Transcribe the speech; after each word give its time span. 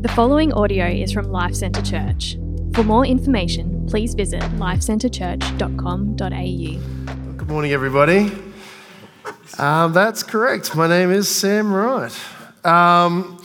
The 0.00 0.08
following 0.08 0.52
audio 0.54 0.86
is 0.86 1.12
from 1.12 1.26
Life 1.26 1.54
Centre 1.54 1.82
Church. 1.82 2.38
For 2.72 2.82
more 2.82 3.04
information, 3.04 3.86
please 3.86 4.14
visit 4.14 4.40
lifecentrechurch.com.au. 4.40 7.36
Good 7.36 7.48
morning, 7.48 7.72
everybody. 7.72 8.32
Um, 9.58 9.92
that's 9.92 10.22
correct. 10.22 10.74
My 10.74 10.88
name 10.88 11.10
is 11.10 11.28
Sam 11.28 11.70
Wright. 11.70 12.18
Um, 12.64 13.44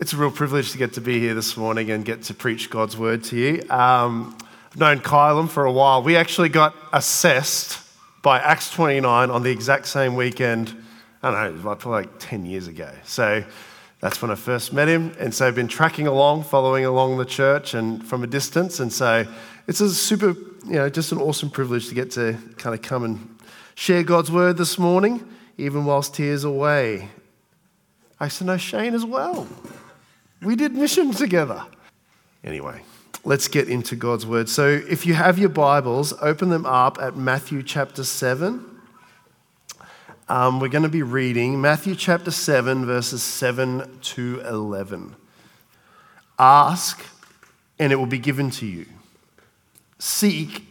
it's 0.00 0.12
a 0.12 0.16
real 0.16 0.32
privilege 0.32 0.72
to 0.72 0.78
get 0.78 0.94
to 0.94 1.00
be 1.00 1.20
here 1.20 1.34
this 1.34 1.56
morning 1.56 1.92
and 1.92 2.04
get 2.04 2.24
to 2.24 2.34
preach 2.34 2.68
God's 2.68 2.96
word 2.96 3.22
to 3.24 3.36
you. 3.36 3.62
Um, 3.70 4.36
I've 4.72 4.78
known 4.78 4.98
Kylam 4.98 5.48
for 5.48 5.64
a 5.64 5.72
while. 5.72 6.02
We 6.02 6.16
actually 6.16 6.48
got 6.48 6.74
assessed 6.92 7.80
by 8.22 8.40
Acts 8.40 8.72
29 8.72 9.30
on 9.30 9.44
the 9.44 9.52
exact 9.52 9.86
same 9.86 10.16
weekend, 10.16 10.74
I 11.22 11.30
don't 11.30 11.40
know, 11.40 11.48
it 11.48 11.52
was 11.52 11.64
like, 11.64 11.86
like 11.86 12.18
10 12.18 12.44
years 12.44 12.66
ago. 12.66 12.90
So 13.04 13.44
that's 14.00 14.22
when 14.22 14.30
I 14.30 14.36
first 14.36 14.72
met 14.72 14.88
him. 14.88 15.14
And 15.18 15.34
so 15.34 15.46
I've 15.46 15.54
been 15.54 15.68
tracking 15.68 16.06
along, 16.06 16.44
following 16.44 16.84
along 16.84 17.18
the 17.18 17.24
church 17.24 17.74
and 17.74 18.06
from 18.06 18.22
a 18.22 18.26
distance. 18.26 18.78
And 18.80 18.92
so 18.92 19.26
it's 19.66 19.80
a 19.80 19.90
super, 19.92 20.36
you 20.64 20.74
know, 20.74 20.88
just 20.88 21.10
an 21.12 21.18
awesome 21.18 21.50
privilege 21.50 21.88
to 21.88 21.94
get 21.94 22.12
to 22.12 22.38
kind 22.58 22.74
of 22.74 22.82
come 22.82 23.04
and 23.04 23.38
share 23.74 24.02
God's 24.02 24.30
word 24.30 24.56
this 24.56 24.78
morning, 24.78 25.26
even 25.56 25.84
whilst 25.84 26.14
tears 26.14 26.44
away. 26.44 27.08
I 28.20 28.24
used 28.24 28.38
to 28.38 28.44
know 28.44 28.56
Shane 28.56 28.94
as 28.94 29.04
well. 29.04 29.48
We 30.42 30.54
did 30.54 30.74
mission 30.74 31.12
together. 31.12 31.64
Anyway, 32.44 32.82
let's 33.24 33.48
get 33.48 33.68
into 33.68 33.96
God's 33.96 34.24
word. 34.24 34.48
So 34.48 34.66
if 34.66 35.06
you 35.06 35.14
have 35.14 35.38
your 35.38 35.48
Bibles, 35.48 36.12
open 36.20 36.50
them 36.50 36.66
up 36.66 36.98
at 37.00 37.16
Matthew 37.16 37.64
chapter 37.64 38.04
7. 38.04 38.64
Um, 40.30 40.60
we're 40.60 40.68
going 40.68 40.82
to 40.82 40.90
be 40.90 41.02
reading 41.02 41.58
Matthew 41.58 41.94
chapter 41.94 42.30
7, 42.30 42.84
verses 42.84 43.22
7 43.22 43.98
to 44.02 44.40
11. 44.40 45.16
Ask, 46.38 47.02
and 47.78 47.90
it 47.94 47.96
will 47.96 48.04
be 48.04 48.18
given 48.18 48.50
to 48.50 48.66
you. 48.66 48.84
Seek, 49.98 50.66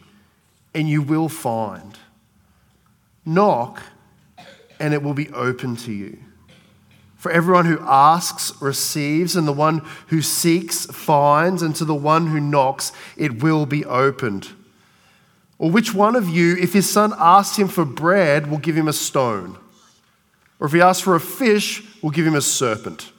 and 0.76 0.88
you 0.88 1.02
will 1.02 1.28
find. 1.28 1.98
Knock, 3.26 3.82
and 4.80 4.94
it 4.94 5.02
will 5.02 5.16
be 5.16 5.32
open 5.32 5.76
to 5.78 5.92
you. 5.92 6.20
For 7.16 7.32
everyone 7.32 7.66
who 7.66 7.80
asks 7.82 8.54
receives, 8.62 9.36
and 9.36 9.48
the 9.48 9.54
one 9.54 9.82
who 10.10 10.22
seeks 10.22 10.86
finds, 10.86 11.64
and 11.64 11.76
to 11.78 11.86
the 11.86 11.96
one 11.96 12.28
who 12.28 12.40
knocks 12.40 12.92
it 13.18 13.42
will 13.42 13.66
be 13.66 13.84
opened. 13.86 14.50
Or 15.60 15.72
which 15.72 15.94
one 15.94 16.16
of 16.16 16.30
you, 16.30 16.56
if 16.58 16.74
his 16.74 16.90
son 16.90 17.14
asks 17.18 17.58
him 17.58 17.68
for 17.68 17.84
bread, 17.84 18.50
will 18.50 18.60
give 18.60 18.76
him 18.76 18.88
a 18.88 18.94
stone? 18.94 19.58
Or 20.60 20.68
if 20.68 20.74
he 20.74 20.82
asks 20.82 21.02
for 21.02 21.16
a 21.16 21.20
fish, 21.20 21.84
will 22.02 22.12
give 22.12 22.28
him 22.28 22.36
a 22.36 22.42
serpent? 22.42 23.12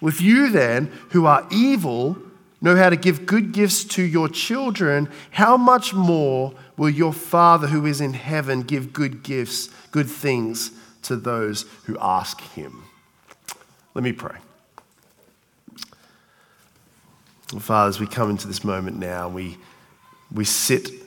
Well, 0.00 0.08
if 0.08 0.20
you 0.20 0.50
then, 0.50 0.92
who 1.10 1.26
are 1.26 1.46
evil, 1.50 2.18
know 2.60 2.76
how 2.76 2.90
to 2.90 2.96
give 2.96 3.24
good 3.24 3.52
gifts 3.52 3.84
to 3.84 4.02
your 4.02 4.28
children, 4.28 5.08
how 5.30 5.56
much 5.56 5.94
more 5.94 6.54
will 6.76 6.90
your 6.90 7.12
Father 7.12 7.68
who 7.68 7.86
is 7.86 8.00
in 8.00 8.12
heaven 8.14 8.62
give 8.62 8.92
good 8.92 9.22
gifts, 9.22 9.68
good 9.90 10.08
things 10.08 10.72
to 11.02 11.16
those 11.16 11.64
who 11.84 11.96
ask 12.00 12.40
him? 12.40 12.84
Let 13.94 14.04
me 14.04 14.12
pray. 14.12 14.36
Father, 17.58 17.88
as 17.90 18.00
we 18.00 18.06
come 18.06 18.30
into 18.30 18.46
this 18.46 18.64
moment 18.64 18.98
now, 18.98 19.28
we, 19.28 19.58
we 20.32 20.44
sit 20.44 21.01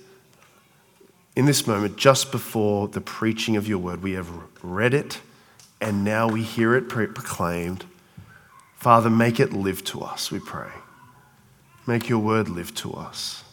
in 1.36 1.46
this 1.46 1.68
moment 1.68 1.98
just 1.98 2.32
before 2.32 2.88
the 2.88 3.02
preaching 3.02 3.58
of 3.58 3.68
your 3.68 3.80
word. 3.80 4.02
We 4.02 4.14
have 4.14 4.30
read 4.64 4.94
it 4.94 5.20
and 5.82 6.04
now 6.04 6.28
we 6.28 6.44
hear 6.44 6.76
it 6.76 6.88
proclaimed. 6.90 7.86
Father, 8.78 9.10
make 9.10 9.40
it 9.40 9.54
live 9.54 9.84
to 9.86 10.02
us, 10.02 10.32
we 10.32 10.40
pray. 10.40 10.72
Make 11.86 12.10
your 12.10 12.20
word 12.20 12.50
live 12.50 12.74
to 12.76 12.94
us. 12.94 13.44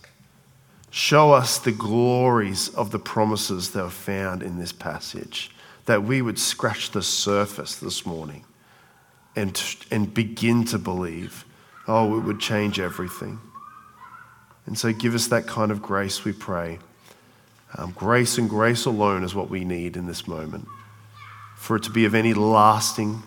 Show 0.91 1.33
us 1.33 1.59
the 1.59 1.73
glories 1.73 2.69
of 2.69 2.91
the 2.91 2.99
promises 2.99 3.71
that 3.71 3.83
are 3.83 3.91
found 3.91 4.43
in 4.43 4.59
this 4.59 4.73
passage, 4.73 5.51
that 5.87 6.03
we 6.03 6.23
would 6.23 6.39
scratch 6.39 6.91
the 6.91 7.03
surface 7.03 7.77
this 7.77 8.05
morning 8.07 8.45
and, 9.35 9.61
and 9.91 10.13
begin 10.13 10.65
to 10.67 10.79
believe, 10.79 11.45
oh, 11.89 12.19
it 12.19 12.21
would 12.21 12.41
change 12.41 12.79
everything. 12.79 13.41
And 14.67 14.79
so 14.79 14.93
give 14.93 15.15
us 15.15 15.27
that 15.29 15.47
kind 15.47 15.71
of 15.71 15.83
grace, 15.83 16.25
we 16.25 16.33
pray. 16.33 16.79
Um, 17.77 17.93
grace 17.93 18.39
and 18.39 18.49
grace 18.49 18.85
alone 18.85 19.25
is 19.25 19.35
what 19.35 19.49
we 19.49 19.65
need 19.65 19.97
in 19.97 20.07
this 20.07 20.29
moment. 20.29 20.69
For 21.57 21.77
it 21.77 21.85
to 21.85 21.91
be 21.91 22.05
of 22.05 22.15
any 22.15 22.35
lasting 22.35 23.23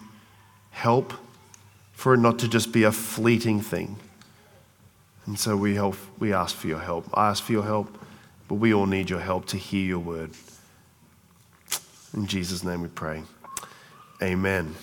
help, 0.72 1.14
for 1.94 2.14
it 2.14 2.18
not 2.18 2.40
to 2.40 2.48
just 2.48 2.72
be 2.72 2.84
a 2.84 2.92
fleeting 2.92 3.62
thing. 3.62 3.98
And 5.26 5.40
so 5.40 5.58
we, 5.58 5.74
help, 5.76 5.96
we 6.20 6.34
ask 6.34 6.56
for 6.56 6.68
your 6.68 6.80
help. 6.80 7.10
I 7.14 7.30
ask 7.30 7.44
for 7.44 7.54
your 7.54 7.64
help, 7.64 7.98
but 8.48 8.56
we 8.56 8.74
all 8.74 8.86
need 8.86 9.10
your 9.10 9.20
help 9.20 9.48
to 9.48 9.58
hear 9.58 9.84
your 9.84 10.00
word. 10.00 10.32
In 12.14 12.28
Jesus' 12.28 12.64
name 12.64 12.82
we 12.82 12.90
pray. 12.90 13.24
Amen. 14.22 14.76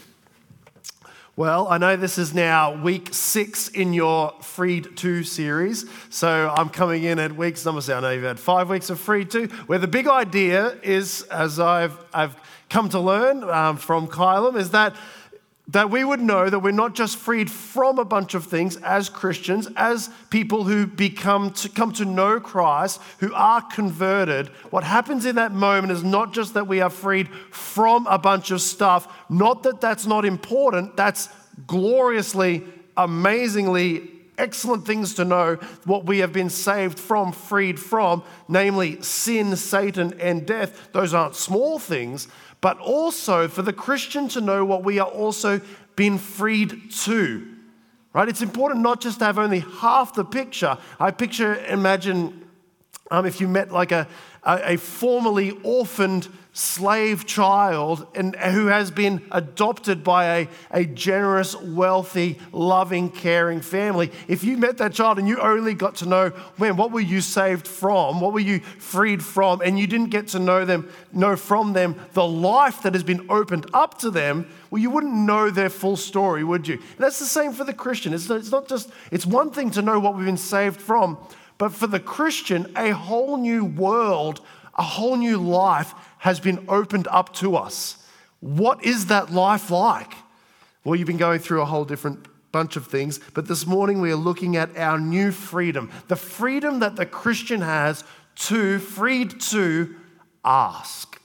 Well, 1.35 1.67
I 1.69 1.79
know 1.79 1.97
this 1.97 2.19
is 2.19 2.35
now 2.35 2.75
week 2.83 3.09
six 3.13 3.69
in 3.69 3.95
your 3.95 4.35
Freed 4.43 4.99
To 4.99 5.23
series. 5.23 5.87
So 6.11 6.53
I'm 6.55 6.69
coming 6.69 7.05
in 7.05 7.19
at 7.19 7.35
weeks 7.35 7.65
number 7.65 7.81
seven. 7.81 8.05
I 8.05 8.09
know 8.09 8.15
you've 8.15 8.25
had 8.25 8.39
five 8.39 8.69
weeks 8.69 8.91
of 8.91 9.01
Freed 9.01 9.31
To, 9.31 9.47
where 9.67 9.79
the 9.79 9.89
big 9.89 10.07
idea 10.07 10.77
is, 10.83 11.23
as 11.31 11.59
I've, 11.59 11.97
I've 12.13 12.37
come 12.69 12.91
to 12.91 13.01
learn 13.01 13.45
um, 13.45 13.79
from 13.79 14.09
Kylam, 14.09 14.57
is 14.57 14.73
that 14.73 14.95
that 15.69 15.91
we 15.91 16.05
would 16.05 16.21
know 16.21 16.51
that 16.51 16.59
we're 16.59 16.73
not 16.73 16.95
just 16.95 17.17
freed 17.17 17.51
from 17.51 17.99
a 17.99 18.05
bunch 18.05 18.35
of 18.35 18.45
things 18.47 18.77
as 18.79 19.09
Christians, 19.09 19.69
as 19.77 20.11
people 20.29 20.65
who 20.65 20.87
become 20.87 21.53
to 21.53 21.69
come 21.69 21.93
to 21.93 22.05
know 22.05 22.41
Christ, 22.41 23.01
who 23.21 23.33
are 23.33 23.61
converted. 23.63 24.49
What 24.71 24.83
happens 24.83 25.25
in 25.25 25.37
that 25.37 25.53
moment 25.53 25.93
is 25.93 26.03
not 26.03 26.33
just 26.33 26.55
that 26.55 26.67
we 26.67 26.81
are 26.81 26.91
freed 26.91 27.29
from 27.51 28.07
a 28.09 28.19
bunch 28.19 28.51
of 28.51 28.61
stuff, 28.61 29.07
not 29.29 29.63
that 29.63 29.81
that's 29.81 30.05
not 30.05 30.25
important, 30.25 30.97
that's 30.97 31.29
gloriously, 31.67 32.65
amazingly 32.97 34.11
excellent 34.39 34.85
things 34.87 35.15
to 35.15 35.25
know 35.25 35.55
what 35.85 36.05
we 36.05 36.19
have 36.19 36.33
been 36.33 36.51
saved 36.51 36.99
from, 36.99 37.33
freed 37.33 37.79
from, 37.79 38.23
namely 38.49 39.01
sin, 39.03 39.55
Satan, 39.57 40.19
and 40.21 40.47
death. 40.47 40.93
Those 40.93 41.15
aren't 41.15 41.37
small 41.37 41.79
things, 41.79 42.29
but 42.63 42.79
also 42.79 43.49
for 43.49 43.61
the 43.61 43.73
Christian 43.73 44.29
to 44.29 44.41
know 44.41 44.65
what 44.65 44.83
we 44.83 44.99
are 44.99 45.09
also 45.09 45.61
being 45.95 46.17
freed 46.17 46.91
to. 47.03 47.47
Right? 48.15 48.29
It's 48.29 48.41
important 48.41 48.81
not 48.81 49.03
just 49.03 49.19
to 49.19 49.27
have 49.27 49.39
only 49.39 49.61
half 49.61 50.15
the 50.15 50.25
picture. 50.25 50.79
I 50.99 51.11
picture, 51.11 51.57
imagine 51.67 52.49
um, 53.11 53.27
if 53.27 53.41
you 53.41 53.49
met 53.49 53.73
like 53.73 53.93
a, 53.93 54.07
a, 54.45 54.75
a 54.75 54.77
formerly 54.77 55.59
orphaned 55.63 56.29
slave 56.55 57.25
child 57.25 58.07
and 58.15 58.37
who 58.37 58.67
has 58.67 58.91
been 58.91 59.23
adopted 59.31 60.05
by 60.05 60.37
a, 60.37 60.49
a 60.71 60.85
generous, 60.85 61.57
wealthy, 61.57 62.39
loving, 62.53 63.11
caring 63.11 63.63
family. 63.63 64.13
If 64.29 64.45
you 64.45 64.59
met 64.59 64.77
that 64.79 64.93
child 64.93 65.19
and 65.19 65.27
you 65.27 65.39
only 65.39 65.73
got 65.73 65.97
to 65.97 66.07
know, 66.07 66.33
man, 66.59 66.77
what 66.77 66.93
were 66.93 67.01
you 67.01 67.23
saved 67.23 67.67
from? 67.67 68.21
What 68.21 68.35
were 68.35 68.41
you 68.41 68.61
freed 68.61 69.23
from? 69.23 69.63
And 69.63 69.79
you 69.79 69.87
didn't 69.87 70.11
get 70.11 70.29
to 70.29 70.39
know 70.39 70.67
them, 70.67 70.91
know 71.11 71.37
from 71.37 71.73
them 71.73 71.99
the 72.13 72.27
life 72.27 72.83
that 72.83 72.93
has 72.93 73.03
been 73.03 73.27
opened 73.31 73.67
up 73.73 73.99
to 74.01 74.11
them, 74.11 74.47
well, 74.71 74.83
you 74.83 74.91
wouldn't 74.91 75.15
know 75.15 75.49
their 75.49 75.71
full 75.71 75.97
story, 75.97 76.45
would 76.45 76.69
you? 76.69 76.75
And 76.75 76.99
that's 76.99 77.19
the 77.19 77.25
same 77.25 77.53
for 77.53 77.65
the 77.65 77.73
Christian. 77.73 78.13
It's, 78.13 78.29
it's 78.29 78.53
not 78.53 78.69
just, 78.69 78.91
it's 79.11 79.25
one 79.25 79.51
thing 79.51 79.71
to 79.71 79.81
know 79.81 79.99
what 79.99 80.17
we've 80.17 80.27
been 80.27 80.37
saved 80.37 80.83
from, 80.83 81.17
but 81.57 81.73
for 81.73 81.87
the 81.87 82.01
Christian, 82.01 82.71
a 82.77 82.91
whole 82.91 83.39
new 83.39 83.65
world, 83.65 84.43
a 84.75 84.83
whole 84.83 85.17
new 85.17 85.39
life 85.39 85.95
has 86.23 86.39
been 86.39 86.65
opened 86.69 87.09
up 87.09 87.35
to 87.35 87.57
us. 87.57 87.97
What 88.39 88.85
is 88.85 89.07
that 89.07 89.33
life 89.33 89.73
like? 89.73 90.15
Well, 90.85 90.95
you've 90.95 91.09
been 91.09 91.17
going 91.17 91.41
through 91.41 91.63
a 91.63 91.65
whole 91.65 91.85
different 91.85 92.29
bunch 92.53 92.77
of 92.77 92.87
things, 92.87 93.19
but 93.35 93.49
this 93.49 93.67
morning 93.67 94.01
we 94.01 94.13
are 94.13 94.17
looking 94.17 94.57
at 94.57 94.77
our 94.77 95.01
new 95.01 95.33
freedom 95.33 95.91
the 96.07 96.15
freedom 96.15 96.79
that 96.79 96.95
the 96.95 97.07
Christian 97.07 97.61
has 97.61 98.05
to, 98.37 98.79
freed 98.79 99.41
to 99.41 99.97
ask. 100.45 101.21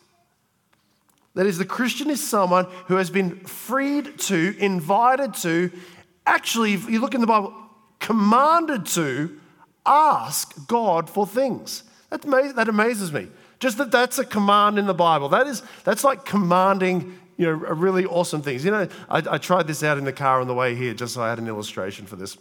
That 1.36 1.46
is, 1.46 1.60
the 1.60 1.66
Christian 1.66 2.10
is 2.10 2.28
someone 2.28 2.66
who 2.88 2.96
has 2.96 3.12
been 3.12 3.42
freed 3.42 4.18
to, 4.22 4.56
invited 4.58 5.36
to, 5.36 5.70
actually, 6.26 6.74
if 6.74 6.90
you 6.90 7.00
look 7.02 7.14
in 7.14 7.22
the 7.22 7.28
Bible, 7.28 7.54
commanded 8.00 8.88
to 8.88 9.40
ask 9.86 10.68
God 10.68 11.08
for 11.08 11.28
things. 11.28 11.84
That, 12.10 12.24
that 12.56 12.68
amazes 12.68 13.14
me. 13.14 13.28
Just 13.60 13.78
that 13.78 13.92
that's 13.92 14.20
a 14.20 14.26
command 14.26 14.78
in 14.78 14.86
the 14.86 14.94
Bible. 14.94 15.30
That 15.30 15.48
is, 15.48 15.64
that's 15.84 16.04
like 16.04 16.26
commanding, 16.26 17.18
you 17.38 17.46
know, 17.46 17.54
really 17.54 18.06
awesome 18.06 18.42
things. 18.42 18.64
You 18.64 18.72
know, 18.72 18.88
I, 19.10 19.24
I 19.30 19.38
tried 19.38 19.68
this 19.68 19.84
out 19.84 19.98
in 19.98 20.06
the 20.06 20.14
car 20.14 20.42
on 20.42 20.48
the 20.48 20.54
way 20.54 20.76
here 20.76 20.94
just 20.94 21.14
so 21.14 21.22
I 21.22 21.30
had 21.30 21.40
an 21.40 21.48
illustration 21.48 22.06
for 22.06 22.16
this. 22.16 22.38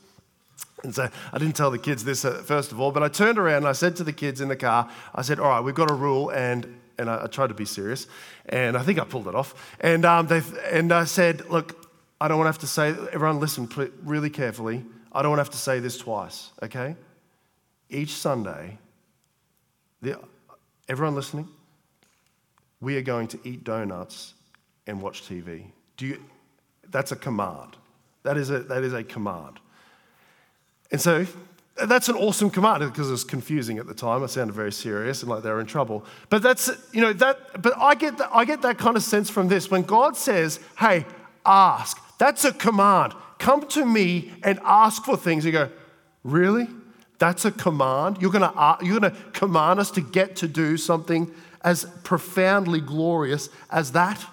And 0.85 0.95
so 0.95 1.09
I 1.33 1.39
didn't 1.39 1.57
tell 1.57 1.71
the 1.71 1.79
kids 1.79 2.05
this 2.05 2.25
uh, 2.25 2.43
first 2.45 2.71
of 2.71 2.81
all, 2.81 2.93
but 2.93 3.03
I 3.03 3.09
turned 3.09 3.39
around 3.39 3.59
and 3.59 3.69
I 3.69 3.73
said 3.73 3.97
to 3.97 4.05
the 4.05 4.13
kids 4.13 4.41
in 4.41 4.49
the 4.49 4.57
car, 4.57 4.91
I 5.15 5.23
said, 5.23 5.41
all 5.41 5.49
right, 5.49 5.61
we've 5.61 5.75
got 5.75 5.91
a 5.91 5.95
rule 5.95 6.31
and 6.31 6.77
and 6.99 7.11
I, 7.11 7.25
I 7.25 7.27
tried 7.27 7.49
to 7.49 7.55
be 7.55 7.65
serious, 7.65 8.07
and 8.47 8.77
I 8.77 8.83
think 8.83 8.99
I 8.99 9.05
pulled 9.05 9.29
it 9.29 9.35
off. 9.35 9.55
And, 9.81 10.05
um, 10.05 10.27
they, 10.27 10.41
and 10.71 10.93
I 10.93 11.05
said, 11.05 11.49
look, 11.51 11.91
I 12.21 12.29
don't 12.29 12.39
want 12.39 12.47
to 12.47 12.53
have 12.53 12.61
to 12.61 12.67
say, 12.67 12.89
everyone 13.13 13.41
listen 13.41 13.69
really 14.03 14.31
carefully. 14.31 14.85
I 15.13 15.23
don't 15.23 15.31
want 15.31 15.39
to 15.39 15.45
have 15.45 15.51
to 15.51 15.59
say 15.59 15.81
this 15.81 15.99
twice, 15.99 16.51
okay? 16.63 16.97
Each 17.91 18.13
Sunday, 18.13 18.79
the, 20.01 20.19
everyone 20.89 21.15
listening, 21.15 21.49
we 22.81 22.97
are 22.97 23.03
going 23.03 23.29
to 23.29 23.39
eat 23.45 23.65
donuts 23.65 24.35
and 24.87 25.01
watch 25.01 25.23
TV. 25.29 25.65
Do 25.97 26.07
you, 26.07 26.23
that's 26.91 27.13
a 27.13 27.17
command. 27.17 27.77
That 28.23 28.37
is 28.37 28.51
a, 28.51 28.61
that 28.61 28.85
is 28.85 28.93
a 28.93 29.03
command. 29.03 29.59
And 30.91 31.01
so 31.01 31.27
that's 31.85 32.09
an 32.09 32.17
awesome 32.17 32.51
command 32.51 32.81
because 32.81 33.09
it 33.09 33.13
was 33.13 33.25
confusing 33.25 33.79
at 33.79 33.87
the 33.87 33.95
time. 33.95 34.23
It 34.23 34.29
sounded 34.29 34.53
very 34.53 34.73
serious 34.73 35.23
and 35.23 35.31
like 35.31 35.43
they 35.43 35.51
were 35.51 35.61
in 35.61 35.67
trouble. 35.67 36.05
But 36.31 36.43
that's, 36.43 36.71
you 36.93 37.01
know, 37.01 37.13
that, 37.15 37.63
but 37.63 37.77
I 37.77 37.95
get, 37.95 38.19
that, 38.19 38.31
I 38.33 38.45
get 38.45 38.63
that 38.63 38.79
kind 38.79 38.97
of 38.97 39.03
sense 39.03 39.31
from 39.31 39.49
this. 39.49 39.71
When 39.71 39.83
God 39.83 40.17
says, 40.17 40.61
hey, 40.79 41.05
ask, 41.45 42.01
that's 42.19 42.45
a 42.45 42.53
command. 42.53 43.15
Come 43.39 43.67
to 43.69 43.85
me 43.85 44.33
and 44.43 44.59
ask 44.65 45.05
for 45.05 45.17
things. 45.17 45.45
You 45.45 45.53
go, 45.53 45.71
really? 46.25 46.69
That's 47.19 47.45
a 47.45 47.51
command? 47.51 48.19
You're 48.21 48.31
going 48.31 48.51
to, 48.51 48.79
you're 48.83 49.01
going 49.01 49.13
to 49.13 49.19
command 49.33 49.81
us 49.81 49.91
to 49.93 50.01
get 50.01 50.37
to 50.37 50.49
do 50.49 50.77
something 50.77 51.33
as 51.63 51.87
profoundly 52.05 52.81
glorious 52.81 53.49
as 53.71 53.93
that? 53.93 54.25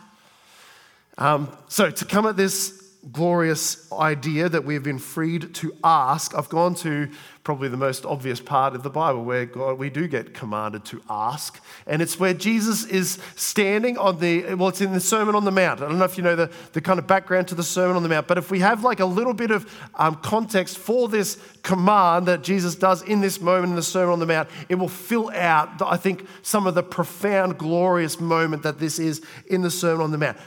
Um, 1.17 1.55
so, 1.67 1.89
to 1.91 2.05
come 2.05 2.25
at 2.25 2.37
this 2.37 2.82
glorious 3.11 3.91
idea 3.91 4.47
that 4.47 4.63
we've 4.63 4.83
been 4.83 4.99
freed 4.99 5.53
to 5.55 5.75
ask, 5.83 6.33
I've 6.35 6.49
gone 6.49 6.73
to 6.75 7.09
probably 7.43 7.67
the 7.67 7.75
most 7.75 8.05
obvious 8.05 8.39
part 8.39 8.73
of 8.73 8.83
the 8.83 8.89
Bible 8.89 9.25
where 9.25 9.45
God, 9.45 9.77
we 9.77 9.89
do 9.89 10.07
get 10.07 10.33
commanded 10.33 10.85
to 10.85 11.01
ask. 11.09 11.61
And 11.85 12.01
it's 12.01 12.17
where 12.17 12.33
Jesus 12.33 12.85
is 12.85 13.19
standing 13.35 13.97
on 13.97 14.19
the, 14.19 14.55
well, 14.55 14.69
it's 14.69 14.79
in 14.79 14.93
the 14.93 15.01
Sermon 15.01 15.35
on 15.35 15.43
the 15.43 15.51
Mount. 15.51 15.81
I 15.81 15.89
don't 15.89 15.99
know 15.99 16.05
if 16.05 16.17
you 16.17 16.23
know 16.23 16.37
the, 16.37 16.49
the 16.71 16.79
kind 16.79 16.99
of 16.99 17.05
background 17.05 17.49
to 17.49 17.55
the 17.55 17.63
Sermon 17.63 17.97
on 17.97 18.03
the 18.03 18.09
Mount, 18.09 18.27
but 18.27 18.37
if 18.37 18.49
we 18.49 18.59
have 18.59 18.85
like 18.85 19.01
a 19.01 19.05
little 19.05 19.33
bit 19.33 19.51
of 19.51 19.69
um, 19.95 20.15
context 20.15 20.77
for 20.77 21.09
this 21.09 21.37
command 21.63 22.27
that 22.27 22.43
Jesus 22.43 22.75
does 22.75 23.01
in 23.01 23.19
this 23.19 23.41
moment 23.41 23.71
in 23.71 23.75
the 23.75 23.83
Sermon 23.83 24.13
on 24.13 24.19
the 24.19 24.25
Mount, 24.25 24.47
it 24.69 24.75
will 24.75 24.87
fill 24.87 25.29
out, 25.31 25.81
I 25.81 25.97
think, 25.97 26.25
some 26.41 26.65
of 26.65 26.75
the 26.75 26.83
profound, 26.83 27.57
glorious 27.57 28.21
moment 28.21 28.63
that 28.63 28.79
this 28.79 28.99
is 28.99 29.21
in 29.47 29.61
the 29.61 29.71
Sermon 29.71 30.01
on 30.05 30.11
the 30.11 30.17
Mount. 30.17 30.37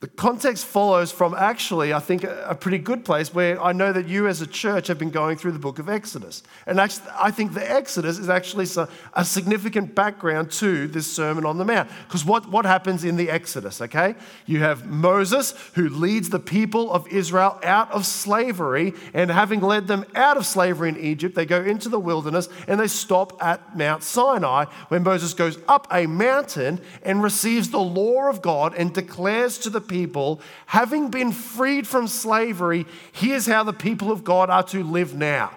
The 0.00 0.06
context 0.06 0.64
follows 0.64 1.10
from 1.10 1.34
actually, 1.34 1.92
I 1.92 1.98
think, 1.98 2.22
a 2.22 2.54
pretty 2.54 2.78
good 2.78 3.04
place 3.04 3.34
where 3.34 3.60
I 3.60 3.72
know 3.72 3.92
that 3.92 4.06
you 4.06 4.28
as 4.28 4.40
a 4.40 4.46
church 4.46 4.86
have 4.86 4.96
been 4.96 5.10
going 5.10 5.36
through 5.36 5.50
the 5.50 5.58
book 5.58 5.80
of 5.80 5.88
Exodus. 5.88 6.44
And 6.66 6.80
I 6.80 6.86
think 7.32 7.52
the 7.52 7.68
Exodus 7.68 8.16
is 8.16 8.28
actually 8.28 8.68
a 9.14 9.24
significant 9.24 9.96
background 9.96 10.52
to 10.52 10.86
this 10.86 11.12
Sermon 11.12 11.44
on 11.44 11.58
the 11.58 11.64
Mount. 11.64 11.90
Because 12.06 12.24
what, 12.24 12.48
what 12.48 12.64
happens 12.64 13.02
in 13.02 13.16
the 13.16 13.28
Exodus, 13.28 13.80
okay? 13.80 14.14
You 14.46 14.60
have 14.60 14.86
Moses 14.86 15.52
who 15.74 15.88
leads 15.88 16.30
the 16.30 16.38
people 16.38 16.92
of 16.92 17.08
Israel 17.08 17.58
out 17.64 17.90
of 17.90 18.06
slavery, 18.06 18.94
and 19.14 19.32
having 19.32 19.60
led 19.60 19.88
them 19.88 20.04
out 20.14 20.36
of 20.36 20.46
slavery 20.46 20.90
in 20.90 20.96
Egypt, 20.96 21.34
they 21.34 21.44
go 21.44 21.60
into 21.64 21.88
the 21.88 21.98
wilderness 21.98 22.48
and 22.68 22.78
they 22.78 22.86
stop 22.86 23.42
at 23.42 23.76
Mount 23.76 24.04
Sinai 24.04 24.66
when 24.90 25.02
Moses 25.02 25.34
goes 25.34 25.58
up 25.66 25.88
a 25.90 26.06
mountain 26.06 26.80
and 27.02 27.20
receives 27.20 27.70
the 27.70 27.80
law 27.80 28.28
of 28.28 28.42
God 28.42 28.76
and 28.76 28.94
declares 28.94 29.58
to 29.58 29.70
the 29.70 29.87
people, 29.88 30.40
having 30.66 31.08
been 31.08 31.32
freed 31.32 31.86
from 31.86 32.06
slavery, 32.06 32.86
here's 33.12 33.46
how 33.46 33.64
the 33.64 33.72
people 33.72 34.12
of 34.12 34.24
God 34.24 34.50
are 34.50 34.62
to 34.64 34.84
live 34.84 35.14
now. 35.14 35.50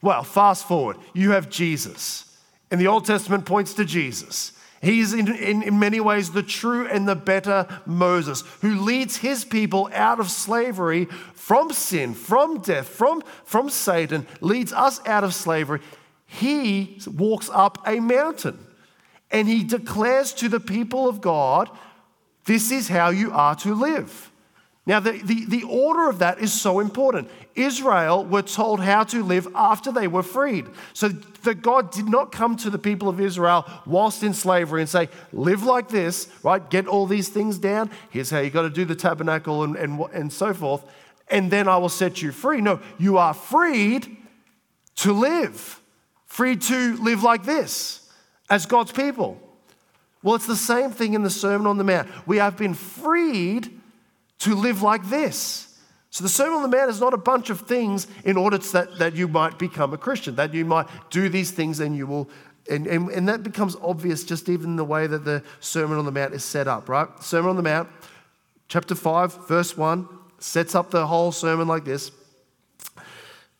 Well, 0.00 0.24
fast 0.24 0.66
forward, 0.66 0.98
you 1.14 1.30
have 1.32 1.48
Jesus. 1.48 2.36
And 2.70 2.80
the 2.80 2.88
Old 2.88 3.04
Testament 3.04 3.46
points 3.46 3.74
to 3.74 3.84
Jesus. 3.84 4.52
He's 4.82 5.14
in, 5.14 5.32
in, 5.32 5.62
in, 5.62 5.78
many 5.78 6.00
ways 6.00 6.32
the 6.32 6.42
true 6.42 6.88
and 6.88 7.06
the 7.06 7.14
better 7.14 7.68
Moses 7.86 8.42
who 8.62 8.80
leads 8.80 9.16
his 9.16 9.44
people 9.44 9.88
out 9.94 10.18
of 10.18 10.28
slavery 10.28 11.04
from 11.34 11.72
sin, 11.72 12.14
from 12.14 12.58
death, 12.58 12.88
from, 12.88 13.22
from 13.44 13.70
Satan, 13.70 14.26
leads 14.40 14.72
us 14.72 15.00
out 15.06 15.22
of 15.22 15.34
slavery. 15.34 15.80
He 16.26 16.98
walks 17.06 17.48
up 17.52 17.78
a 17.86 18.00
mountain 18.00 18.58
and 19.30 19.46
he 19.46 19.62
declares 19.62 20.32
to 20.34 20.48
the 20.48 20.60
people 20.60 21.08
of 21.08 21.20
God 21.20 21.70
this 22.44 22.70
is 22.70 22.88
how 22.88 23.10
you 23.10 23.32
are 23.32 23.54
to 23.56 23.74
live. 23.74 24.30
Now, 24.84 24.98
the, 24.98 25.12
the, 25.12 25.44
the, 25.44 25.62
order 25.62 26.08
of 26.08 26.18
that 26.18 26.40
is 26.40 26.52
so 26.52 26.80
important. 26.80 27.30
Israel 27.54 28.24
were 28.24 28.42
told 28.42 28.80
how 28.80 29.04
to 29.04 29.22
live 29.22 29.46
after 29.54 29.92
they 29.92 30.08
were 30.08 30.24
freed. 30.24 30.66
So 30.92 31.08
that 31.08 31.62
God 31.62 31.92
did 31.92 32.08
not 32.08 32.32
come 32.32 32.56
to 32.56 32.70
the 32.70 32.78
people 32.78 33.08
of 33.08 33.20
Israel 33.20 33.64
whilst 33.86 34.24
in 34.24 34.34
slavery 34.34 34.80
and 34.80 34.90
say, 34.90 35.08
live 35.32 35.62
like 35.62 35.88
this, 35.88 36.28
right? 36.42 36.68
Get 36.68 36.88
all 36.88 37.06
these 37.06 37.28
things 37.28 37.58
down. 37.58 37.90
Here's 38.10 38.30
how 38.30 38.40
you 38.40 38.50
got 38.50 38.62
to 38.62 38.70
do 38.70 38.84
the 38.84 38.96
tabernacle 38.96 39.62
and, 39.62 39.76
and, 39.76 40.00
and 40.12 40.32
so 40.32 40.52
forth. 40.52 40.84
And 41.28 41.48
then 41.48 41.68
I 41.68 41.76
will 41.76 41.88
set 41.88 42.20
you 42.20 42.32
free. 42.32 42.60
No, 42.60 42.80
you 42.98 43.18
are 43.18 43.34
freed 43.34 44.16
to 44.96 45.12
live, 45.12 45.80
freed 46.26 46.60
to 46.62 46.96
live 46.96 47.22
like 47.22 47.44
this 47.44 48.10
as 48.50 48.66
God's 48.66 48.90
people. 48.90 49.40
Well, 50.22 50.34
it's 50.34 50.46
the 50.46 50.56
same 50.56 50.90
thing 50.90 51.14
in 51.14 51.22
the 51.22 51.30
Sermon 51.30 51.66
on 51.66 51.78
the 51.78 51.84
Mount. 51.84 52.08
We 52.26 52.36
have 52.36 52.56
been 52.56 52.74
freed 52.74 53.80
to 54.40 54.54
live 54.54 54.82
like 54.82 55.08
this. 55.08 55.68
So, 56.10 56.22
the 56.22 56.30
Sermon 56.30 56.56
on 56.56 56.70
the 56.70 56.76
Mount 56.76 56.90
is 56.90 57.00
not 57.00 57.14
a 57.14 57.18
bunch 57.18 57.50
of 57.50 57.62
things 57.62 58.06
in 58.24 58.36
order 58.36 58.58
that, 58.58 58.98
that 58.98 59.14
you 59.14 59.26
might 59.28 59.58
become 59.58 59.94
a 59.94 59.98
Christian, 59.98 60.36
that 60.36 60.52
you 60.52 60.64
might 60.64 60.86
do 61.10 61.28
these 61.28 61.50
things 61.50 61.80
and 61.80 61.96
you 61.96 62.06
will. 62.06 62.28
And, 62.70 62.86
and, 62.86 63.08
and 63.10 63.28
that 63.28 63.42
becomes 63.42 63.76
obvious 63.82 64.22
just 64.22 64.48
even 64.48 64.76
the 64.76 64.84
way 64.84 65.06
that 65.06 65.24
the 65.24 65.42
Sermon 65.60 65.98
on 65.98 66.04
the 66.04 66.12
Mount 66.12 66.34
is 66.34 66.44
set 66.44 66.68
up, 66.68 66.88
right? 66.88 67.08
Sermon 67.20 67.50
on 67.50 67.56
the 67.56 67.62
Mount, 67.62 67.88
chapter 68.68 68.94
5, 68.94 69.48
verse 69.48 69.76
1, 69.76 70.08
sets 70.38 70.74
up 70.74 70.90
the 70.90 71.06
whole 71.06 71.32
sermon 71.32 71.66
like 71.66 71.84
this. 71.84 72.10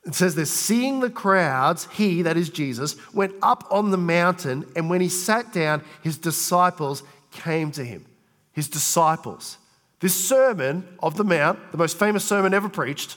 It 0.04 0.14
says 0.14 0.34
this 0.34 0.50
seeing 0.50 1.00
the 1.00 1.10
crowds, 1.10 1.87
he, 1.93 2.22
that 2.22 2.37
is 2.37 2.49
Jesus, 2.49 2.96
went 3.14 3.34
up 3.43 3.64
on 3.70 3.90
the 3.90 3.99
mountain, 3.99 4.66
and 4.75 4.90
when 4.90 5.00
he 5.00 5.08
sat 5.08 5.52
down, 5.52 5.82
his 6.02 6.19
disciples 6.19 7.02
came 7.31 7.70
to 7.72 7.84
him. 7.84 8.04
His 8.52 8.69
disciples. 8.69 9.58
This 10.00 10.14
sermon 10.14 10.87
of 11.00 11.16
the 11.16 11.25
Mount, 11.25 11.70
the 11.70 11.78
most 11.78 11.99
famous 11.99 12.25
sermon 12.25 12.52
ever 12.52 12.69
preached, 12.69 13.16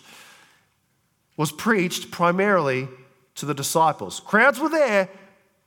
was 1.35 1.51
preached 1.51 2.11
primarily 2.11 2.88
to 3.35 3.45
the 3.45 3.55
disciples. 3.55 4.19
Crowds 4.19 4.59
were 4.59 4.69
there, 4.69 5.09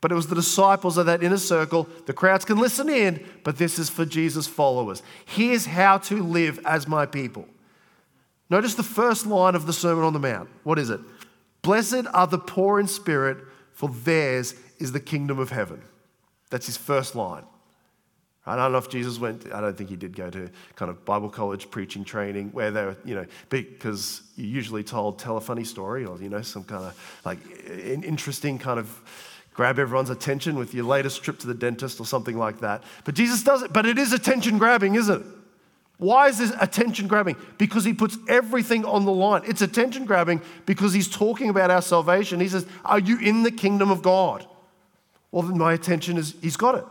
but 0.01 0.11
it 0.11 0.15
was 0.15 0.27
the 0.27 0.35
disciples 0.35 0.97
of 0.97 1.05
that 1.07 1.21
inner 1.21 1.37
circle. 1.37 1.87
The 2.05 2.13
crowds 2.13 2.45
can 2.45 2.57
listen 2.57 2.89
in, 2.89 3.23
but 3.43 3.57
this 3.57 3.77
is 3.77 3.89
for 3.89 4.05
Jesus' 4.05 4.47
followers. 4.47 5.03
Here's 5.25 5.65
how 5.65 5.97
to 5.99 6.23
live 6.23 6.59
as 6.65 6.87
my 6.87 7.05
people. 7.05 7.45
Notice 8.49 8.75
the 8.75 8.83
first 8.83 9.25
line 9.25 9.55
of 9.55 9.65
the 9.65 9.73
Sermon 9.73 10.03
on 10.03 10.13
the 10.13 10.19
Mount. 10.19 10.49
What 10.63 10.79
is 10.79 10.89
it? 10.89 10.99
Blessed 11.61 12.05
are 12.13 12.27
the 12.27 12.39
poor 12.39 12.79
in 12.79 12.87
spirit, 12.87 13.37
for 13.73 13.89
theirs 13.89 14.55
is 14.79 14.91
the 14.91 14.99
kingdom 14.99 15.39
of 15.39 15.51
heaven. 15.51 15.81
That's 16.49 16.65
his 16.65 16.77
first 16.77 17.15
line. 17.15 17.43
I 18.45 18.55
don't 18.55 18.71
know 18.71 18.79
if 18.79 18.89
Jesus 18.89 19.19
went, 19.19 19.53
I 19.53 19.61
don't 19.61 19.77
think 19.77 19.91
he 19.91 19.95
did 19.95 20.15
go 20.15 20.29
to 20.31 20.49
kind 20.75 20.89
of 20.89 21.05
Bible 21.05 21.29
college 21.29 21.69
preaching 21.69 22.03
training 22.03 22.49
where 22.49 22.71
they 22.71 22.83
were, 22.83 22.97
you 23.05 23.13
know, 23.13 23.25
because 23.49 24.23
you're 24.35 24.47
usually 24.47 24.83
told, 24.83 25.19
tell 25.19 25.37
a 25.37 25.41
funny 25.41 25.63
story 25.63 26.03
or, 26.03 26.17
you 26.19 26.29
know, 26.29 26.41
some 26.41 26.63
kind 26.63 26.85
of 26.85 27.21
like 27.25 27.37
an 27.67 28.03
interesting 28.03 28.57
kind 28.57 28.79
of 28.79 29.01
grab 29.53 29.77
everyone's 29.77 30.09
attention 30.09 30.55
with 30.55 30.73
your 30.73 30.85
latest 30.85 31.21
trip 31.21 31.37
to 31.39 31.47
the 31.47 31.53
dentist 31.53 31.99
or 31.99 32.05
something 32.05 32.37
like 32.37 32.61
that. 32.61 32.83
But 33.03 33.13
Jesus 33.13 33.43
does 33.43 33.61
it, 33.61 33.71
but 33.71 33.85
it 33.85 33.99
is 33.99 34.13
attention 34.13 34.57
grabbing, 34.57 34.95
isn't 34.95 35.21
it? 35.21 35.27
Why 35.99 36.29
is 36.29 36.37
this 36.37 36.53
attention 36.59 37.07
grabbing? 37.07 37.35
Because 37.57 37.83
he 37.83 37.93
puts 37.93 38.17
everything 38.29 38.85
on 38.85 39.03
the 39.03 39.11
line. 39.11 39.41
It's 39.45 39.61
attention 39.61 40.05
grabbing 40.05 40.41
because 40.65 40.93
he's 40.93 41.09
talking 41.09 41.49
about 41.49 41.71
our 41.71 41.81
salvation. 41.81 42.39
He 42.39 42.47
says, 42.47 42.65
Are 42.85 42.99
you 42.99 43.19
in 43.19 43.43
the 43.43 43.51
kingdom 43.51 43.91
of 43.91 44.01
God? 44.01 44.47
Well, 45.31 45.43
then 45.43 45.57
my 45.57 45.73
attention 45.73 46.17
is, 46.17 46.35
He's 46.41 46.55
got 46.55 46.75
it. 46.75 46.85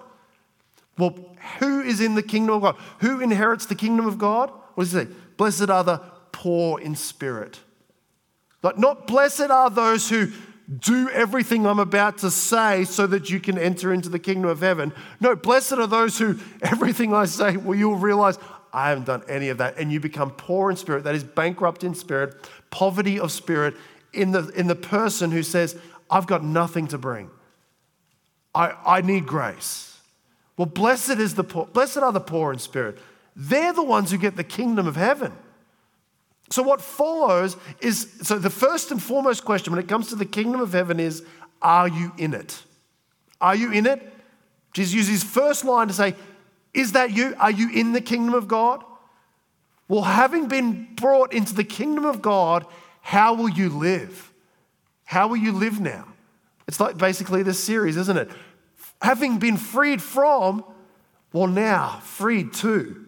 Well, 0.98 1.16
who 1.58 1.80
is 1.80 2.02
in 2.02 2.16
the 2.16 2.22
kingdom 2.22 2.56
of 2.56 2.62
God? 2.62 2.76
Who 3.00 3.20
inherits 3.20 3.64
the 3.64 3.74
kingdom 3.74 4.06
of 4.06 4.18
God? 4.18 4.50
What 4.74 4.84
does 4.84 4.92
he 4.92 4.98
say? 5.00 5.08
Blessed 5.38 5.70
are 5.70 5.84
the 5.84 5.98
poor 6.32 6.78
in 6.78 6.94
spirit. 6.94 7.60
Like, 8.62 8.78
not 8.78 9.06
blessed 9.06 9.50
are 9.50 9.70
those 9.70 10.10
who 10.10 10.30
do 10.80 11.08
everything 11.10 11.66
I'm 11.66 11.78
about 11.78 12.18
to 12.18 12.30
say 12.30 12.84
so 12.84 13.06
that 13.06 13.30
you 13.30 13.40
can 13.40 13.56
enter 13.56 13.92
into 13.92 14.10
the 14.10 14.18
kingdom 14.18 14.50
of 14.50 14.60
heaven. 14.60 14.92
No, 15.18 15.34
blessed 15.34 15.72
are 15.72 15.86
those 15.86 16.18
who 16.18 16.38
everything 16.62 17.14
I 17.14 17.24
say, 17.24 17.56
well, 17.56 17.78
you'll 17.78 17.96
realize 17.96 18.36
I 18.72 18.90
haven't 18.90 19.06
done 19.06 19.22
any 19.28 19.48
of 19.48 19.58
that. 19.58 19.78
And 19.78 19.92
you 19.92 20.00
become 20.00 20.30
poor 20.30 20.70
in 20.70 20.76
spirit, 20.76 21.04
that 21.04 21.14
is 21.14 21.24
bankrupt 21.24 21.84
in 21.84 21.94
spirit, 21.94 22.48
poverty 22.70 23.18
of 23.18 23.32
spirit 23.32 23.74
in 24.12 24.32
the, 24.32 24.48
in 24.50 24.66
the 24.66 24.74
person 24.74 25.30
who 25.30 25.42
says, 25.42 25.76
I've 26.10 26.26
got 26.26 26.42
nothing 26.42 26.86
to 26.88 26.98
bring. 26.98 27.30
I, 28.54 28.74
I 28.84 29.00
need 29.02 29.26
grace. 29.26 30.00
Well, 30.56 30.66
blessed 30.66 31.18
is 31.18 31.34
the 31.34 31.44
poor, 31.44 31.66
blessed 31.66 31.98
are 31.98 32.12
the 32.12 32.20
poor 32.20 32.52
in 32.52 32.58
spirit. 32.58 32.98
They're 33.36 33.72
the 33.72 33.84
ones 33.84 34.10
who 34.10 34.18
get 34.18 34.36
the 34.36 34.44
kingdom 34.44 34.86
of 34.86 34.96
heaven. 34.96 35.32
So, 36.50 36.62
what 36.62 36.80
follows 36.80 37.56
is 37.80 38.08
so 38.22 38.38
the 38.38 38.50
first 38.50 38.90
and 38.90 39.00
foremost 39.00 39.44
question 39.44 39.72
when 39.72 39.82
it 39.82 39.88
comes 39.88 40.08
to 40.08 40.16
the 40.16 40.24
kingdom 40.24 40.60
of 40.60 40.72
heaven 40.72 40.98
is 40.98 41.24
Are 41.62 41.86
you 41.86 42.12
in 42.18 42.34
it? 42.34 42.60
Are 43.40 43.54
you 43.54 43.70
in 43.70 43.86
it? 43.86 44.02
Jesus 44.72 44.94
uses 44.94 45.22
his 45.22 45.24
first 45.24 45.64
line 45.64 45.88
to 45.88 45.94
say, 45.94 46.14
is 46.74 46.92
that 46.92 47.12
you? 47.12 47.34
Are 47.38 47.50
you 47.50 47.70
in 47.70 47.92
the 47.92 48.00
kingdom 48.00 48.34
of 48.34 48.48
God? 48.48 48.84
Well, 49.88 50.02
having 50.02 50.48
been 50.48 50.94
brought 50.94 51.32
into 51.32 51.54
the 51.54 51.64
kingdom 51.64 52.04
of 52.04 52.20
God, 52.20 52.66
how 53.00 53.34
will 53.34 53.48
you 53.48 53.70
live? 53.70 54.32
How 55.04 55.28
will 55.28 55.38
you 55.38 55.52
live 55.52 55.80
now? 55.80 56.06
It's 56.66 56.78
like 56.78 56.98
basically 56.98 57.42
this 57.42 57.58
series, 57.58 57.96
isn't 57.96 58.16
it? 58.18 58.30
Having 59.00 59.38
been 59.38 59.56
freed 59.56 60.02
from, 60.02 60.62
well, 61.32 61.46
now 61.46 62.00
freed 62.02 62.52
to. 62.54 63.06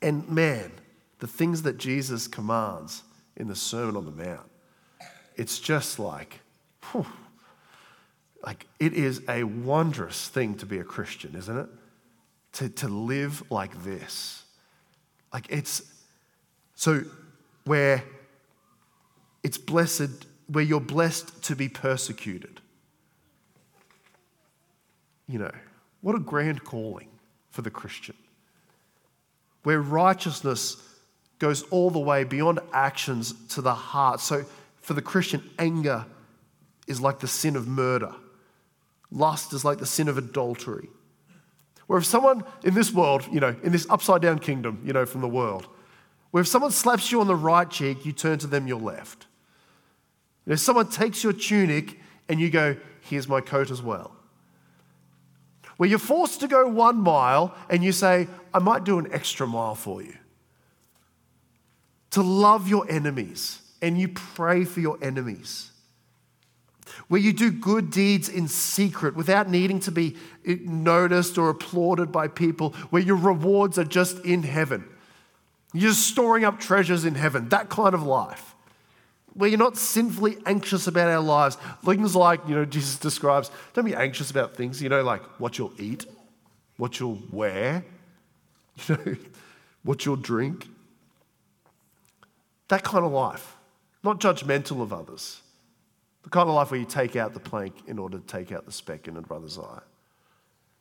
And 0.00 0.26
man, 0.28 0.72
the 1.18 1.26
things 1.26 1.62
that 1.62 1.76
Jesus 1.76 2.26
commands 2.26 3.02
in 3.36 3.48
the 3.48 3.56
Sermon 3.56 3.96
on 3.96 4.06
the 4.06 4.10
Mount, 4.10 4.48
it's 5.36 5.58
just 5.58 5.98
like, 5.98 6.40
whew, 6.90 7.06
like 8.42 8.66
it 8.78 8.94
is 8.94 9.20
a 9.28 9.44
wondrous 9.44 10.28
thing 10.28 10.54
to 10.56 10.66
be 10.66 10.78
a 10.78 10.84
Christian, 10.84 11.34
isn't 11.36 11.56
it? 11.56 11.68
To, 12.54 12.68
to 12.68 12.88
live 12.88 13.42
like 13.50 13.84
this. 13.84 14.44
Like 15.32 15.46
it's 15.48 15.82
so 16.74 17.02
where 17.64 18.02
it's 19.42 19.58
blessed, 19.58 20.26
where 20.48 20.64
you're 20.64 20.80
blessed 20.80 21.42
to 21.44 21.56
be 21.56 21.68
persecuted. 21.68 22.60
You 25.28 25.38
know, 25.38 25.52
what 26.00 26.16
a 26.16 26.18
grand 26.18 26.64
calling 26.64 27.08
for 27.50 27.62
the 27.62 27.70
Christian. 27.70 28.16
Where 29.62 29.80
righteousness 29.80 30.76
goes 31.38 31.62
all 31.64 31.90
the 31.90 31.98
way 31.98 32.24
beyond 32.24 32.60
actions 32.72 33.34
to 33.48 33.62
the 33.62 33.74
heart. 33.74 34.20
So 34.20 34.44
for 34.80 34.94
the 34.94 35.02
Christian, 35.02 35.42
anger 35.58 36.04
is 36.86 37.00
like 37.00 37.20
the 37.20 37.28
sin 37.28 37.56
of 37.56 37.68
murder, 37.68 38.14
lust 39.10 39.52
is 39.52 39.64
like 39.64 39.78
the 39.78 39.86
sin 39.86 40.08
of 40.08 40.18
adultery. 40.18 40.88
Where 41.90 41.98
if 41.98 42.06
someone 42.06 42.44
in 42.62 42.74
this 42.74 42.92
world, 42.92 43.26
you 43.32 43.40
know, 43.40 43.56
in 43.64 43.72
this 43.72 43.84
upside 43.90 44.22
down 44.22 44.38
kingdom, 44.38 44.80
you 44.84 44.92
know, 44.92 45.04
from 45.04 45.22
the 45.22 45.28
world, 45.28 45.66
where 46.30 46.40
if 46.40 46.46
someone 46.46 46.70
slaps 46.70 47.10
you 47.10 47.20
on 47.20 47.26
the 47.26 47.34
right 47.34 47.68
cheek, 47.68 48.06
you 48.06 48.12
turn 48.12 48.38
to 48.38 48.46
them 48.46 48.68
your 48.68 48.78
left. 48.78 49.26
If 50.46 50.60
someone 50.60 50.88
takes 50.88 51.24
your 51.24 51.32
tunic 51.32 51.98
and 52.28 52.38
you 52.38 52.48
go, 52.48 52.76
here's 53.00 53.26
my 53.26 53.40
coat 53.40 53.72
as 53.72 53.82
well. 53.82 54.14
Where 55.78 55.88
you're 55.88 55.98
forced 55.98 56.38
to 56.42 56.46
go 56.46 56.68
one 56.68 56.98
mile 56.98 57.56
and 57.68 57.82
you 57.82 57.90
say, 57.90 58.28
I 58.54 58.60
might 58.60 58.84
do 58.84 59.00
an 59.00 59.08
extra 59.10 59.48
mile 59.48 59.74
for 59.74 60.00
you. 60.00 60.14
To 62.10 62.22
love 62.22 62.68
your 62.68 62.88
enemies 62.88 63.62
and 63.82 63.98
you 63.98 64.06
pray 64.06 64.62
for 64.62 64.78
your 64.78 64.96
enemies 65.02 65.72
where 67.08 67.20
you 67.20 67.32
do 67.32 67.50
good 67.50 67.90
deeds 67.90 68.28
in 68.28 68.48
secret 68.48 69.14
without 69.14 69.48
needing 69.48 69.80
to 69.80 69.90
be 69.90 70.16
noticed 70.44 71.38
or 71.38 71.50
applauded 71.50 72.12
by 72.12 72.28
people, 72.28 72.70
where 72.90 73.02
your 73.02 73.16
rewards 73.16 73.78
are 73.78 73.84
just 73.84 74.18
in 74.24 74.42
heaven. 74.42 74.84
You're 75.72 75.92
storing 75.92 76.44
up 76.44 76.58
treasures 76.58 77.04
in 77.04 77.14
heaven, 77.14 77.48
that 77.50 77.68
kind 77.68 77.94
of 77.94 78.02
life. 78.02 78.54
Where 79.34 79.48
you're 79.48 79.58
not 79.58 79.76
sinfully 79.76 80.38
anxious 80.46 80.86
about 80.86 81.08
our 81.08 81.20
lives. 81.20 81.56
Things 81.84 82.16
like, 82.16 82.40
you 82.48 82.54
know, 82.54 82.64
Jesus 82.64 82.96
describes, 82.98 83.50
don't 83.74 83.84
be 83.84 83.94
anxious 83.94 84.30
about 84.30 84.56
things, 84.56 84.82
you 84.82 84.88
know, 84.88 85.02
like 85.02 85.22
what 85.38 85.58
you'll 85.58 85.72
eat, 85.78 86.06
what 86.76 86.98
you'll 86.98 87.20
wear, 87.30 87.84
you 88.88 88.96
know, 88.96 89.16
what 89.84 90.04
you'll 90.04 90.16
drink. 90.16 90.68
That 92.68 92.82
kind 92.82 93.04
of 93.04 93.12
life. 93.12 93.56
Not 94.02 94.20
judgmental 94.20 94.80
of 94.80 94.92
others 94.92 95.42
the 96.30 96.36
kind 96.36 96.48
of 96.48 96.54
life 96.54 96.70
where 96.70 96.78
you 96.78 96.86
take 96.86 97.16
out 97.16 97.34
the 97.34 97.40
plank 97.40 97.74
in 97.88 97.98
order 97.98 98.18
to 98.18 98.24
take 98.24 98.52
out 98.52 98.64
the 98.64 98.70
speck 98.70 99.08
in 99.08 99.16
a 99.16 99.20
brother's 99.20 99.58
eye. 99.58 99.80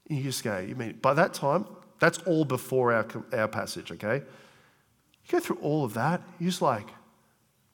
You 0.07 0.21
just 0.21 0.43
go, 0.43 0.59
you 0.59 0.75
mean, 0.75 0.99
by 1.01 1.15
that 1.15 1.33
time, 1.33 1.65
that's 1.99 2.19
all 2.19 2.45
before 2.45 2.93
our, 2.93 3.07
our 3.33 3.47
passage, 3.47 3.91
okay? 3.91 4.17
You 4.17 5.31
go 5.31 5.39
through 5.39 5.57
all 5.57 5.83
of 5.83 5.95
that, 5.95 6.21
you're 6.39 6.51
just 6.51 6.61
like, 6.61 6.87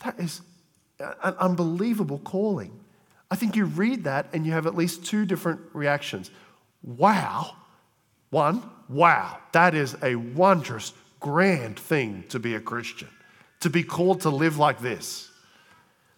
that 0.05 0.17
is 0.20 0.41
an 1.00 1.36
unbelievable 1.38 2.20
calling. 2.20 2.79
I 3.29 3.36
think 3.36 3.58
you 3.58 3.65
read 3.65 4.05
that 4.05 4.27
and 4.32 4.46
you 4.46 4.53
have 4.53 4.67
at 4.67 4.75
least 4.75 5.05
two 5.05 5.25
different 5.25 5.60
reactions. 5.74 6.32
Wow. 6.82 7.58
One, 8.29 8.63
wow, 8.88 9.38
that 9.51 9.75
is 9.75 9.98
a 10.01 10.15
wondrous, 10.15 10.94
grand 11.20 11.77
thing 11.77 12.24
to 12.29 12.39
be 12.39 12.55
a 12.55 12.60
Christian, 12.62 13.10
to 13.60 13.70
be 13.70 13.84
called 13.84 14.22
to 14.22 14.29
live 14.29 14.58
like 14.58 14.79
this. 14.79 15.29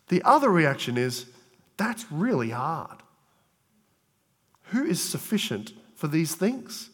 The 0.09 0.21
other 0.23 0.49
reaction 0.49 0.97
is, 0.97 1.25
that's 1.77 2.12
really 2.12 2.50
hard. 2.50 2.98
Who 4.72 4.84
is 4.84 5.01
sufficient 5.01 5.74
for 5.96 6.07
these 6.07 6.36
things? 6.36 6.89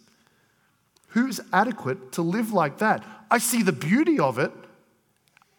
Who's 1.09 1.39
adequate 1.51 2.11
to 2.13 2.21
live 2.21 2.53
like 2.53 2.79
that? 2.79 3.03
I 3.31 3.37
see 3.37 3.63
the 3.63 3.71
beauty 3.71 4.19
of 4.19 4.37
it. 4.37 4.51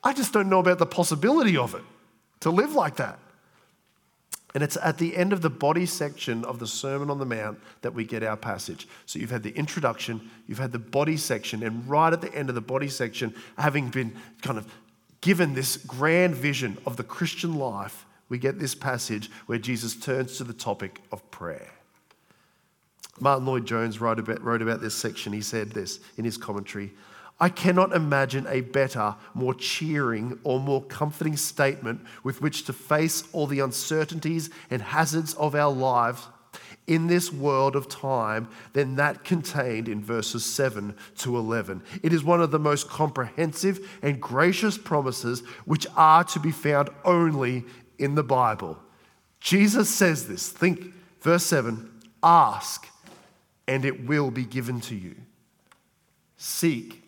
I 0.03 0.13
just 0.13 0.33
don't 0.33 0.49
know 0.49 0.61
about 0.61 0.79
the 0.79 0.87
possibility 0.87 1.57
of 1.57 1.75
it 1.75 1.83
to 2.41 2.51
live 2.51 2.75
like 2.75 2.97
that. 2.97 3.19
And 4.55 4.63
it's 4.63 4.77
at 4.81 4.99
the 4.99 5.17
end 5.17 5.33
of 5.33 5.43
the 5.43 5.51
body 5.51 5.87
section 5.87 6.45
of 6.45 6.61
the 6.61 6.67
Sermon 6.67 7.11
on 7.11 7.19
the 7.19 7.27
Mount 7.27 7.59
that 7.83 7.93
we 7.93 8.05
get 8.05 8.23
our 8.23 8.37
passage. 8.37 8.87
So 9.05 9.19
you've 9.19 9.33
had 9.33 9.43
the 9.43 9.57
introduction, 9.57 10.31
you've 10.47 10.59
had 10.59 10.71
the 10.71 10.79
body 10.79 11.17
section, 11.17 11.65
and 11.65 11.89
right 11.89 12.13
at 12.13 12.21
the 12.21 12.33
end 12.33 12.49
of 12.49 12.55
the 12.55 12.61
body 12.61 12.89
section, 12.89 13.35
having 13.59 13.89
been 13.89 14.15
kind 14.43 14.59
of 14.59 14.73
given 15.21 15.55
this 15.55 15.77
grand 15.77 16.37
vision 16.37 16.79
of 16.87 16.97
the 16.97 17.03
Christian 17.03 17.57
life, 17.57 18.07
we 18.29 18.39
get 18.39 18.59
this 18.59 18.75
passage 18.75 19.31
where 19.47 19.59
Jesus 19.59 19.95
turns 19.95 20.37
to 20.39 20.45
the 20.45 20.53
topic 20.53 21.01
of 21.13 21.31
prayer. 21.31 21.71
Martyn 23.21 23.47
Lloyd-Jones 23.47 24.01
wrote 24.01 24.19
about, 24.19 24.43
wrote 24.43 24.63
about 24.63 24.81
this 24.81 24.95
section. 24.95 25.33
He 25.33 25.41
said 25.41 25.71
this 25.71 26.01
in 26.17 26.25
his 26.25 26.37
commentary 26.37 26.93
I 27.41 27.49
cannot 27.49 27.93
imagine 27.93 28.47
a 28.49 28.61
better, 28.61 29.17
more 29.35 29.55
cheering, 29.55 30.39
or 30.45 30.61
more 30.61 30.83
comforting 30.85 31.37
statement 31.37 32.01
with 32.23 32.41
which 32.41 32.65
to 32.67 32.73
face 32.73 33.25
all 33.33 33.49
the 33.49 33.59
uncertainties 33.59 34.51
and 34.71 34.81
hazards 34.81 35.35
of 35.35 35.55
our 35.55 35.73
lives 35.73 36.29
in 36.87 37.07
this 37.07 37.33
world 37.33 37.75
of 37.75 37.89
time 37.89 38.49
than 38.73 38.97
that 38.97 39.25
contained 39.25 39.89
in 39.89 40.03
verses 40.03 40.45
7 40.45 40.95
to 41.19 41.37
11. 41.37 41.83
It 42.03 42.13
is 42.13 42.23
one 42.23 42.41
of 42.41 42.51
the 42.51 42.59
most 42.59 42.89
comprehensive 42.89 43.99
and 44.03 44.21
gracious 44.21 44.79
promises 44.79 45.41
which 45.65 45.87
are 45.97 46.25
to 46.25 46.39
be 46.39 46.53
found 46.53 46.91
only 47.05 47.65
in 47.99 48.15
the 48.15 48.23
Bible. 48.23 48.79
Jesus 49.41 49.91
says 49.91 50.27
this. 50.27 50.49
Think, 50.49 50.95
verse 51.21 51.45
7 51.45 51.91
ask, 52.23 52.89
and 53.69 53.85
it 53.85 54.07
will 54.07 54.31
be 54.31 54.45
given 54.45 54.81
to 54.81 54.95
you. 54.95 55.15
Seek, 56.39 57.03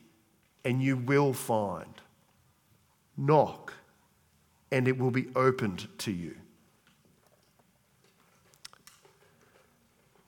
and 0.64 0.82
you 0.82 0.96
will 0.96 1.32
find. 1.32 2.00
Knock, 3.16 3.72
and 4.70 4.86
it 4.86 4.98
will 4.98 5.10
be 5.10 5.28
opened 5.34 5.88
to 5.98 6.12
you. 6.12 6.36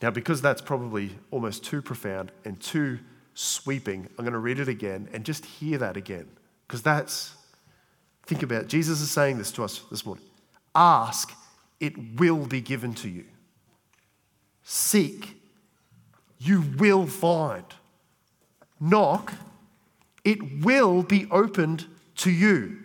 Now, 0.00 0.10
because 0.10 0.40
that's 0.40 0.62
probably 0.62 1.10
almost 1.30 1.64
too 1.64 1.82
profound 1.82 2.30
and 2.44 2.58
too 2.60 3.00
sweeping, 3.34 4.08
I'm 4.16 4.24
going 4.24 4.32
to 4.32 4.38
read 4.38 4.60
it 4.60 4.68
again 4.68 5.08
and 5.12 5.24
just 5.24 5.44
hear 5.44 5.78
that 5.78 5.96
again. 5.96 6.28
Because 6.66 6.82
that's, 6.82 7.34
think 8.26 8.42
about 8.42 8.62
it. 8.62 8.68
Jesus 8.68 9.00
is 9.00 9.10
saying 9.10 9.38
this 9.38 9.50
to 9.52 9.64
us 9.64 9.82
this 9.90 10.06
morning. 10.06 10.24
Ask, 10.78 11.34
it 11.80 12.20
will 12.20 12.46
be 12.46 12.60
given 12.60 12.94
to 12.94 13.08
you. 13.08 13.24
Seek, 14.62 15.36
you 16.38 16.62
will 16.78 17.04
find. 17.04 17.64
Knock, 18.78 19.32
it 20.24 20.62
will 20.62 21.02
be 21.02 21.26
opened 21.32 21.86
to 22.18 22.30
you. 22.30 22.78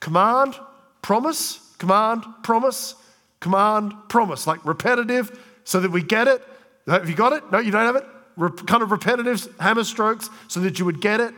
Command, 0.00 0.58
promise, 1.02 1.60
command, 1.76 2.24
promise, 2.42 2.94
command, 3.40 3.92
promise. 4.08 4.46
Like 4.46 4.64
repetitive 4.64 5.38
so 5.64 5.80
that 5.80 5.90
we 5.90 6.02
get 6.02 6.26
it. 6.26 6.42
Have 6.86 7.10
you 7.10 7.14
got 7.14 7.34
it? 7.34 7.52
No, 7.52 7.58
you 7.58 7.70
don't 7.70 7.84
have 7.84 7.96
it? 7.96 8.06
Re- 8.38 8.50
kind 8.66 8.82
of 8.82 8.90
repetitive 8.92 9.46
hammer 9.60 9.84
strokes 9.84 10.30
so 10.46 10.60
that 10.60 10.78
you 10.78 10.86
would 10.86 11.02
get 11.02 11.20
it. 11.20 11.34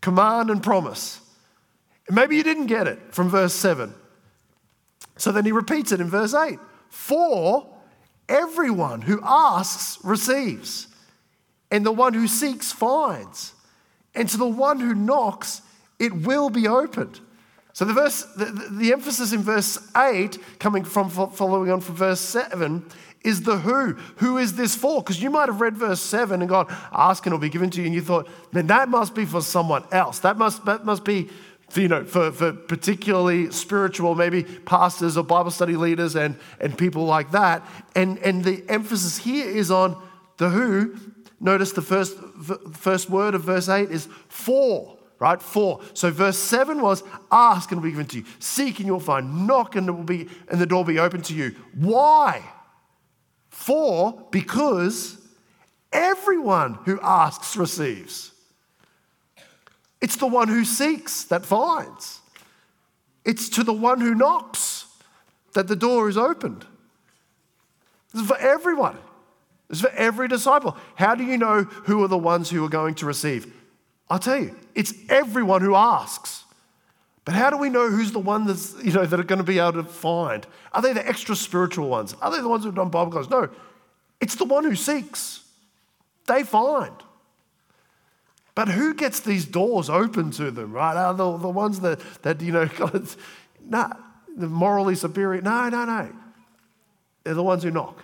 Command 0.00 0.50
and 0.50 0.60
promise. 0.60 1.20
Maybe 2.10 2.36
you 2.36 2.42
didn't 2.42 2.66
get 2.66 2.88
it 2.88 2.98
from 3.14 3.28
verse 3.28 3.54
7. 3.54 3.94
So 5.18 5.32
then 5.32 5.44
he 5.44 5.52
repeats 5.52 5.92
it 5.92 6.00
in 6.00 6.08
verse 6.08 6.32
8 6.32 6.58
For 6.88 7.68
everyone 8.28 9.02
who 9.02 9.20
asks 9.22 10.02
receives, 10.02 10.86
and 11.70 11.84
the 11.84 11.92
one 11.92 12.14
who 12.14 12.26
seeks 12.26 12.72
finds, 12.72 13.52
and 14.14 14.28
to 14.30 14.38
the 14.38 14.48
one 14.48 14.80
who 14.80 14.94
knocks, 14.94 15.60
it 15.98 16.12
will 16.14 16.48
be 16.48 16.66
opened. 16.66 17.20
So 17.74 17.84
the 17.84 17.92
verse, 17.92 18.24
the, 18.36 18.46
the 18.72 18.92
emphasis 18.92 19.32
in 19.32 19.42
verse 19.42 19.78
8, 19.96 20.38
coming 20.58 20.84
from 20.84 21.10
following 21.10 21.70
on 21.70 21.80
from 21.80 21.94
verse 21.94 22.20
7, 22.20 22.84
is 23.22 23.42
the 23.42 23.58
who. 23.58 23.92
Who 24.16 24.38
is 24.38 24.54
this 24.54 24.74
for? 24.74 25.00
Because 25.02 25.22
you 25.22 25.30
might 25.30 25.48
have 25.48 25.60
read 25.60 25.76
verse 25.76 26.00
7 26.00 26.40
and 26.40 26.48
gone, 26.48 26.66
ask 26.92 27.24
and 27.26 27.32
it'll 27.32 27.40
be 27.40 27.48
given 27.48 27.70
to 27.70 27.80
you, 27.80 27.86
and 27.86 27.94
you 27.94 28.00
thought, 28.00 28.28
man, 28.52 28.66
that 28.68 28.88
must 28.88 29.14
be 29.14 29.24
for 29.24 29.42
someone 29.42 29.84
else. 29.92 30.20
That 30.20 30.38
must, 30.38 30.64
that 30.64 30.84
must 30.84 31.04
be 31.04 31.28
for, 31.68 31.80
you 31.80 31.88
know, 31.88 32.04
for, 32.04 32.32
for 32.32 32.52
particularly 32.52 33.50
spiritual, 33.50 34.14
maybe 34.14 34.42
pastors 34.42 35.16
or 35.16 35.24
Bible 35.24 35.50
study 35.50 35.76
leaders 35.76 36.16
and, 36.16 36.36
and 36.60 36.76
people 36.76 37.04
like 37.04 37.30
that. 37.32 37.66
And, 37.94 38.18
and 38.18 38.44
the 38.44 38.64
emphasis 38.68 39.18
here 39.18 39.48
is 39.48 39.70
on 39.70 40.02
the 40.38 40.48
who, 40.48 40.96
Notice 41.40 41.72
the 41.72 41.82
first, 41.82 42.16
first 42.72 43.08
word 43.08 43.34
of 43.34 43.42
verse 43.42 43.68
8 43.68 43.90
is 43.90 44.08
for, 44.28 44.98
right? 45.18 45.40
For. 45.40 45.80
So 45.94 46.10
verse 46.10 46.36
7 46.36 46.80
was 46.80 47.04
ask 47.30 47.70
and 47.70 47.78
it 47.78 47.80
will 47.80 47.88
be 47.88 47.92
given 47.92 48.06
to 48.06 48.18
you. 48.18 48.24
Seek 48.40 48.78
and 48.78 48.86
you'll 48.86 49.00
find. 49.00 49.46
Knock 49.46 49.76
and 49.76 49.88
it 49.88 49.92
will 49.92 50.02
be 50.02 50.28
and 50.50 50.60
the 50.60 50.66
door 50.66 50.78
will 50.78 50.92
be 50.92 50.98
open 50.98 51.22
to 51.22 51.34
you. 51.34 51.54
Why? 51.74 52.42
For 53.50 54.26
because 54.32 55.16
everyone 55.92 56.74
who 56.84 56.98
asks 57.02 57.56
receives. 57.56 58.32
It's 60.00 60.16
the 60.16 60.26
one 60.26 60.48
who 60.48 60.64
seeks 60.64 61.24
that 61.24 61.44
finds. 61.44 62.20
It's 63.24 63.48
to 63.50 63.64
the 63.64 63.72
one 63.72 64.00
who 64.00 64.14
knocks 64.14 64.86
that 65.54 65.68
the 65.68 65.76
door 65.76 66.08
is 66.08 66.16
opened. 66.16 66.64
This 68.12 68.22
is 68.22 68.28
for 68.28 68.38
everyone. 68.38 68.96
This 69.68 69.78
is 69.78 69.84
for 69.84 69.90
every 69.90 70.28
disciple. 70.28 70.76
How 70.94 71.14
do 71.14 71.24
you 71.24 71.36
know 71.36 71.64
who 71.64 72.02
are 72.02 72.08
the 72.08 72.16
ones 72.16 72.48
who 72.48 72.64
are 72.64 72.70
going 72.70 72.94
to 72.96 73.06
receive? 73.06 73.52
I'll 74.08 74.18
tell 74.18 74.40
you, 74.40 74.56
it's 74.74 74.94
everyone 75.08 75.60
who 75.60 75.74
asks. 75.74 76.44
But 77.24 77.34
how 77.34 77.50
do 77.50 77.58
we 77.58 77.68
know 77.68 77.90
who's 77.90 78.12
the 78.12 78.18
one 78.18 78.46
that's, 78.46 78.74
you 78.82 78.92
know, 78.92 79.04
that 79.04 79.20
are 79.20 79.24
going 79.24 79.40
to 79.40 79.44
be 79.44 79.58
able 79.58 79.74
to 79.74 79.84
find? 79.84 80.46
Are 80.72 80.80
they 80.80 80.94
the 80.94 81.06
extra 81.06 81.36
spiritual 81.36 81.88
ones? 81.88 82.14
Are 82.22 82.30
they 82.30 82.40
the 82.40 82.48
ones 82.48 82.64
who've 82.64 82.74
done 82.74 82.88
Bible 82.88 83.12
class? 83.12 83.28
No, 83.28 83.50
it's 84.20 84.36
the 84.36 84.46
one 84.46 84.64
who 84.64 84.74
seeks. 84.74 85.44
They 86.26 86.42
find. 86.42 86.94
But 88.58 88.66
who 88.66 88.92
gets 88.92 89.20
these 89.20 89.44
doors 89.44 89.88
open 89.88 90.32
to 90.32 90.50
them, 90.50 90.72
right? 90.72 90.96
Are 90.96 91.14
the, 91.14 91.36
the 91.36 91.48
ones 91.48 91.78
that, 91.78 92.00
that 92.22 92.40
you 92.40 92.50
know, 92.50 92.66
God, 92.76 93.08
nah, 93.64 93.92
the 94.36 94.48
morally 94.48 94.96
superior? 94.96 95.40
No, 95.40 95.68
no, 95.68 95.84
no. 95.84 96.12
They're 97.22 97.34
the 97.34 97.42
ones 97.44 97.62
who 97.62 97.70
knock. 97.70 98.02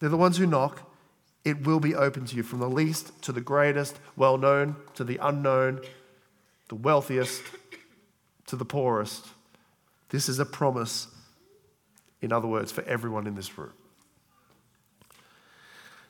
They're 0.00 0.08
the 0.08 0.16
ones 0.16 0.36
who 0.36 0.46
knock. 0.48 0.92
It 1.44 1.64
will 1.64 1.78
be 1.78 1.94
open 1.94 2.26
to 2.26 2.34
you 2.34 2.42
from 2.42 2.58
the 2.58 2.68
least 2.68 3.22
to 3.22 3.30
the 3.30 3.40
greatest, 3.40 4.00
well 4.16 4.36
known 4.36 4.74
to 4.94 5.04
the 5.04 5.16
unknown, 5.22 5.80
the 6.68 6.74
wealthiest 6.74 7.40
to 8.48 8.56
the 8.56 8.64
poorest. 8.64 9.28
This 10.08 10.28
is 10.28 10.40
a 10.40 10.44
promise, 10.44 11.06
in 12.20 12.32
other 12.32 12.48
words, 12.48 12.72
for 12.72 12.82
everyone 12.82 13.28
in 13.28 13.36
this 13.36 13.56
room. 13.56 13.74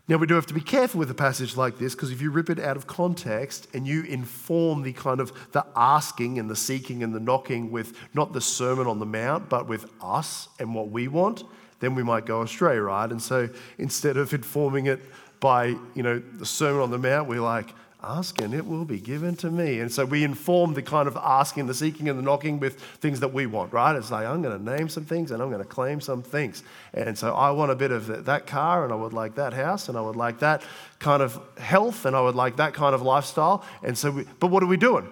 Now, 0.08 0.18
we 0.18 0.28
do 0.28 0.34
have 0.34 0.46
to 0.46 0.54
be 0.54 0.60
careful 0.60 1.00
with 1.00 1.10
a 1.10 1.14
passage 1.14 1.56
like 1.56 1.78
this 1.78 1.96
because 1.96 2.12
if 2.12 2.22
you 2.22 2.30
rip 2.30 2.48
it 2.48 2.60
out 2.60 2.76
of 2.76 2.86
context 2.86 3.66
and 3.75 3.88
you 3.88 4.04
inform 4.04 4.82
the 4.82 4.92
kind 4.92 5.18
of 5.18 5.32
the 5.50 5.66
asking 5.75 6.38
and 6.38 6.48
the 6.48 6.54
seeking 6.54 7.02
and 7.02 7.12
the 7.12 7.18
knocking 7.18 7.72
with 7.72 7.98
not 8.14 8.32
the 8.32 8.40
Sermon 8.40 8.86
on 8.86 9.00
the 9.00 9.06
Mount, 9.06 9.48
but 9.48 9.66
with 9.66 9.90
us 10.00 10.48
and 10.60 10.72
what 10.75 10.90
we 10.90 11.08
want, 11.08 11.42
then 11.80 11.96
we 11.96 12.04
might 12.04 12.25
go 12.25 12.42
astray, 12.42 12.78
right? 12.78 13.10
And 13.10 13.20
so 13.20 13.48
instead 13.78 14.16
of 14.16 14.32
informing 14.32 14.86
it 14.86 15.00
by, 15.40 15.75
you 15.94 16.02
know, 16.04 16.20
the 16.20 16.46
Sermon 16.46 16.82
on 16.82 16.90
the 16.92 16.98
Mount, 16.98 17.28
we're 17.28 17.40
like, 17.40 17.75
Ask 18.08 18.40
and 18.40 18.54
it 18.54 18.64
will 18.64 18.84
be 18.84 19.00
given 19.00 19.34
to 19.36 19.50
me. 19.50 19.80
And 19.80 19.90
so 19.90 20.04
we 20.04 20.22
inform 20.22 20.75
the 20.75 20.82
kind 20.82 21.08
of 21.08 21.16
asking, 21.16 21.66
the 21.66 21.75
seeking, 21.75 22.08
and 22.08 22.16
the 22.16 22.22
knocking 22.22 22.60
with 22.60 22.80
things 23.00 23.18
that 23.18 23.32
we 23.32 23.46
want, 23.46 23.72
right? 23.72 23.96
It's 23.96 24.12
like, 24.12 24.25
I'm 24.25 24.42
going 24.42 24.56
to 24.56 24.64
name 24.76 24.88
some 24.88 25.04
things 25.04 25.32
and 25.32 25.42
I'm 25.42 25.50
going 25.50 25.62
to 25.62 25.68
claim 25.68 26.00
some 26.00 26.22
things. 26.22 26.62
And 26.94 27.18
so 27.18 27.34
I 27.34 27.50
want 27.50 27.72
a 27.72 27.75
bit 27.75 27.90
of 27.90 28.26
that 28.26 28.46
car 28.46 28.84
and 28.84 28.92
I 28.92 28.96
would 28.96 29.12
like 29.12 29.34
that 29.34 29.52
house 29.54 29.88
and 29.88 29.98
I 29.98 30.00
would 30.02 30.14
like 30.14 30.38
that 30.38 30.62
kind 31.00 31.20
of 31.20 31.40
health 31.58 32.04
and 32.04 32.14
I 32.14 32.20
would 32.20 32.36
like 32.36 32.56
that 32.56 32.75
kind 32.75 32.94
of 32.94 33.02
lifestyle. 33.02 33.64
And 33.82 33.98
so, 33.98 34.12
we, 34.12 34.25
but 34.38 34.48
what 34.52 34.62
are 34.62 34.66
we 34.66 34.76
doing? 34.76 35.08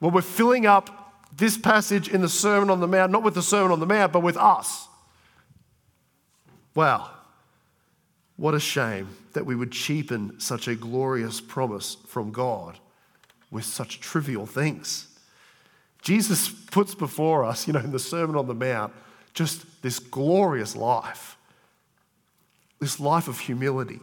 Well, 0.00 0.10
we're 0.10 0.20
filling 0.20 0.66
up 0.66 1.30
this 1.36 1.56
passage 1.56 2.08
in 2.08 2.20
the 2.20 2.28
Sermon 2.28 2.68
on 2.68 2.80
the 2.80 2.88
Mount, 2.88 3.12
not 3.12 3.22
with 3.22 3.34
the 3.34 3.42
Sermon 3.42 3.70
on 3.70 3.78
the 3.78 3.86
Mount, 3.86 4.12
but 4.12 4.20
with 4.20 4.36
us. 4.36 4.88
Wow. 6.74 7.10
What 8.36 8.54
a 8.54 8.60
shame 8.60 9.08
that 9.34 9.46
we 9.46 9.54
would 9.54 9.70
cheapen 9.70 10.40
such 10.40 10.66
a 10.66 10.74
glorious 10.74 11.40
promise 11.40 11.96
from 12.06 12.32
God 12.32 12.78
with 13.50 13.64
such 13.64 14.00
trivial 14.00 14.46
things. 14.46 15.08
Jesus 16.02 16.48
puts 16.48 16.94
before 16.94 17.44
us, 17.44 17.66
you 17.66 17.72
know, 17.72 17.80
in 17.80 17.92
the 17.92 17.98
Sermon 17.98 18.36
on 18.36 18.46
the 18.46 18.54
Mount, 18.54 18.92
just 19.32 19.82
this 19.82 19.98
glorious 19.98 20.76
life, 20.76 21.36
this 22.80 23.00
life 23.00 23.28
of 23.28 23.38
humility, 23.38 24.00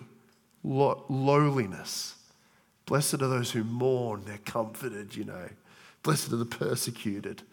lowliness. 0.63 2.15
Blessed 2.85 3.15
are 3.15 3.27
those 3.27 3.51
who 3.51 3.63
mourn, 3.63 4.23
they're 4.25 4.39
comforted, 4.39 5.15
you 5.15 5.23
know. 5.23 5.49
Blessed 6.03 6.33
are 6.33 6.37
the 6.37 6.45
persecuted 6.45 7.43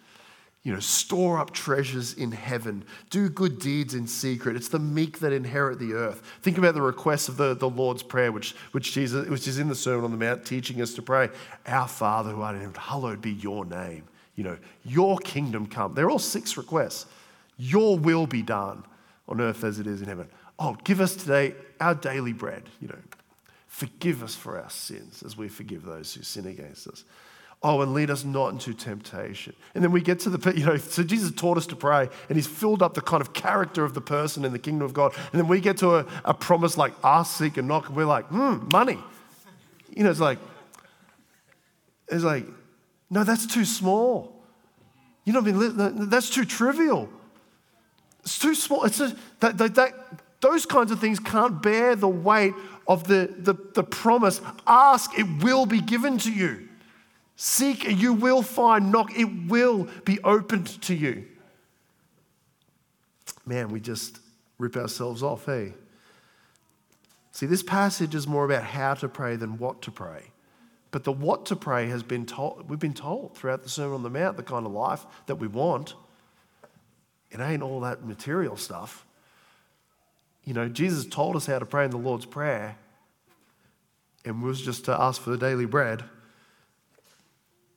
you 0.64 0.72
know, 0.72 0.80
store 0.80 1.38
up 1.38 1.52
treasures 1.52 2.14
in 2.14 2.32
heaven, 2.32 2.84
do 3.10 3.28
good 3.28 3.58
deeds 3.58 3.94
in 3.94 4.06
secret. 4.06 4.56
It's 4.56 4.68
the 4.68 4.78
meek 4.78 5.20
that 5.20 5.32
inherit 5.32 5.78
the 5.78 5.94
earth. 5.94 6.22
Think 6.42 6.58
about 6.58 6.74
the 6.74 6.82
request 6.82 7.28
of 7.28 7.36
the, 7.36 7.54
the 7.54 7.70
Lord's 7.70 8.02
Prayer, 8.02 8.32
which, 8.32 8.54
which 8.72 8.92
Jesus, 8.92 9.28
which 9.28 9.48
is 9.48 9.58
in 9.58 9.68
the 9.68 9.74
Sermon 9.74 10.04
on 10.04 10.10
the 10.10 10.16
Mount, 10.16 10.44
teaching 10.44 10.82
us 10.82 10.94
to 10.94 11.02
pray, 11.02 11.30
Our 11.66 11.88
Father 11.88 12.30
who 12.30 12.42
art 12.42 12.56
in 12.56 12.60
heaven, 12.60 12.76
hallowed 12.78 13.22
be 13.22 13.32
your 13.32 13.64
name. 13.64 14.04
You 14.34 14.44
know, 14.44 14.58
your 14.84 15.18
kingdom 15.18 15.66
come. 15.66 15.94
They're 15.94 16.10
all 16.10 16.18
six 16.18 16.56
requests. 16.56 17.06
Your 17.56 17.98
will 17.98 18.26
be 18.26 18.42
done 18.42 18.84
on 19.28 19.40
earth 19.40 19.64
as 19.64 19.78
it 19.78 19.86
is 19.86 20.00
in 20.00 20.08
heaven. 20.08 20.28
Oh, 20.58 20.76
give 20.84 21.00
us 21.00 21.16
today 21.16 21.54
our 21.80 21.94
daily 21.94 22.32
bread, 22.32 22.64
you 22.80 22.88
know. 22.88 22.98
Forgive 23.68 24.22
us 24.22 24.34
for 24.34 24.60
our 24.60 24.70
sins 24.70 25.22
as 25.24 25.36
we 25.36 25.48
forgive 25.48 25.84
those 25.84 26.12
who 26.14 26.22
sin 26.22 26.46
against 26.46 26.88
us. 26.88 27.04
Oh, 27.60 27.80
and 27.80 27.92
lead 27.92 28.08
us 28.08 28.24
not 28.24 28.52
into 28.52 28.72
temptation. 28.72 29.52
And 29.74 29.82
then 29.82 29.90
we 29.90 30.00
get 30.00 30.20
to 30.20 30.30
the, 30.30 30.56
you 30.56 30.64
know, 30.64 30.76
so 30.76 31.02
Jesus 31.02 31.32
taught 31.32 31.56
us 31.56 31.66
to 31.66 31.76
pray 31.76 32.08
and 32.28 32.38
he's 32.38 32.46
filled 32.46 32.82
up 32.82 32.94
the 32.94 33.00
kind 33.00 33.20
of 33.20 33.32
character 33.32 33.84
of 33.84 33.94
the 33.94 34.00
person 34.00 34.44
in 34.44 34.52
the 34.52 34.60
kingdom 34.60 34.84
of 34.84 34.94
God. 34.94 35.12
And 35.32 35.40
then 35.40 35.48
we 35.48 35.60
get 35.60 35.76
to 35.78 35.96
a, 35.96 36.06
a 36.24 36.34
promise 36.34 36.76
like 36.76 36.92
ask, 37.02 37.36
seek, 37.36 37.56
and 37.56 37.66
knock, 37.66 37.88
and 37.88 37.96
we're 37.96 38.04
like, 38.04 38.26
hmm, 38.26 38.68
money. 38.72 38.98
You 39.94 40.04
know, 40.04 40.10
it's 40.10 40.20
like, 40.20 40.38
it's 42.06 42.22
like, 42.22 42.46
no, 43.10 43.24
that's 43.24 43.46
too 43.46 43.64
small. 43.64 44.40
You 45.24 45.32
know 45.32 45.40
what 45.40 45.50
I 45.50 45.90
mean? 45.90 46.08
That's 46.08 46.30
too 46.30 46.44
trivial. 46.44 47.08
It's 48.20 48.38
too 48.38 48.54
small. 48.54 48.84
It's 48.84 49.00
a, 49.00 49.16
that, 49.40 49.58
that, 49.58 49.74
that, 49.74 49.94
those 50.40 50.64
kinds 50.64 50.92
of 50.92 51.00
things 51.00 51.18
can't 51.18 51.60
bear 51.60 51.96
the 51.96 52.08
weight 52.08 52.54
of 52.86 53.04
the, 53.08 53.34
the, 53.36 53.54
the 53.74 53.82
promise. 53.82 54.40
Ask, 54.66 55.18
it 55.18 55.26
will 55.42 55.66
be 55.66 55.80
given 55.80 56.18
to 56.18 56.32
you. 56.32 56.67
Seek, 57.40 57.86
and 57.86 57.96
you 58.02 58.14
will 58.14 58.42
find. 58.42 58.90
Knock, 58.90 59.16
it 59.16 59.46
will 59.46 59.88
be 60.04 60.18
opened 60.24 60.66
to 60.82 60.92
you. 60.92 61.24
Man, 63.46 63.68
we 63.68 63.78
just 63.78 64.18
rip 64.58 64.76
ourselves 64.76 65.22
off, 65.22 65.46
hey? 65.46 65.72
See, 67.30 67.46
this 67.46 67.62
passage 67.62 68.16
is 68.16 68.26
more 68.26 68.44
about 68.44 68.64
how 68.64 68.94
to 68.94 69.08
pray 69.08 69.36
than 69.36 69.56
what 69.56 69.82
to 69.82 69.92
pray. 69.92 70.32
But 70.90 71.04
the 71.04 71.12
what 71.12 71.46
to 71.46 71.54
pray 71.54 71.88
has 71.90 72.02
been 72.02 72.26
told, 72.26 72.68
we've 72.68 72.80
been 72.80 72.92
told 72.92 73.36
throughout 73.36 73.62
the 73.62 73.68
Sermon 73.68 73.94
on 73.94 74.02
the 74.02 74.10
Mount, 74.10 74.36
the 74.36 74.42
kind 74.42 74.66
of 74.66 74.72
life 74.72 75.06
that 75.26 75.36
we 75.36 75.46
want. 75.46 75.94
It 77.30 77.38
ain't 77.38 77.62
all 77.62 77.78
that 77.82 78.04
material 78.04 78.56
stuff. 78.56 79.06
You 80.42 80.54
know, 80.54 80.68
Jesus 80.68 81.06
told 81.06 81.36
us 81.36 81.46
how 81.46 81.60
to 81.60 81.66
pray 81.66 81.84
in 81.84 81.92
the 81.92 81.98
Lord's 81.98 82.26
Prayer, 82.26 82.78
and 84.24 84.42
was 84.42 84.60
just 84.60 84.86
to 84.86 85.00
ask 85.00 85.22
for 85.22 85.30
the 85.30 85.38
daily 85.38 85.66
bread. 85.66 86.02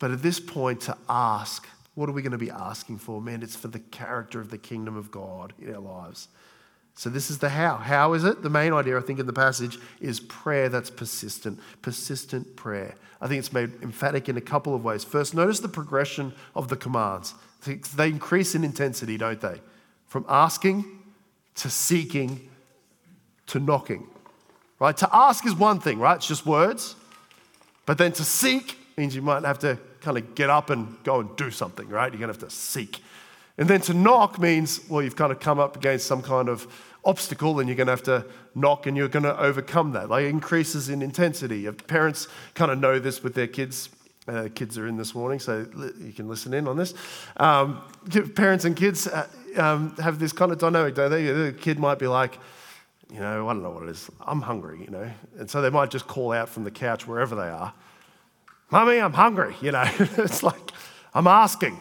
But 0.01 0.09
at 0.09 0.23
this 0.23 0.39
point, 0.39 0.81
to 0.81 0.97
ask, 1.07 1.67
what 1.93 2.09
are 2.09 2.11
we 2.11 2.23
going 2.23 2.31
to 2.31 2.37
be 2.39 2.49
asking 2.49 2.97
for? 2.97 3.21
Man, 3.21 3.43
it's 3.43 3.55
for 3.55 3.67
the 3.67 3.77
character 3.77 4.41
of 4.41 4.49
the 4.49 4.57
kingdom 4.57 4.97
of 4.97 5.11
God 5.11 5.53
in 5.61 5.71
our 5.71 5.79
lives. 5.79 6.27
So, 6.95 7.11
this 7.11 7.29
is 7.29 7.37
the 7.37 7.49
how. 7.49 7.75
How 7.75 8.13
is 8.13 8.23
it? 8.23 8.41
The 8.41 8.49
main 8.49 8.73
idea, 8.73 8.97
I 8.97 9.01
think, 9.01 9.19
in 9.19 9.27
the 9.27 9.31
passage 9.31 9.77
is 9.99 10.19
prayer 10.19 10.69
that's 10.69 10.89
persistent. 10.89 11.59
Persistent 11.83 12.55
prayer. 12.55 12.95
I 13.21 13.27
think 13.27 13.37
it's 13.37 13.53
made 13.53 13.73
emphatic 13.83 14.27
in 14.27 14.37
a 14.37 14.41
couple 14.41 14.73
of 14.73 14.83
ways. 14.83 15.03
First, 15.03 15.35
notice 15.35 15.59
the 15.59 15.69
progression 15.69 16.33
of 16.55 16.67
the 16.67 16.77
commands. 16.77 17.35
They 17.95 18.07
increase 18.07 18.55
in 18.55 18.63
intensity, 18.63 19.19
don't 19.19 19.39
they? 19.39 19.61
From 20.07 20.25
asking 20.27 20.83
to 21.57 21.69
seeking 21.69 22.49
to 23.45 23.59
knocking. 23.59 24.07
Right? 24.79 24.97
To 24.97 25.09
ask 25.13 25.45
is 25.45 25.53
one 25.53 25.79
thing, 25.79 25.99
right? 25.99 26.15
It's 26.15 26.27
just 26.27 26.47
words. 26.47 26.95
But 27.85 27.99
then 27.99 28.13
to 28.13 28.23
seek 28.23 28.79
means 28.97 29.15
you 29.15 29.21
might 29.21 29.43
have 29.43 29.59
to 29.59 29.77
kind 30.01 30.17
of 30.17 30.35
get 30.35 30.49
up 30.49 30.69
and 30.69 31.01
go 31.03 31.19
and 31.19 31.35
do 31.35 31.51
something, 31.51 31.87
right? 31.87 32.11
You're 32.11 32.19
going 32.19 32.33
to 32.33 32.39
have 32.39 32.49
to 32.49 32.55
seek. 32.55 33.01
And 33.57 33.69
then 33.69 33.81
to 33.81 33.93
knock 33.93 34.39
means, 34.39 34.81
well, 34.89 35.01
you've 35.01 35.15
kind 35.15 35.31
of 35.31 35.39
come 35.39 35.59
up 35.59 35.75
against 35.75 36.07
some 36.07 36.21
kind 36.21 36.49
of 36.49 36.67
obstacle 37.05 37.59
and 37.59 37.67
you're 37.67 37.75
going 37.75 37.87
to 37.87 37.91
have 37.91 38.03
to 38.03 38.25
knock 38.55 38.87
and 38.87 38.95
you're 38.97 39.07
going 39.07 39.23
to 39.23 39.39
overcome 39.39 39.91
that. 39.93 40.09
Like 40.09 40.25
increases 40.25 40.89
in 40.89 41.01
intensity. 41.01 41.69
Parents 41.71 42.27
kind 42.53 42.71
of 42.71 42.79
know 42.79 42.99
this 42.99 43.23
with 43.23 43.33
their 43.33 43.47
kids. 43.47 43.89
Uh, 44.27 44.47
kids 44.53 44.77
are 44.77 44.87
in 44.87 44.97
this 44.97 45.15
morning, 45.15 45.39
so 45.39 45.65
you 45.99 46.13
can 46.13 46.29
listen 46.29 46.53
in 46.53 46.67
on 46.67 46.77
this. 46.77 46.93
Um, 47.37 47.81
parents 48.35 48.65
and 48.65 48.75
kids 48.75 49.07
uh, 49.07 49.27
um, 49.57 49.95
have 49.97 50.19
this 50.19 50.31
kind 50.31 50.51
of 50.51 50.59
dynamic, 50.59 50.93
don't 50.93 51.09
they? 51.09 51.25
The 51.25 51.55
kid 51.59 51.79
might 51.79 51.97
be 51.97 52.07
like, 52.07 52.37
you 53.11 53.19
know, 53.19 53.49
I 53.49 53.53
don't 53.53 53.63
know 53.63 53.71
what 53.71 53.83
it 53.83 53.89
is. 53.89 54.09
I'm 54.21 54.41
hungry, 54.41 54.79
you 54.79 54.91
know. 54.91 55.09
And 55.39 55.49
so 55.49 55.61
they 55.61 55.71
might 55.71 55.89
just 55.89 56.07
call 56.07 56.31
out 56.31 56.49
from 56.49 56.63
the 56.63 56.71
couch 56.71 57.07
wherever 57.07 57.35
they 57.35 57.49
are. 57.49 57.73
Mommy, 58.71 58.99
I'm 58.99 59.13
hungry. 59.13 59.55
You 59.62 59.73
know, 59.73 59.84
it's 59.99 60.43
like, 60.43 60.71
I'm 61.13 61.27
asking. 61.27 61.77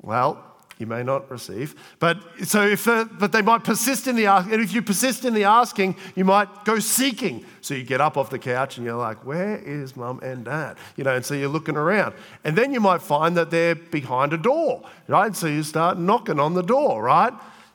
Well, 0.00 0.44
you 0.78 0.86
may 0.86 1.02
not 1.02 1.30
receive. 1.30 1.74
But 1.98 2.18
so 2.44 2.62
if 2.62 2.84
but 2.84 3.32
they 3.32 3.42
might 3.42 3.64
persist 3.64 4.06
in 4.06 4.14
the 4.14 4.26
asking, 4.26 4.54
and 4.54 4.62
if 4.62 4.72
you 4.72 4.80
persist 4.82 5.24
in 5.24 5.34
the 5.34 5.44
asking, 5.44 5.96
you 6.14 6.24
might 6.24 6.64
go 6.64 6.78
seeking. 6.78 7.44
So 7.60 7.74
you 7.74 7.82
get 7.82 8.00
up 8.00 8.16
off 8.16 8.30
the 8.30 8.38
couch 8.38 8.76
and 8.76 8.86
you're 8.86 8.96
like, 8.96 9.24
"Where 9.26 9.56
is 9.56 9.96
mum 9.96 10.20
and 10.22 10.44
dad?" 10.44 10.76
You 10.96 11.04
know, 11.04 11.16
and 11.16 11.24
so 11.24 11.34
you're 11.34 11.48
looking 11.48 11.76
around, 11.76 12.14
and 12.44 12.56
then 12.56 12.72
you 12.72 12.80
might 12.80 13.02
find 13.02 13.36
that 13.36 13.50
they're 13.50 13.74
behind 13.74 14.32
a 14.32 14.38
door, 14.38 14.82
right? 15.08 15.34
So 15.34 15.46
you 15.48 15.62
start 15.62 15.98
knocking 15.98 16.38
on 16.38 16.54
the 16.54 16.62
door, 16.62 17.02
right? 17.02 17.32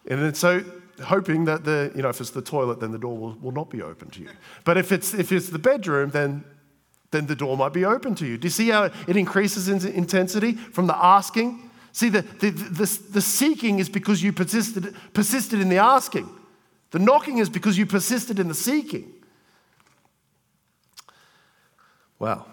And 0.07 0.21
then 0.21 0.33
so 0.33 0.63
hoping 1.03 1.45
that 1.45 1.65
the 1.65 1.91
you 1.95 2.01
know 2.01 2.09
if 2.09 2.21
it's 2.21 2.29
the 2.29 2.41
toilet, 2.41 2.79
then 2.79 2.91
the 2.91 2.99
door 2.99 3.17
will, 3.17 3.37
will 3.41 3.51
not 3.51 3.69
be 3.69 3.81
open 3.81 4.09
to 4.11 4.21
you. 4.21 4.29
But 4.63 4.77
if 4.77 4.91
it's 4.91 5.13
if 5.13 5.31
it's 5.31 5.49
the 5.49 5.59
bedroom, 5.59 6.11
then 6.11 6.45
then 7.13 7.27
the 7.27 7.35
door 7.35 7.55
might 7.55 7.71
be 7.71 7.85
open 7.85 8.15
to 8.15 8.25
you. 8.25 8.37
Do 8.37 8.47
you 8.47 8.51
see 8.51 8.69
how 8.69 8.89
it 9.07 9.15
increases 9.15 9.69
in 9.69 9.87
intensity 9.93 10.53
from 10.53 10.87
the 10.87 10.97
asking? 10.97 11.69
See, 11.93 12.09
the, 12.09 12.23
the, 12.23 12.49
the, 12.49 12.99
the, 13.11 13.21
seeking 13.21 13.79
is 13.79 13.87
because 13.87 14.21
you 14.21 14.33
persisted, 14.33 14.95
persisted 15.13 15.61
in 15.61 15.69
the 15.69 15.77
asking. 15.77 16.27
The 16.91 16.99
knocking 16.99 17.37
is 17.37 17.49
because 17.49 17.77
you 17.77 17.85
persisted 17.85 18.39
in 18.39 18.47
the 18.47 18.55
seeking. 18.55 19.13
Wow. 22.19 22.47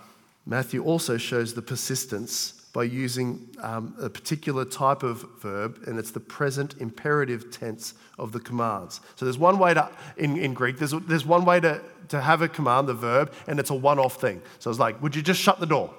Matthew 0.46 0.82
also 0.82 1.16
shows 1.16 1.54
the 1.54 1.62
persistence 1.62 2.60
by 2.72 2.84
using 2.84 3.48
um, 3.62 3.94
a 4.00 4.08
particular 4.08 4.64
type 4.64 5.02
of 5.02 5.24
verb, 5.40 5.82
and 5.86 5.98
it's 5.98 6.10
the 6.10 6.20
present 6.20 6.74
imperative 6.78 7.50
tense 7.50 7.94
of 8.18 8.32
the 8.32 8.40
commands. 8.40 9.00
So 9.16 9.24
there's 9.24 9.38
one 9.38 9.58
way 9.58 9.74
to, 9.74 9.90
in, 10.16 10.36
in 10.36 10.54
Greek, 10.54 10.78
there's, 10.78 10.92
there's 10.92 11.26
one 11.26 11.44
way 11.44 11.60
to, 11.60 11.80
to 12.10 12.20
have 12.20 12.42
a 12.42 12.48
command, 12.48 12.88
the 12.88 12.94
verb, 12.94 13.32
and 13.46 13.58
it's 13.58 13.70
a 13.70 13.74
one 13.74 13.98
off 13.98 14.20
thing. 14.20 14.42
So 14.58 14.70
it's 14.70 14.78
like, 14.78 15.00
would 15.02 15.16
you 15.16 15.22
just 15.22 15.40
shut 15.40 15.58
the 15.58 15.66
door? 15.66 15.92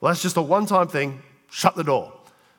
Well, 0.00 0.12
that's 0.12 0.22
just 0.22 0.36
a 0.36 0.42
one 0.42 0.66
time 0.66 0.88
thing, 0.88 1.22
shut 1.50 1.74
the 1.74 1.84
door. 1.84 2.12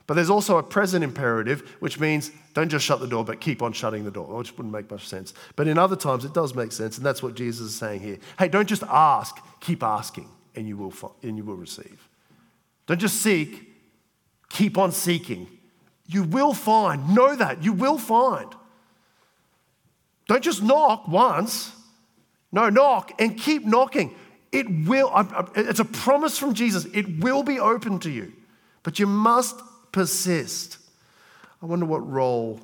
But 0.07 0.13
there's 0.13 0.29
also 0.29 0.57
a 0.57 0.63
present 0.63 1.03
imperative, 1.03 1.75
which 1.79 1.99
means 1.99 2.31
don't 2.53 2.69
just 2.69 2.85
shut 2.85 2.99
the 2.99 3.07
door, 3.07 3.25
but 3.25 3.41
keep 3.41 3.61
on 3.63 3.73
shutting 3.73 4.03
the 4.03 4.11
door, 4.11 4.37
which 4.37 4.55
wouldn't 4.55 4.73
make 4.73 4.89
much 4.91 5.07
sense. 5.07 5.33
But 5.55 5.67
in 5.67 5.77
other 5.77 5.95
times, 5.95 6.25
it 6.25 6.33
does 6.33 6.53
make 6.53 6.71
sense, 6.71 6.97
and 6.97 7.05
that's 7.05 7.23
what 7.23 7.35
Jesus 7.35 7.67
is 7.67 7.75
saying 7.75 8.01
here. 8.01 8.19
Hey, 8.37 8.47
don't 8.47 8.67
just 8.67 8.83
ask, 8.83 9.35
keep 9.61 9.81
asking, 9.81 10.29
and 10.55 10.67
you 10.67 10.77
will, 10.77 10.91
find, 10.91 11.13
and 11.23 11.37
you 11.37 11.43
will 11.43 11.55
receive. 11.55 12.07
Don't 12.85 12.99
just 12.99 13.21
seek, 13.21 13.67
keep 14.49 14.77
on 14.77 14.91
seeking. 14.91 15.47
You 16.07 16.23
will 16.23 16.53
find. 16.53 17.15
Know 17.15 17.35
that. 17.35 17.63
You 17.63 17.73
will 17.73 17.97
find. 17.97 18.53
Don't 20.27 20.43
just 20.43 20.61
knock 20.61 21.07
once. 21.07 21.71
No, 22.55 22.69
knock 22.69 23.11
and 23.19 23.37
keep 23.37 23.65
knocking. 23.65 24.15
It 24.53 24.87
will, 24.87 25.11
it's 25.55 25.81
a 25.81 25.85
promise 25.85 26.37
from 26.37 26.53
Jesus. 26.53 26.85
It 26.93 27.19
will 27.19 27.43
be 27.43 27.59
open 27.59 27.99
to 27.99 28.09
you, 28.09 28.31
but 28.81 28.97
you 28.97 29.05
must 29.05 29.59
persist. 29.91 30.77
I 31.61 31.65
wonder 31.65 31.85
what 31.85 32.09
role 32.09 32.61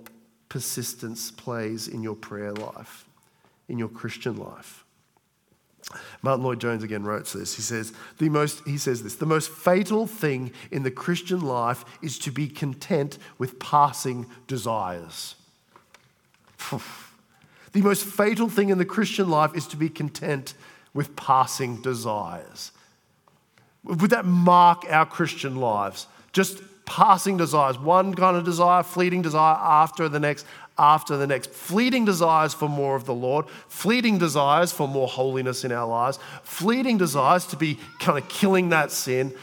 persistence 0.48 1.30
plays 1.30 1.90
in 1.90 2.04
your 2.04 2.16
prayer 2.16 2.54
life, 2.54 3.04
in 3.68 3.78
your 3.78 3.90
Christian 3.90 4.38
life. 4.38 4.86
Martyn 6.22 6.46
Lloyd-Jones 6.46 6.84
again 6.84 7.04
wrote 7.04 7.26
this. 7.26 7.56
He 7.56 7.62
says, 7.62 7.92
the 8.18 8.30
most, 8.30 8.66
he 8.66 8.78
says 8.78 9.04
this, 9.04 9.16
the 9.16 9.26
most 9.26 9.52
fatal 9.52 10.08
thing 10.08 10.54
in 10.72 10.84
the 10.84 10.92
Christian 10.92 11.42
life 11.42 11.84
is 12.02 12.18
to 12.20 12.32
be 12.32 12.48
content 12.48 13.18
with 13.38 13.60
passing 13.60 14.26
desires. 14.48 15.36
The 17.74 17.82
most 17.82 18.06
fatal 18.06 18.50
thing 18.50 18.70
in 18.70 18.78
the 18.78 18.86
Christian 18.86 19.30
life 19.30 19.56
is 19.56 19.68
to 19.68 19.78
be 19.78 19.90
content 19.90 20.54
with 20.94 21.16
passing 21.16 21.82
desires. 21.82 22.72
Would 23.84 24.12
that 24.12 24.26
mark 24.26 24.86
our 24.90 25.06
Christian 25.06 25.56
lives? 25.56 26.08
Just 26.34 26.62
passing 26.86 27.38
desires, 27.38 27.80
one 27.80 28.14
kind 28.14 28.36
of 28.36 28.44
desire, 28.44 28.84
fleeting 28.84 29.22
desire 29.22 29.56
after 29.56 30.10
the 30.10 30.20
next, 30.20 30.46
after 30.78 31.16
the 31.18 31.26
next. 31.28 31.52
Fleeting 31.52 32.06
desires 32.06 32.54
for 32.54 32.68
more 32.68 32.96
of 32.96 33.06
the 33.06 33.14
Lord, 33.14 33.48
fleeting 33.68 34.18
desires 34.18 34.72
for 34.72 34.88
more 34.88 35.08
holiness 35.08 35.64
in 35.64 35.72
our 35.72 35.88
lives, 35.88 36.20
fleeting 36.44 36.98
desires 36.98 37.46
to 37.48 37.56
be 37.56 37.80
kind 38.00 38.18
of 38.18 38.28
killing 38.28 38.70
that 38.70 38.92
sin. 38.92 39.34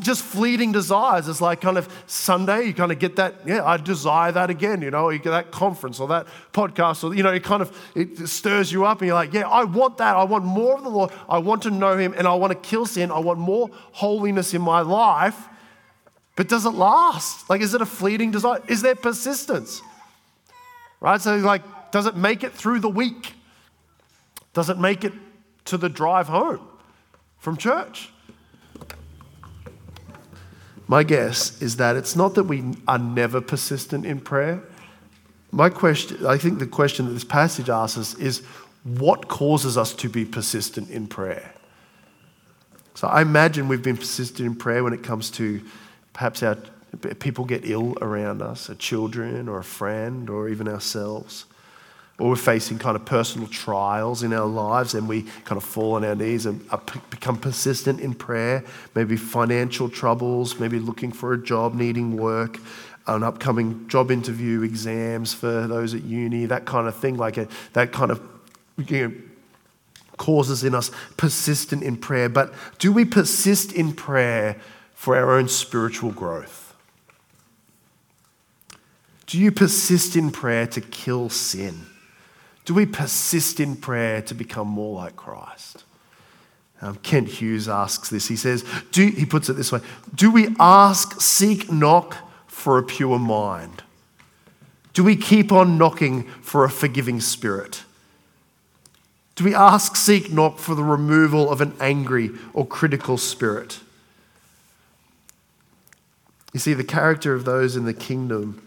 Just 0.00 0.22
fleeting 0.22 0.72
desires. 0.72 1.28
It's 1.28 1.42
like 1.42 1.60
kind 1.60 1.76
of 1.76 1.88
Sunday, 2.06 2.64
you 2.66 2.74
kind 2.74 2.90
of 2.90 2.98
get 2.98 3.16
that, 3.16 3.34
yeah, 3.44 3.64
I 3.64 3.76
desire 3.76 4.32
that 4.32 4.48
again, 4.48 4.80
you 4.80 4.90
know, 4.90 5.10
you 5.10 5.18
get 5.18 5.30
that 5.30 5.50
conference 5.50 6.00
or 6.00 6.08
that 6.08 6.26
podcast, 6.52 7.04
or, 7.04 7.14
you 7.14 7.22
know, 7.22 7.32
it 7.32 7.44
kind 7.44 7.60
of 7.60 7.76
it 7.94 8.26
stirs 8.28 8.72
you 8.72 8.86
up 8.86 9.00
and 9.00 9.08
you're 9.08 9.14
like, 9.14 9.34
yeah, 9.34 9.46
I 9.46 9.64
want 9.64 9.98
that. 9.98 10.16
I 10.16 10.24
want 10.24 10.44
more 10.44 10.76
of 10.76 10.84
the 10.84 10.88
Lord. 10.88 11.10
I 11.28 11.38
want 11.38 11.62
to 11.64 11.70
know 11.70 11.98
Him 11.98 12.14
and 12.16 12.26
I 12.26 12.34
want 12.34 12.52
to 12.52 12.58
kill 12.58 12.86
sin. 12.86 13.10
I 13.10 13.18
want 13.18 13.38
more 13.38 13.68
holiness 13.92 14.54
in 14.54 14.62
my 14.62 14.80
life. 14.80 15.48
But 16.36 16.48
does 16.48 16.64
it 16.64 16.70
last? 16.70 17.48
Like, 17.50 17.60
is 17.60 17.74
it 17.74 17.82
a 17.82 17.86
fleeting 17.86 18.30
desire? 18.30 18.62
Is 18.68 18.80
there 18.80 18.94
persistence? 18.94 19.82
Right? 21.00 21.20
So, 21.20 21.36
like, 21.36 21.90
does 21.90 22.06
it 22.06 22.16
make 22.16 22.42
it 22.42 22.52
through 22.52 22.80
the 22.80 22.88
week? 22.88 23.34
Does 24.54 24.70
it 24.70 24.78
make 24.78 25.04
it 25.04 25.12
to 25.66 25.76
the 25.76 25.88
drive 25.88 26.28
home 26.28 26.66
from 27.38 27.56
church? 27.56 28.08
My 30.86 31.02
guess 31.02 31.60
is 31.62 31.76
that 31.76 31.96
it's 31.96 32.14
not 32.14 32.34
that 32.34 32.44
we 32.44 32.62
are 32.86 32.98
never 32.98 33.40
persistent 33.40 34.04
in 34.04 34.20
prayer. 34.20 34.62
My 35.50 35.70
question, 35.70 36.26
I 36.26 36.36
think 36.36 36.58
the 36.58 36.66
question 36.66 37.06
that 37.06 37.12
this 37.12 37.24
passage 37.24 37.68
asks 37.68 37.96
us 37.96 38.14
is 38.14 38.42
what 38.82 39.28
causes 39.28 39.78
us 39.78 39.94
to 39.94 40.08
be 40.08 40.24
persistent 40.24 40.90
in 40.90 41.06
prayer? 41.06 41.52
So 42.94 43.08
I 43.08 43.22
imagine 43.22 43.68
we've 43.68 43.82
been 43.82 43.96
persistent 43.96 44.46
in 44.46 44.54
prayer 44.54 44.84
when 44.84 44.92
it 44.92 45.02
comes 45.02 45.30
to 45.32 45.62
Perhaps 46.14 46.44
our 46.44 46.56
people 47.18 47.44
get 47.44 47.62
ill 47.64 47.94
around 48.00 48.40
us, 48.40 48.68
a 48.68 48.74
children 48.76 49.48
or 49.48 49.58
a 49.58 49.64
friend 49.64 50.30
or 50.30 50.48
even 50.48 50.68
ourselves. 50.68 51.44
Or 52.18 52.30
we're 52.30 52.36
facing 52.36 52.78
kind 52.78 52.94
of 52.94 53.04
personal 53.04 53.48
trials 53.48 54.22
in 54.22 54.32
our 54.32 54.46
lives 54.46 54.94
and 54.94 55.08
we 55.08 55.22
kind 55.44 55.56
of 55.56 55.64
fall 55.64 55.94
on 55.94 56.04
our 56.04 56.14
knees 56.14 56.46
and 56.46 56.64
become 57.10 57.36
persistent 57.36 58.00
in 58.00 58.14
prayer. 58.14 58.64
Maybe 58.94 59.16
financial 59.16 59.88
troubles, 59.88 60.60
maybe 60.60 60.78
looking 60.78 61.10
for 61.10 61.32
a 61.32 61.42
job, 61.42 61.74
needing 61.74 62.16
work, 62.16 62.60
an 63.08 63.24
upcoming 63.24 63.88
job 63.88 64.12
interview, 64.12 64.62
exams 64.62 65.34
for 65.34 65.66
those 65.66 65.92
at 65.92 66.04
uni, 66.04 66.46
that 66.46 66.66
kind 66.66 66.86
of 66.86 66.94
thing. 66.94 67.16
Like 67.16 67.36
a, 67.36 67.48
that 67.72 67.90
kind 67.90 68.12
of 68.12 68.22
you 68.76 69.08
know, 69.08 69.14
causes 70.16 70.62
in 70.62 70.74
us 70.74 70.92
persistent 71.16 71.82
in 71.82 71.96
prayer. 71.96 72.28
But 72.28 72.54
do 72.78 72.92
we 72.92 73.04
persist 73.04 73.72
in 73.72 73.92
prayer 73.92 74.56
for 74.94 75.16
our 75.16 75.32
own 75.32 75.48
spiritual 75.48 76.12
growth? 76.12 76.74
Do 79.26 79.40
you 79.40 79.50
persist 79.50 80.14
in 80.14 80.30
prayer 80.30 80.66
to 80.68 80.80
kill 80.80 81.28
sin? 81.28 81.86
Do 82.64 82.74
we 82.74 82.86
persist 82.86 83.60
in 83.60 83.76
prayer 83.76 84.22
to 84.22 84.34
become 84.34 84.68
more 84.68 84.94
like 84.96 85.16
Christ? 85.16 85.84
Um, 86.80 86.96
Kent 86.96 87.28
Hughes 87.28 87.68
asks 87.68 88.10
this. 88.10 88.28
He 88.28 88.36
says, 88.36 88.64
do, 88.90 89.06
he 89.06 89.24
puts 89.24 89.48
it 89.48 89.54
this 89.54 89.72
way 89.72 89.80
Do 90.14 90.30
we 90.30 90.54
ask, 90.58 91.20
seek, 91.20 91.70
knock 91.70 92.16
for 92.46 92.78
a 92.78 92.82
pure 92.82 93.18
mind? 93.18 93.82
Do 94.92 95.02
we 95.02 95.16
keep 95.16 95.50
on 95.50 95.76
knocking 95.76 96.24
for 96.40 96.64
a 96.64 96.70
forgiving 96.70 97.20
spirit? 97.20 97.82
Do 99.34 99.44
we 99.44 99.54
ask, 99.54 99.96
seek, 99.96 100.32
knock 100.32 100.58
for 100.58 100.74
the 100.74 100.84
removal 100.84 101.50
of 101.50 101.60
an 101.60 101.74
angry 101.80 102.30
or 102.52 102.66
critical 102.66 103.18
spirit? 103.18 103.80
You 106.52 106.60
see, 106.60 106.72
the 106.72 106.84
character 106.84 107.34
of 107.34 107.44
those 107.44 107.74
in 107.74 107.84
the 107.84 107.92
kingdom, 107.92 108.63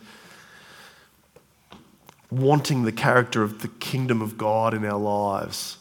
wanting 2.29 2.83
the 2.83 2.91
character 2.91 3.43
of 3.43 3.61
the 3.61 3.67
kingdom 3.67 4.21
of 4.21 4.37
God 4.37 4.73
in 4.73 4.85
our 4.85 4.99
lives, 4.99 5.77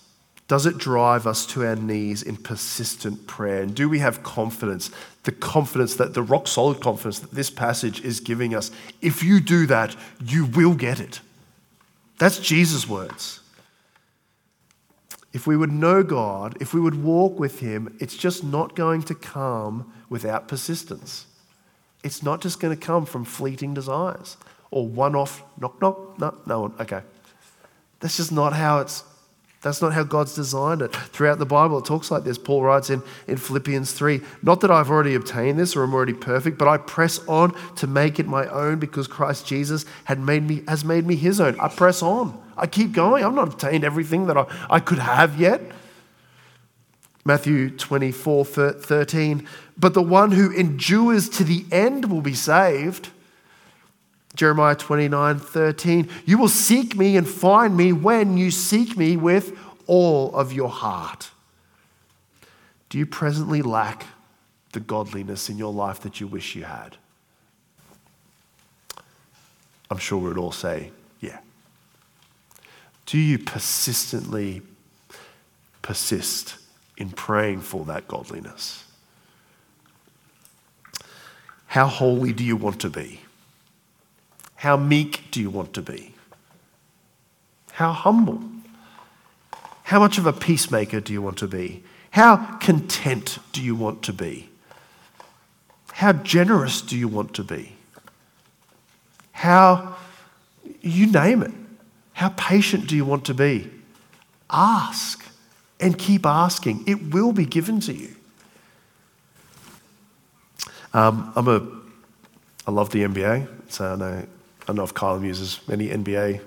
does 0.48 0.64
it 0.64 0.78
drive 0.78 1.26
us 1.26 1.44
to 1.46 1.66
our 1.66 1.74
knees 1.74 2.22
in 2.22 2.36
persistent 2.36 3.26
prayer? 3.26 3.62
And 3.62 3.74
do 3.74 3.88
we 3.88 3.98
have 3.98 4.22
confidence, 4.22 4.90
the 5.24 5.32
confidence 5.32 5.96
that 5.96 6.14
the 6.14 6.22
rock 6.22 6.46
solid 6.46 6.80
confidence 6.80 7.18
that 7.18 7.32
this 7.32 7.50
passage 7.50 8.00
is 8.04 8.20
giving 8.20 8.54
us? 8.54 8.70
If 9.02 9.24
you 9.24 9.40
do 9.40 9.66
that, 9.66 9.96
you 10.24 10.46
will 10.46 10.74
get 10.74 11.00
it. 11.00 11.20
That's 12.18 12.38
Jesus' 12.38 12.88
words. 12.88 13.40
If 15.32 15.46
we 15.46 15.56
would 15.56 15.72
know 15.72 16.02
God, 16.02 16.56
if 16.60 16.72
we 16.72 16.80
would 16.80 17.02
walk 17.02 17.38
with 17.40 17.58
Him, 17.60 17.94
it's 18.00 18.16
just 18.16 18.44
not 18.44 18.76
going 18.76 19.02
to 19.02 19.14
come 19.14 19.92
without 20.08 20.48
persistence. 20.48 21.26
It's 22.04 22.22
not 22.22 22.40
just 22.40 22.60
going 22.60 22.74
to 22.74 22.80
come 22.80 23.04
from 23.04 23.24
fleeting 23.24 23.74
desires 23.74 24.36
or 24.70 24.86
one 24.86 25.14
off 25.14 25.42
knock 25.58 25.80
knock. 25.80 26.18
No, 26.18 26.34
no 26.46 26.60
one. 26.62 26.74
Okay. 26.80 27.00
That's 28.00 28.16
just 28.16 28.32
not 28.32 28.52
how 28.52 28.80
it's 28.80 29.04
that's 29.66 29.82
not 29.82 29.92
how 29.94 30.04
God's 30.04 30.34
designed 30.34 30.80
it. 30.80 30.94
Throughout 30.94 31.40
the 31.40 31.44
Bible, 31.44 31.78
it 31.78 31.84
talks 31.84 32.08
like 32.08 32.22
this. 32.22 32.38
Paul 32.38 32.62
writes 32.62 32.88
in, 32.88 33.02
in 33.26 33.36
Philippians 33.36 33.92
3 33.92 34.20
Not 34.42 34.60
that 34.60 34.70
I've 34.70 34.90
already 34.90 35.16
obtained 35.16 35.58
this 35.58 35.74
or 35.74 35.82
I'm 35.82 35.92
already 35.92 36.12
perfect, 36.12 36.56
but 36.56 36.68
I 36.68 36.76
press 36.76 37.18
on 37.26 37.52
to 37.76 37.88
make 37.88 38.20
it 38.20 38.28
my 38.28 38.46
own 38.46 38.78
because 38.78 39.08
Christ 39.08 39.44
Jesus 39.44 39.84
had 40.04 40.20
made 40.20 40.46
me, 40.46 40.62
has 40.68 40.84
made 40.84 41.04
me 41.04 41.16
his 41.16 41.40
own. 41.40 41.58
I 41.58 41.66
press 41.66 42.00
on. 42.00 42.40
I 42.56 42.68
keep 42.68 42.92
going. 42.92 43.24
I've 43.24 43.34
not 43.34 43.48
obtained 43.48 43.82
everything 43.82 44.26
that 44.26 44.36
I, 44.36 44.46
I 44.70 44.78
could 44.78 44.98
have 44.98 45.40
yet. 45.40 45.60
Matthew 47.24 47.70
24 47.70 48.44
13. 48.44 49.48
But 49.76 49.94
the 49.94 50.02
one 50.02 50.30
who 50.30 50.52
endures 50.52 51.28
to 51.30 51.44
the 51.44 51.66
end 51.72 52.08
will 52.08 52.20
be 52.20 52.34
saved. 52.34 53.10
Jeremiah 54.36 54.76
29 54.76 55.38
13. 55.38 56.08
You 56.26 56.38
will 56.38 56.48
seek 56.48 56.94
me 56.94 57.16
and 57.16 57.26
find 57.26 57.76
me 57.76 57.92
when 57.92 58.36
you 58.36 58.50
seek 58.50 58.96
me 58.96 59.16
with 59.16 59.58
all 59.86 60.34
of 60.34 60.52
your 60.52 60.68
heart. 60.68 61.30
Do 62.88 62.98
you 62.98 63.06
presently 63.06 63.62
lack 63.62 64.06
the 64.72 64.80
godliness 64.80 65.48
in 65.48 65.58
your 65.58 65.72
life 65.72 66.00
that 66.00 66.20
you 66.20 66.26
wish 66.26 66.54
you 66.54 66.64
had? 66.64 66.96
I'm 69.90 69.98
sure 69.98 70.18
we'd 70.18 70.36
all 70.36 70.52
say, 70.52 70.90
yeah. 71.20 71.38
Do 73.06 73.18
you 73.18 73.38
persistently 73.38 74.62
persist 75.80 76.56
in 76.96 77.10
praying 77.10 77.60
for 77.60 77.84
that 77.86 78.08
godliness? 78.08 78.84
How 81.66 81.86
holy 81.86 82.32
do 82.32 82.44
you 82.44 82.56
want 82.56 82.80
to 82.80 82.90
be? 82.90 83.20
How 84.66 84.76
meek 84.76 85.30
do 85.30 85.40
you 85.40 85.48
want 85.48 85.74
to 85.74 85.80
be? 85.80 86.12
How 87.74 87.92
humble? 87.92 88.42
How 89.84 90.00
much 90.00 90.18
of 90.18 90.26
a 90.26 90.32
peacemaker 90.32 90.98
do 90.98 91.12
you 91.12 91.22
want 91.22 91.36
to 91.36 91.46
be? 91.46 91.84
How 92.10 92.56
content 92.56 93.38
do 93.52 93.62
you 93.62 93.76
want 93.76 94.02
to 94.02 94.12
be? 94.12 94.48
How 95.92 96.14
generous 96.14 96.82
do 96.82 96.98
you 96.98 97.06
want 97.06 97.32
to 97.34 97.44
be? 97.44 97.76
How, 99.30 99.94
you 100.80 101.12
name 101.12 101.44
it. 101.44 101.52
How 102.14 102.30
patient 102.30 102.88
do 102.88 102.96
you 102.96 103.04
want 103.04 103.24
to 103.26 103.34
be? 103.34 103.70
Ask 104.50 105.24
and 105.78 105.96
keep 105.96 106.26
asking. 106.26 106.82
It 106.88 107.14
will 107.14 107.30
be 107.30 107.46
given 107.46 107.78
to 107.82 107.92
you. 107.92 108.16
Um, 110.92 111.32
I'm 111.36 111.46
a, 111.46 111.64
I 112.66 112.72
love 112.72 112.90
the 112.90 113.04
NBA, 113.04 113.46
so 113.68 113.92
I 113.92 113.94
know, 113.94 114.26
I 114.66 114.70
don't 114.70 114.76
know 114.76 114.82
if 114.82 114.94
Kylan 114.94 115.24
uses 115.24 115.60
many 115.68 115.90
NBA 115.90 116.40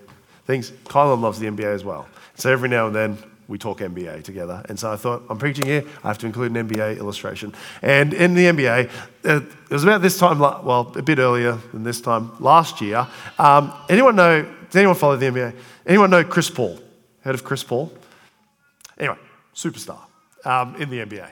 things. 0.45 0.71
Kylan 0.86 1.21
loves 1.21 1.39
the 1.39 1.47
NBA 1.47 1.73
as 1.73 1.86
well. 1.86 2.05
So 2.36 2.51
every 2.51 2.67
now 2.67 2.88
and 2.88 2.95
then 2.95 3.17
we 3.47 3.58
talk 3.58 3.79
NBA 3.79 4.23
together. 4.23 4.62
And 4.67 4.77
so 4.77 4.91
I 4.91 4.97
thought, 4.97 5.23
I'm 5.29 5.38
preaching 5.38 5.65
here, 5.65 5.86
I 6.03 6.10
have 6.10 6.17
to 6.17 6.25
include 6.25 6.55
an 6.55 6.67
NBA 6.67 6.99
illustration. 6.99 7.53
And 7.82 8.13
in 8.13 8.36
the 8.36 8.45
NBA, 8.45 8.89
uh, 9.25 9.41
it 9.41 9.71
was 9.71 9.84
about 9.84 10.01
this 10.01 10.19
time, 10.19 10.39
well, 10.39 10.91
a 10.95 11.01
bit 11.01 11.17
earlier 11.17 11.58
than 11.71 11.84
this 11.84 12.01
time 12.01 12.32
last 12.39 12.82
year. 12.82 13.08
Um, 13.38 13.73
anyone 13.88 14.17
know, 14.17 14.41
does 14.43 14.75
anyone 14.75 14.95
follow 14.95 15.15
the 15.15 15.27
NBA? 15.27 15.55
Anyone 15.88 16.10
know 16.10 16.23
Chris 16.25 16.49
Paul? 16.49 16.77
Heard 17.21 17.36
of 17.36 17.43
Chris 17.45 17.63
Paul? 17.63 17.91
Anyway, 18.97 19.17
superstar 19.55 19.99
um, 20.45 20.75
in 20.75 20.89
the 20.89 20.99
NBA. 20.99 21.29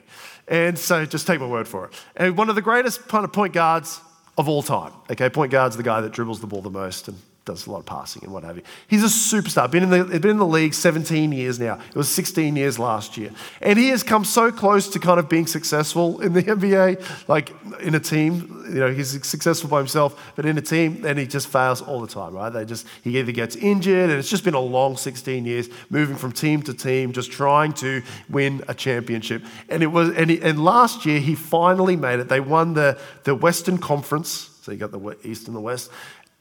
And 0.48 0.80
so 0.80 1.06
just 1.06 1.28
take 1.28 1.40
my 1.40 1.48
word 1.48 1.68
for 1.68 1.86
it. 1.86 1.94
And 2.16 2.38
one 2.38 2.50
of 2.50 2.56
the 2.56 2.62
greatest 2.62 3.08
kind 3.08 3.26
of 3.26 3.34
point 3.34 3.54
guards 3.54 4.00
of 4.38 4.48
all 4.48 4.62
time. 4.62 4.94
Okay, 5.10 5.30
point 5.30 5.52
guard's 5.52 5.78
the 5.78 5.84
guy 5.84 6.02
that 6.02 6.12
dribbles 6.12 6.40
the 6.40 6.48
ball 6.48 6.62
the 6.62 6.70
most 6.70 7.08
and 7.08 7.18
does 7.48 7.66
a 7.66 7.72
lot 7.72 7.80
of 7.80 7.86
passing 7.86 8.24
and 8.24 8.32
what 8.32 8.44
have 8.44 8.58
you. 8.58 8.64
He's 8.88 9.04
a 9.04 9.08
superstar. 9.08 9.72
Been 9.72 9.84
in 9.84 9.90
the, 9.90 10.20
been 10.20 10.32
in 10.32 10.38
the 10.38 10.46
league 10.46 10.74
17 10.74 11.32
years 11.32 11.60
now. 11.60 11.80
It 11.90 11.96
was 11.96 12.10
16 12.10 12.56
years 12.56 12.78
last 12.78 13.18
year. 13.18 13.32
And 13.62 13.80
he 13.80 13.88
has 13.90 14.04
come 14.04 14.26
so 14.26 14.52
close 14.52 14.90
to 14.90 15.00
kind 15.00 15.20
of 15.20 15.30
being 15.30 15.48
successful 15.48 16.20
in 16.20 16.34
the 16.34 16.44
NBA, 16.58 17.28
like 17.28 17.54
in 17.82 17.96
a 17.96 18.00
team. 18.00 18.66
You 18.68 18.82
know, 18.82 18.92
he's 18.92 19.26
successful 19.26 19.70
by 19.70 19.78
himself, 19.78 20.34
but 20.36 20.46
in 20.46 20.58
a 20.58 20.62
team, 20.62 21.06
and 21.06 21.18
he 21.18 21.26
just 21.26 21.48
fails 21.48 21.82
all 21.82 22.02
the 22.02 22.08
time, 22.08 22.34
right? 22.34 22.50
They 22.50 22.66
just, 22.66 22.86
he 23.02 23.18
either 23.18 23.32
gets 23.32 23.56
injured, 23.56 24.10
and 24.10 24.20
it's 24.20 24.30
just 24.30 24.44
been 24.44 24.54
a 24.54 24.60
long 24.60 24.98
16 24.98 25.46
years, 25.46 25.70
moving 25.90 26.18
from 26.18 26.34
team 26.34 26.62
to 26.64 26.74
team, 26.74 27.14
just 27.14 27.32
trying 27.32 27.72
to 27.74 28.04
win 28.30 28.62
a 28.68 28.74
championship. 28.74 29.44
And 29.70 29.82
it 29.82 29.88
was, 29.88 30.10
and, 30.10 30.30
he, 30.30 30.42
and 30.42 30.64
last 30.64 31.06
year, 31.06 31.22
he 31.22 31.34
finally 31.34 31.96
made 31.96 32.20
it. 32.20 32.28
They 32.28 32.42
won 32.42 32.74
the, 32.74 33.00
the 33.24 33.34
Western 33.34 33.78
Conference. 33.78 34.50
So 34.64 34.74
you 34.74 34.78
got 34.78 34.92
the 34.92 35.18
East 35.24 35.48
and 35.48 35.56
the 35.56 35.62
West 35.62 35.90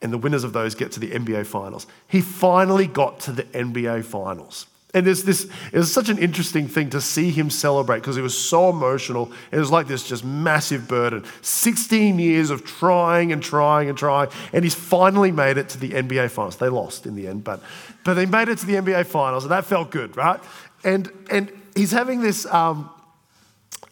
and 0.06 0.12
the 0.12 0.18
winners 0.18 0.44
of 0.44 0.52
those 0.52 0.76
get 0.76 0.92
to 0.92 1.00
the 1.00 1.10
NBA 1.10 1.46
finals. 1.46 1.84
He 2.06 2.20
finally 2.20 2.86
got 2.86 3.18
to 3.22 3.32
the 3.32 3.42
NBA 3.42 4.04
finals. 4.04 4.68
And 4.94 5.04
there's 5.04 5.24
this, 5.24 5.50
it 5.72 5.78
was 5.78 5.92
such 5.92 6.08
an 6.10 6.18
interesting 6.18 6.68
thing 6.68 6.90
to 6.90 7.00
see 7.00 7.32
him 7.32 7.50
celebrate 7.50 7.98
because 7.98 8.16
it 8.16 8.22
was 8.22 8.38
so 8.38 8.70
emotional. 8.70 9.32
It 9.50 9.58
was 9.58 9.72
like 9.72 9.88
this 9.88 10.08
just 10.08 10.24
massive 10.24 10.86
burden. 10.86 11.24
16 11.42 12.20
years 12.20 12.50
of 12.50 12.64
trying 12.64 13.32
and 13.32 13.42
trying 13.42 13.88
and 13.88 13.98
trying, 13.98 14.28
and 14.52 14.62
he's 14.62 14.76
finally 14.76 15.32
made 15.32 15.58
it 15.58 15.68
to 15.70 15.78
the 15.78 15.90
NBA 15.90 16.30
finals. 16.30 16.56
They 16.56 16.68
lost 16.68 17.04
in 17.04 17.16
the 17.16 17.26
end, 17.26 17.42
but, 17.42 17.60
but 18.04 18.14
they 18.14 18.26
made 18.26 18.48
it 18.48 18.58
to 18.58 18.66
the 18.66 18.74
NBA 18.74 19.06
finals, 19.06 19.42
and 19.42 19.50
that 19.50 19.64
felt 19.64 19.90
good, 19.90 20.16
right? 20.16 20.38
And, 20.84 21.10
and 21.32 21.50
he's 21.74 21.90
having 21.90 22.20
this 22.20 22.46
um, 22.46 22.88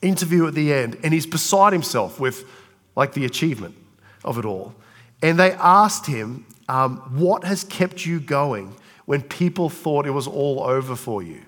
interview 0.00 0.46
at 0.46 0.54
the 0.54 0.72
end, 0.72 0.96
and 1.02 1.12
he's 1.12 1.26
beside 1.26 1.72
himself 1.72 2.20
with 2.20 2.48
like 2.94 3.14
the 3.14 3.24
achievement 3.24 3.74
of 4.24 4.38
it 4.38 4.44
all. 4.44 4.76
And 5.24 5.38
they 5.38 5.52
asked 5.52 6.04
him, 6.04 6.44
um, 6.68 6.98
What 7.18 7.44
has 7.44 7.64
kept 7.64 8.04
you 8.04 8.20
going 8.20 8.76
when 9.06 9.22
people 9.22 9.70
thought 9.70 10.06
it 10.06 10.10
was 10.10 10.26
all 10.26 10.62
over 10.62 10.94
for 10.94 11.22
you? 11.22 11.40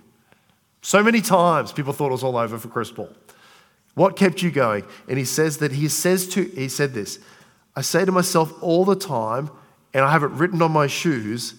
So 0.81 1.03
many 1.03 1.21
times 1.21 1.73
people 1.73 1.93
thought 1.93 2.09
it 2.09 2.12
was 2.12 2.25
all 2.25 2.39
over 2.39 2.57
for 2.57 2.69
Chris 2.69 2.91
Paul. 2.91 3.12
What 3.93 4.17
kept 4.17 4.41
you 4.41 4.51
going? 4.51 4.85
And 5.09 5.19
he 5.19 5.27
says 5.27 5.59
that 5.59 5.73
he 5.73 5.89
says 5.89 6.27
to 6.29 6.45
he 6.45 6.69
said 6.69 6.95
this, 6.95 7.19
I 7.77 7.83
say 7.83 8.07
to 8.07 8.12
myself 8.12 8.51
all 8.62 8.87
the 8.87 8.97
time, 8.97 9.51
and 9.93 10.03
I 10.07 10.11
have 10.11 10.23
it 10.23 10.31
written 10.31 10.62
on 10.62 10.73
my 10.73 10.87
shoes, 10.87 11.55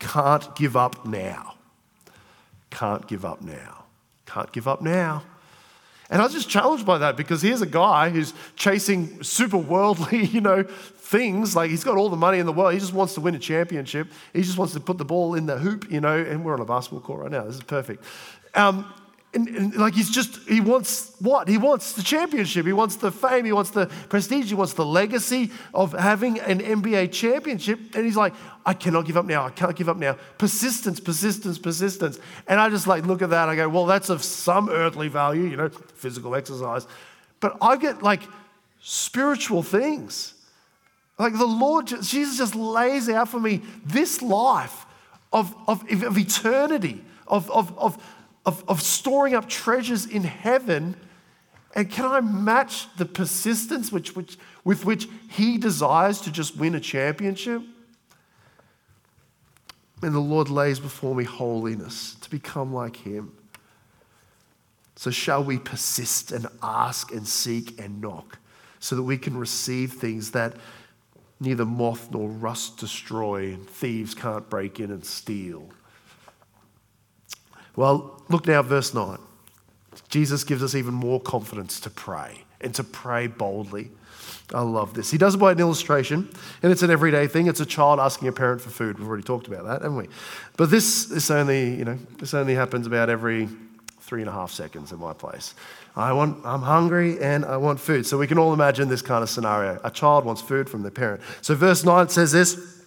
can't 0.00 0.52
give 0.56 0.76
up 0.76 1.06
now. 1.06 1.54
Can't 2.70 3.06
give 3.06 3.24
up 3.24 3.42
now. 3.42 3.84
Can't 4.26 4.50
give 4.50 4.66
up 4.66 4.82
now. 4.82 5.22
And 6.10 6.20
I 6.20 6.24
was 6.24 6.32
just 6.32 6.48
challenged 6.48 6.84
by 6.84 6.98
that 6.98 7.16
because 7.16 7.40
here's 7.40 7.62
a 7.62 7.66
guy 7.66 8.10
who's 8.10 8.34
chasing 8.56 9.22
super 9.22 9.56
worldly, 9.56 10.24
you 10.26 10.40
know, 10.40 10.64
things. 10.64 11.54
Like 11.54 11.70
he's 11.70 11.84
got 11.84 11.96
all 11.96 12.08
the 12.08 12.16
money 12.16 12.38
in 12.38 12.46
the 12.46 12.52
world. 12.52 12.74
He 12.74 12.80
just 12.80 12.92
wants 12.92 13.14
to 13.14 13.20
win 13.20 13.34
a 13.34 13.38
championship. 13.38 14.08
He 14.32 14.42
just 14.42 14.58
wants 14.58 14.74
to 14.74 14.80
put 14.80 14.98
the 14.98 15.04
ball 15.04 15.34
in 15.34 15.46
the 15.46 15.58
hoop, 15.58 15.90
you 15.90 16.00
know, 16.00 16.18
and 16.18 16.44
we're 16.44 16.54
on 16.54 16.60
a 16.60 16.64
basketball 16.64 17.00
court 17.00 17.22
right 17.22 17.30
now. 17.30 17.44
This 17.44 17.56
is 17.56 17.62
perfect. 17.62 18.04
Um, 18.54 18.92
and, 19.32 19.46
and, 19.48 19.76
like 19.76 19.94
he's 19.94 20.10
just, 20.10 20.40
he 20.48 20.60
wants 20.60 21.14
what? 21.20 21.46
He 21.46 21.56
wants 21.56 21.92
the 21.92 22.02
championship. 22.02 22.66
He 22.66 22.72
wants 22.72 22.96
the 22.96 23.12
fame. 23.12 23.44
He 23.44 23.52
wants 23.52 23.70
the 23.70 23.86
prestige. 24.08 24.48
He 24.48 24.54
wants 24.54 24.72
the 24.72 24.84
legacy 24.84 25.52
of 25.72 25.92
having 25.92 26.40
an 26.40 26.58
NBA 26.58 27.12
championship. 27.12 27.78
And 27.94 28.04
he's 28.04 28.16
like, 28.16 28.34
I 28.66 28.74
cannot 28.74 29.04
give 29.06 29.16
up 29.16 29.26
now. 29.26 29.46
I 29.46 29.50
can't 29.50 29.76
give 29.76 29.88
up 29.88 29.98
now. 29.98 30.16
Persistence, 30.38 30.98
persistence, 30.98 31.58
persistence. 31.58 32.18
And 32.48 32.58
I 32.58 32.68
just 32.70 32.88
like 32.88 33.06
look 33.06 33.22
at 33.22 33.30
that. 33.30 33.48
I 33.48 33.54
go, 33.54 33.68
well, 33.68 33.86
that's 33.86 34.10
of 34.10 34.24
some 34.24 34.68
earthly 34.68 35.06
value, 35.06 35.42
you 35.42 35.56
know, 35.56 35.68
physical 35.68 36.34
exercise. 36.34 36.88
But 37.38 37.56
I 37.62 37.76
get 37.76 38.02
like 38.02 38.22
spiritual 38.80 39.62
things. 39.62 40.34
Like 41.20 41.34
the 41.34 41.46
Lord, 41.46 41.86
Jesus 41.86 42.38
just 42.38 42.56
lays 42.56 43.08
out 43.08 43.28
for 43.28 43.38
me 43.38 43.62
this 43.84 44.22
life 44.22 44.86
of, 45.32 45.54
of, 45.68 45.82
of 46.02 46.18
eternity, 46.18 47.04
of, 47.28 47.48
of, 47.50 47.78
of 47.78 48.02
of, 48.46 48.64
of 48.68 48.80
storing 48.80 49.34
up 49.34 49.48
treasures 49.48 50.06
in 50.06 50.24
heaven. 50.24 50.96
And 51.74 51.90
can 51.90 52.06
I 52.06 52.20
match 52.20 52.94
the 52.96 53.06
persistence 53.06 53.92
which, 53.92 54.16
which, 54.16 54.38
with 54.64 54.84
which 54.84 55.08
he 55.28 55.58
desires 55.58 56.20
to 56.22 56.32
just 56.32 56.56
win 56.56 56.74
a 56.74 56.80
championship? 56.80 57.62
And 60.02 60.14
the 60.14 60.20
Lord 60.20 60.48
lays 60.48 60.80
before 60.80 61.14
me 61.14 61.24
holiness 61.24 62.16
to 62.22 62.30
become 62.30 62.72
like 62.72 62.96
him. 62.96 63.32
So, 64.96 65.10
shall 65.10 65.44
we 65.44 65.58
persist 65.58 66.32
and 66.32 66.46
ask 66.62 67.12
and 67.12 67.26
seek 67.26 67.80
and 67.80 68.00
knock 68.00 68.38
so 68.80 68.96
that 68.96 69.02
we 69.02 69.16
can 69.16 69.36
receive 69.36 69.92
things 69.94 70.32
that 70.32 70.56
neither 71.38 71.64
moth 71.64 72.10
nor 72.10 72.28
rust 72.28 72.78
destroy 72.78 73.52
and 73.52 73.66
thieves 73.68 74.14
can't 74.14 74.48
break 74.50 74.80
in 74.80 74.90
and 74.90 75.04
steal? 75.04 75.68
Well, 77.76 78.22
look 78.28 78.46
now, 78.46 78.62
verse 78.62 78.94
9. 78.94 79.18
Jesus 80.08 80.44
gives 80.44 80.62
us 80.62 80.74
even 80.74 80.94
more 80.94 81.20
confidence 81.20 81.80
to 81.80 81.90
pray 81.90 82.44
and 82.60 82.74
to 82.74 82.84
pray 82.84 83.26
boldly. 83.26 83.90
I 84.52 84.62
love 84.62 84.94
this. 84.94 85.10
He 85.10 85.18
does 85.18 85.36
it 85.36 85.38
by 85.38 85.52
an 85.52 85.60
illustration, 85.60 86.28
and 86.62 86.72
it's 86.72 86.82
an 86.82 86.90
everyday 86.90 87.26
thing. 87.26 87.46
It's 87.46 87.60
a 87.60 87.66
child 87.66 88.00
asking 88.00 88.28
a 88.28 88.32
parent 88.32 88.60
for 88.60 88.70
food. 88.70 88.98
We've 88.98 89.08
already 89.08 89.22
talked 89.22 89.46
about 89.46 89.64
that, 89.64 89.82
haven't 89.82 89.96
we? 89.96 90.08
But 90.56 90.70
this, 90.70 91.06
this 91.06 91.30
only, 91.30 91.74
you 91.76 91.84
know, 91.84 91.98
this 92.18 92.34
only 92.34 92.54
happens 92.54 92.86
about 92.86 93.08
every 93.10 93.48
three 94.00 94.20
and 94.20 94.28
a 94.28 94.32
half 94.32 94.50
seconds 94.50 94.90
in 94.90 94.98
my 94.98 95.12
place. 95.12 95.54
I 95.94 96.12
want, 96.12 96.44
I'm 96.44 96.62
hungry 96.62 97.20
and 97.20 97.44
I 97.44 97.56
want 97.58 97.78
food. 97.78 98.06
So 98.06 98.18
we 98.18 98.26
can 98.26 98.38
all 98.38 98.52
imagine 98.52 98.88
this 98.88 99.02
kind 99.02 99.22
of 99.22 99.30
scenario. 99.30 99.80
A 99.84 99.90
child 99.90 100.24
wants 100.24 100.42
food 100.42 100.68
from 100.68 100.82
their 100.82 100.90
parent. 100.90 101.22
So 101.42 101.54
verse 101.54 101.84
9 101.84 102.08
says 102.08 102.32
this 102.32 102.79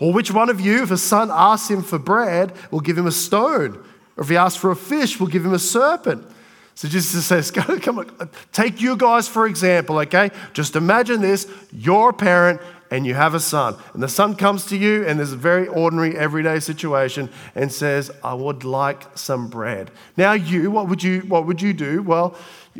or 0.00 0.12
which 0.12 0.30
one 0.30 0.48
of 0.48 0.60
you, 0.60 0.82
if 0.82 0.90
a 0.90 0.96
son 0.96 1.30
asks 1.32 1.70
him 1.70 1.82
for 1.82 1.98
bread, 1.98 2.52
will 2.70 2.80
give 2.80 2.96
him 2.96 3.06
a 3.06 3.12
stone? 3.12 3.84
Or 4.16 4.22
if 4.22 4.28
he 4.28 4.36
asks 4.36 4.58
for 4.58 4.70
a 4.70 4.76
fish, 4.76 5.18
will 5.18 5.26
give 5.26 5.44
him 5.44 5.54
a 5.54 5.58
serpent? 5.58 6.26
So 6.74 6.86
Jesus 6.86 7.26
says, 7.26 7.50
come 7.82 7.98
on, 7.98 8.10
uh, 8.20 8.26
take 8.52 8.80
you 8.80 8.96
guys 8.96 9.26
for 9.26 9.46
example, 9.46 9.98
okay? 9.98 10.30
Just 10.52 10.76
imagine 10.76 11.20
this 11.20 11.50
you're 11.72 12.10
a 12.10 12.12
parent 12.12 12.60
and 12.90 13.06
you 13.06 13.14
have 13.14 13.34
a 13.34 13.40
son. 13.40 13.76
And 13.94 14.02
the 14.02 14.08
son 14.08 14.34
comes 14.34 14.66
to 14.66 14.76
you, 14.76 15.04
and 15.04 15.18
there's 15.18 15.32
a 15.32 15.36
very 15.36 15.66
ordinary, 15.66 16.16
everyday 16.16 16.60
situation, 16.60 17.28
and 17.54 17.70
says, 17.70 18.10
I 18.24 18.34
would 18.34 18.64
like 18.64 19.18
some 19.18 19.48
bread. 19.48 19.90
Now, 20.16 20.32
you, 20.32 20.70
what 20.70 20.88
would 20.88 21.02
you, 21.02 21.20
what 21.22 21.46
would 21.46 21.60
you 21.60 21.72
do? 21.72 22.02
Well, 22.02 22.34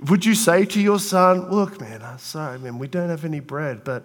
would 0.08 0.24
you 0.24 0.34
say 0.34 0.64
to 0.64 0.80
your 0.80 0.98
son, 0.98 1.50
Look, 1.50 1.80
man, 1.80 2.02
I'm 2.02 2.18
sorry, 2.18 2.58
man, 2.58 2.78
we 2.78 2.86
don't 2.86 3.10
have 3.10 3.24
any 3.24 3.40
bread, 3.40 3.84
but 3.84 4.04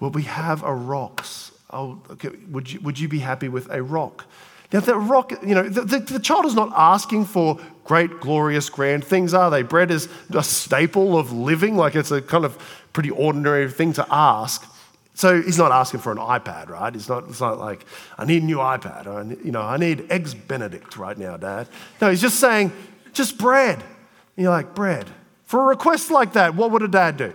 Well, 0.00 0.10
we 0.10 0.22
have 0.22 0.62
a 0.62 0.74
rocks. 0.74 1.47
Oh, 1.70 2.00
okay. 2.10 2.30
would, 2.50 2.72
you, 2.72 2.80
would 2.80 2.98
you 2.98 3.08
be 3.08 3.18
happy 3.18 3.48
with 3.48 3.70
a 3.70 3.82
rock? 3.82 4.24
Now, 4.72 4.80
the 4.80 4.96
rock, 4.96 5.32
you 5.42 5.54
know, 5.54 5.68
the, 5.68 5.80
the, 5.82 5.98
the, 5.98 6.18
child 6.18 6.44
is 6.44 6.54
not 6.54 6.70
asking 6.76 7.24
for 7.24 7.58
great, 7.84 8.20
glorious, 8.20 8.68
grand 8.68 9.02
things, 9.02 9.32
are 9.32 9.50
they? 9.50 9.62
Bread 9.62 9.90
is 9.90 10.08
a 10.34 10.42
staple 10.42 11.18
of 11.18 11.32
living, 11.32 11.76
like 11.76 11.94
it's 11.94 12.10
a 12.10 12.20
kind 12.20 12.44
of 12.44 12.58
pretty 12.92 13.10
ordinary 13.10 13.70
thing 13.70 13.94
to 13.94 14.06
ask. 14.10 14.70
So 15.14 15.40
he's 15.40 15.58
not 15.58 15.72
asking 15.72 16.00
for 16.00 16.12
an 16.12 16.18
iPad, 16.18 16.68
right? 16.68 16.94
It's 16.94 17.08
not, 17.08 17.28
it's 17.28 17.40
not 17.40 17.58
like, 17.58 17.84
I 18.18 18.26
need 18.26 18.42
a 18.42 18.46
new 18.46 18.58
iPad, 18.58 19.06
or, 19.06 19.24
you 19.42 19.52
know, 19.52 19.62
I 19.62 19.78
need 19.78 20.10
Eggs 20.10 20.34
Benedict 20.34 20.96
right 20.98 21.16
now, 21.16 21.38
Dad. 21.38 21.68
No, 22.00 22.10
he's 22.10 22.20
just 22.20 22.38
saying, 22.38 22.70
just 23.14 23.38
bread. 23.38 23.78
And 23.78 24.42
you're 24.42 24.52
like, 24.52 24.74
bread. 24.74 25.06
For 25.46 25.60
a 25.60 25.64
request 25.64 26.10
like 26.10 26.34
that, 26.34 26.54
what 26.54 26.70
would 26.72 26.82
a 26.82 26.88
dad 26.88 27.16
do? 27.16 27.32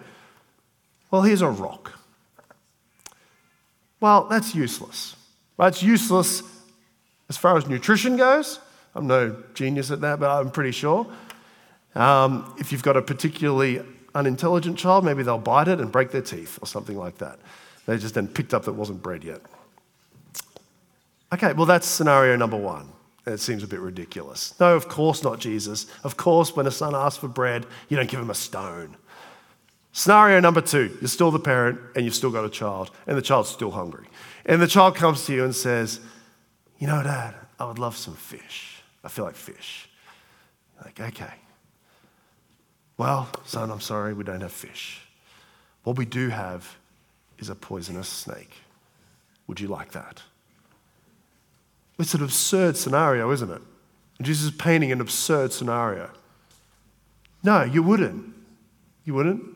Well, 1.10 1.24
here's 1.24 1.42
a 1.42 1.50
rock. 1.50 2.00
Well, 4.04 4.26
that's 4.26 4.54
useless. 4.54 5.16
Right? 5.58 5.70
It's 5.70 5.82
useless 5.82 6.44
as 7.30 7.38
far 7.38 7.56
as 7.56 7.70
nutrition 7.70 8.18
goes, 8.18 8.60
I'm 8.96 9.08
no 9.08 9.34
genius 9.54 9.92
at 9.92 10.02
that, 10.02 10.20
but 10.20 10.30
I'm 10.30 10.52
pretty 10.52 10.72
sure. 10.72 11.08
Um, 11.96 12.54
if 12.60 12.74
you've 12.74 12.84
got 12.84 12.98
a 12.98 13.02
particularly 13.02 13.82
unintelligent 14.14 14.78
child, 14.78 15.06
maybe 15.06 15.24
they'll 15.24 15.38
bite 15.38 15.70
it 15.70 15.80
and 15.80 15.90
break 15.90 16.12
their 16.12 16.22
teeth 16.22 16.60
or 16.62 16.66
something 16.66 16.98
like 16.98 17.20
that. 17.20 17.40
They 17.86 17.98
just 17.98 18.14
then 18.14 18.28
picked 18.28 18.54
up 18.54 18.66
that 18.66 18.74
wasn't 18.74 19.02
bread 19.02 19.24
yet. 19.24 19.40
Okay, 21.34 21.54
well, 21.54 21.66
that's 21.66 21.88
scenario 21.88 22.36
number 22.36 22.58
one. 22.58 22.90
It 23.26 23.40
seems 23.40 23.64
a 23.64 23.68
bit 23.68 23.80
ridiculous. 23.80 24.54
No, 24.60 24.76
of 24.76 24.90
course 24.90 25.24
not, 25.24 25.40
Jesus. 25.40 25.88
Of 26.04 26.18
course, 26.18 26.58
when 26.58 26.68
a 26.68 26.72
son 26.72 26.94
asks 26.94 27.20
for 27.20 27.30
bread, 27.30 27.66
you 27.88 27.96
don't 27.96 28.10
give 28.10 28.20
him 28.20 28.32
a 28.32 28.36
stone. 28.36 28.98
Scenario 29.96 30.40
number 30.40 30.60
two 30.60 30.98
you're 31.00 31.08
still 31.08 31.32
the 31.32 31.40
parent 31.40 31.80
and 31.96 32.04
you've 32.04 32.16
still 32.16 32.32
got 32.32 32.44
a 32.44 32.50
child, 32.50 32.92
and 33.08 33.18
the 33.18 33.22
child's 33.22 33.50
still 33.50 33.72
hungry. 33.72 34.08
And 34.46 34.62
the 34.62 34.68
child 34.68 34.96
comes 34.96 35.26
to 35.26 35.34
you 35.34 35.46
and 35.46 35.56
says, 35.56 36.02
you 36.80 36.88
know, 36.88 37.02
Dad, 37.02 37.36
I 37.60 37.66
would 37.66 37.80
love 37.80 37.96
some 37.96 38.16
fish. 38.16 38.82
I 39.04 39.08
feel 39.08 39.24
like 39.24 39.36
fish. 39.36 39.88
Like, 40.84 41.00
okay. 41.00 41.34
Well, 42.98 43.30
son, 43.46 43.72
I'm 43.72 43.80
sorry, 43.80 44.14
we 44.14 44.24
don't 44.24 44.42
have 44.42 44.52
fish. 44.52 45.02
What 45.84 45.98
we 45.98 46.06
do 46.06 46.30
have 46.30 46.76
is 47.38 47.50
a 47.50 47.56
poisonous 47.56 48.10
snake. 48.10 48.54
Would 49.48 49.60
you 49.60 49.68
like 49.68 49.92
that? 49.92 50.22
It's 52.00 52.14
an 52.14 52.24
absurd 52.24 52.76
scenario, 52.78 53.32
isn't 53.32 53.50
it? 53.50 53.62
Jesus 54.22 54.46
is 54.46 54.52
painting 54.52 54.92
an 54.92 55.02
absurd 55.02 55.54
scenario. 55.54 56.10
No, 57.44 57.64
you 57.64 57.84
wouldn't. 57.84 58.34
You 59.06 59.14
wouldn't. 59.14 59.53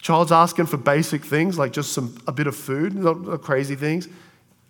Child's 0.00 0.32
asking 0.32 0.66
for 0.66 0.76
basic 0.76 1.24
things 1.24 1.58
like 1.58 1.72
just 1.72 1.92
some 1.92 2.16
a 2.26 2.32
bit 2.32 2.46
of 2.46 2.56
food, 2.56 2.94
not 2.94 3.42
crazy 3.42 3.74
things. 3.74 4.08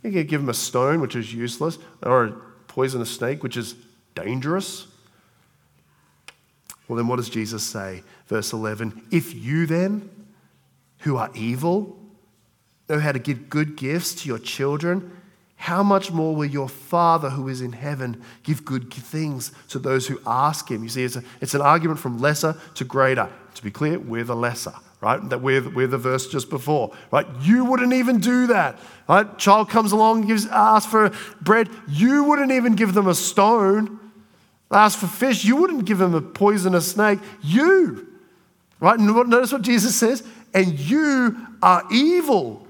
You 0.02 0.12
can 0.12 0.26
give 0.26 0.40
him 0.40 0.48
a 0.48 0.54
stone, 0.54 1.00
which 1.00 1.16
is 1.16 1.34
useless, 1.34 1.78
or 2.02 2.24
a 2.24 2.32
poisonous 2.68 3.10
snake, 3.10 3.42
which 3.42 3.56
is 3.56 3.74
dangerous. 4.14 4.86
Well, 6.86 6.96
then 6.96 7.06
what 7.06 7.16
does 7.16 7.28
Jesus 7.28 7.62
say? 7.62 8.02
Verse 8.26 8.52
11 8.52 9.06
If 9.10 9.34
you 9.34 9.66
then, 9.66 10.08
who 11.00 11.16
are 11.16 11.30
evil, 11.34 11.98
know 12.88 12.98
how 12.98 13.12
to 13.12 13.18
give 13.18 13.50
good 13.50 13.76
gifts 13.76 14.14
to 14.22 14.28
your 14.28 14.38
children, 14.38 15.12
how 15.56 15.82
much 15.82 16.10
more 16.10 16.34
will 16.34 16.46
your 16.46 16.68
Father 16.68 17.30
who 17.30 17.48
is 17.48 17.60
in 17.60 17.72
heaven 17.72 18.22
give 18.44 18.64
good 18.64 18.92
things 18.92 19.52
to 19.68 19.78
those 19.78 20.06
who 20.06 20.20
ask 20.26 20.70
him? 20.70 20.84
You 20.84 20.88
see, 20.88 21.04
it's, 21.04 21.16
a, 21.16 21.22
it's 21.40 21.54
an 21.54 21.60
argument 21.60 21.98
from 21.98 22.18
lesser 22.18 22.56
to 22.76 22.84
greater. 22.84 23.28
To 23.56 23.62
be 23.62 23.72
clear, 23.72 23.98
we're 23.98 24.24
the 24.24 24.36
lesser 24.36 24.72
right? 25.00 25.28
That 25.28 25.40
we're, 25.40 25.68
we're 25.68 25.86
the 25.86 25.98
verse 25.98 26.26
just 26.26 26.50
before, 26.50 26.92
right? 27.12 27.26
You 27.42 27.64
wouldn't 27.64 27.92
even 27.92 28.18
do 28.18 28.48
that, 28.48 28.78
right? 29.08 29.38
Child 29.38 29.70
comes 29.70 29.92
along, 29.92 30.26
gives, 30.26 30.46
asks 30.46 30.90
for 30.90 31.12
bread. 31.40 31.68
You 31.88 32.24
wouldn't 32.24 32.50
even 32.50 32.74
give 32.74 32.94
them 32.94 33.06
a 33.06 33.14
stone. 33.14 34.00
Ask 34.70 34.98
for 34.98 35.06
fish. 35.06 35.44
You 35.44 35.56
wouldn't 35.56 35.84
give 35.84 35.98
them 35.98 36.14
a 36.14 36.20
poisonous 36.20 36.90
snake. 36.90 37.20
You, 37.42 38.06
right? 38.80 38.98
Notice 38.98 39.52
what 39.52 39.62
Jesus 39.62 39.94
says. 39.94 40.22
And 40.52 40.78
you 40.78 41.36
are 41.62 41.84
evil, 41.92 42.66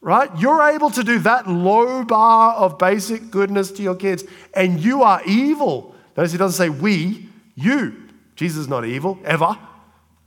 right? 0.00 0.30
You're 0.38 0.62
able 0.62 0.90
to 0.90 1.02
do 1.02 1.18
that 1.20 1.48
low 1.48 2.04
bar 2.04 2.54
of 2.54 2.78
basic 2.78 3.30
goodness 3.30 3.70
to 3.72 3.82
your 3.82 3.94
kids, 3.94 4.24
and 4.54 4.80
you 4.80 5.02
are 5.02 5.22
evil. 5.24 5.94
Notice 6.16 6.32
he 6.32 6.38
doesn't 6.38 6.56
say 6.56 6.68
we, 6.68 7.28
you. 7.54 7.96
Jesus 8.36 8.62
is 8.62 8.68
not 8.68 8.84
evil, 8.84 9.18
ever. 9.24 9.56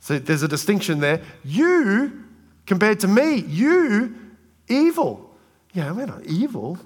So 0.06 0.20
there's 0.20 0.44
a 0.44 0.48
distinction 0.48 1.00
there. 1.00 1.20
You, 1.44 2.26
compared 2.68 3.00
to 3.00 3.08
me, 3.08 3.38
you, 3.38 4.15
evil. 4.68 5.36
Yeah, 5.74 5.91
we're 5.94 6.06
not 6.06 6.24
evil. 6.28 6.78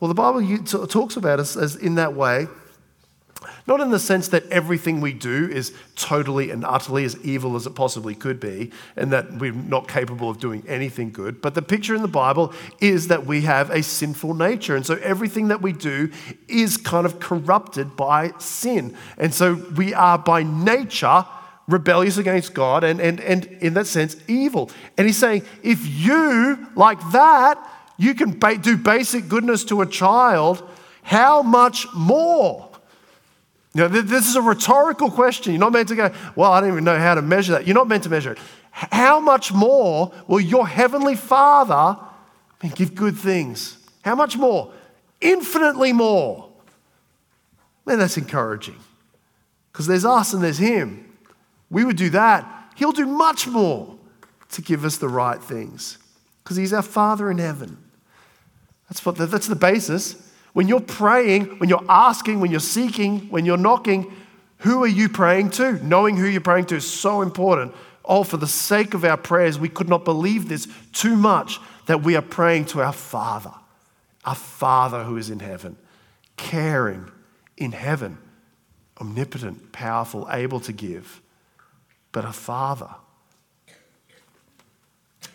Well, 0.00 0.08
the 0.08 0.14
Bible 0.14 0.40
talks 0.86 1.18
about 1.18 1.38
us 1.38 1.54
as 1.54 1.76
in 1.76 1.96
that 1.96 2.14
way, 2.14 2.46
not 3.66 3.80
in 3.80 3.90
the 3.90 3.98
sense 3.98 4.28
that 4.28 4.50
everything 4.50 5.02
we 5.02 5.12
do 5.12 5.50
is 5.52 5.74
totally 5.96 6.50
and 6.50 6.64
utterly 6.64 7.04
as 7.04 7.14
evil 7.18 7.56
as 7.56 7.66
it 7.66 7.74
possibly 7.74 8.14
could 8.14 8.40
be, 8.40 8.72
and 8.96 9.12
that 9.12 9.30
we're 9.34 9.52
not 9.52 9.86
capable 9.86 10.30
of 10.30 10.38
doing 10.38 10.64
anything 10.66 11.12
good. 11.12 11.42
But 11.42 11.54
the 11.54 11.60
picture 11.60 11.94
in 11.94 12.00
the 12.00 12.08
Bible 12.08 12.54
is 12.80 13.08
that 13.08 13.26
we 13.26 13.42
have 13.42 13.68
a 13.68 13.82
sinful 13.82 14.32
nature. 14.32 14.74
And 14.74 14.86
so 14.86 14.94
everything 15.02 15.48
that 15.48 15.60
we 15.60 15.74
do 15.74 16.10
is 16.48 16.78
kind 16.78 17.04
of 17.04 17.20
corrupted 17.20 17.96
by 17.96 18.32
sin. 18.38 18.96
And 19.18 19.34
so 19.34 19.56
we 19.76 19.92
are 19.92 20.16
by 20.16 20.42
nature 20.42 21.26
rebellious 21.66 22.18
against 22.18 22.54
God 22.54 22.84
and, 22.84 23.00
and, 23.00 23.20
and 23.20 23.44
in 23.60 23.74
that 23.74 23.86
sense, 23.86 24.16
evil. 24.28 24.70
And 24.96 25.06
he's 25.06 25.18
saying, 25.18 25.44
if 25.62 25.86
you, 25.86 26.68
like 26.74 26.98
that, 27.12 27.58
you 27.96 28.14
can 28.14 28.38
ba- 28.38 28.58
do 28.58 28.76
basic 28.76 29.28
goodness 29.28 29.64
to 29.64 29.80
a 29.80 29.86
child, 29.86 30.68
how 31.02 31.42
much 31.42 31.86
more? 31.94 32.70
Know, 33.74 33.88
this 33.88 34.28
is 34.28 34.36
a 34.36 34.42
rhetorical 34.42 35.10
question. 35.10 35.52
You're 35.52 35.60
not 35.60 35.72
meant 35.72 35.88
to 35.88 35.96
go, 35.96 36.12
well, 36.36 36.52
I 36.52 36.60
don't 36.60 36.70
even 36.70 36.84
know 36.84 36.98
how 36.98 37.14
to 37.14 37.22
measure 37.22 37.52
that. 37.52 37.66
You're 37.66 37.74
not 37.74 37.88
meant 37.88 38.04
to 38.04 38.10
measure 38.10 38.32
it. 38.32 38.38
How 38.70 39.18
much 39.18 39.52
more 39.52 40.12
will 40.28 40.40
your 40.40 40.66
heavenly 40.66 41.16
Father 41.16 41.96
give 42.74 42.94
good 42.94 43.16
things? 43.16 43.78
How 44.02 44.14
much 44.14 44.36
more? 44.36 44.72
Infinitely 45.20 45.92
more. 45.92 46.48
Man, 47.84 47.98
that's 47.98 48.16
encouraging. 48.16 48.76
Because 49.72 49.88
there's 49.88 50.04
us 50.04 50.32
and 50.32 50.42
there's 50.42 50.58
Him 50.58 51.03
we 51.74 51.84
would 51.84 51.96
do 51.96 52.08
that, 52.10 52.48
He'll 52.76 52.92
do 52.92 53.04
much 53.04 53.48
more 53.48 53.98
to 54.52 54.62
give 54.62 54.84
us 54.84 54.96
the 54.96 55.08
right 55.08 55.42
things 55.42 55.98
because 56.42 56.56
He's 56.56 56.72
our 56.72 56.82
Father 56.82 57.30
in 57.30 57.38
heaven. 57.38 57.76
That's, 58.88 59.04
what 59.04 59.16
the, 59.16 59.26
that's 59.26 59.48
the 59.48 59.56
basis. 59.56 60.30
When 60.52 60.68
you're 60.68 60.78
praying, 60.78 61.58
when 61.58 61.68
you're 61.68 61.84
asking, 61.88 62.38
when 62.38 62.52
you're 62.52 62.60
seeking, 62.60 63.28
when 63.28 63.44
you're 63.44 63.56
knocking, 63.56 64.14
who 64.58 64.84
are 64.84 64.88
you 64.88 65.08
praying 65.08 65.50
to? 65.50 65.84
Knowing 65.84 66.16
who 66.16 66.26
you're 66.26 66.40
praying 66.40 66.66
to 66.66 66.76
is 66.76 66.88
so 66.88 67.22
important. 67.22 67.74
Oh, 68.04 68.22
for 68.22 68.36
the 68.36 68.46
sake 68.46 68.94
of 68.94 69.04
our 69.04 69.16
prayers, 69.16 69.58
we 69.58 69.68
could 69.68 69.88
not 69.88 70.04
believe 70.04 70.48
this 70.48 70.68
too 70.92 71.16
much 71.16 71.58
that 71.86 72.04
we 72.04 72.14
are 72.14 72.22
praying 72.22 72.66
to 72.66 72.82
our 72.82 72.92
Father, 72.92 73.52
our 74.24 74.36
Father 74.36 75.02
who 75.02 75.16
is 75.16 75.28
in 75.28 75.40
heaven, 75.40 75.76
caring 76.36 77.10
in 77.56 77.72
heaven, 77.72 78.18
omnipotent, 79.00 79.72
powerful, 79.72 80.28
able 80.30 80.60
to 80.60 80.72
give 80.72 81.20
but 82.14 82.24
a 82.24 82.32
father. 82.32 82.94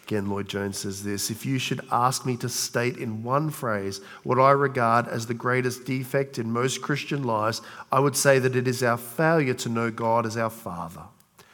Again, 0.05 0.29
Lloyd 0.29 0.47
Jones 0.47 0.79
says 0.79 1.03
this 1.03 1.29
If 1.29 1.45
you 1.45 1.59
should 1.59 1.81
ask 1.91 2.25
me 2.25 2.35
to 2.37 2.49
state 2.49 2.97
in 2.97 3.21
one 3.21 3.51
phrase 3.51 4.01
what 4.23 4.39
I 4.39 4.51
regard 4.51 5.07
as 5.07 5.27
the 5.27 5.35
greatest 5.35 5.85
defect 5.85 6.39
in 6.39 6.51
most 6.51 6.81
Christian 6.81 7.21
lives, 7.21 7.61
I 7.91 7.99
would 7.99 8.15
say 8.15 8.39
that 8.39 8.55
it 8.55 8.67
is 8.67 8.81
our 8.81 8.97
failure 8.97 9.53
to 9.55 9.69
know 9.69 9.91
God 9.91 10.25
as 10.25 10.35
our 10.35 10.49
Father, 10.49 11.03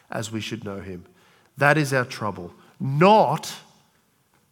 as 0.09 0.31
we 0.31 0.39
should 0.39 0.63
know 0.63 0.79
Him. 0.79 1.03
That 1.57 1.77
is 1.77 1.91
our 1.91 2.05
trouble, 2.05 2.53
not 2.79 3.51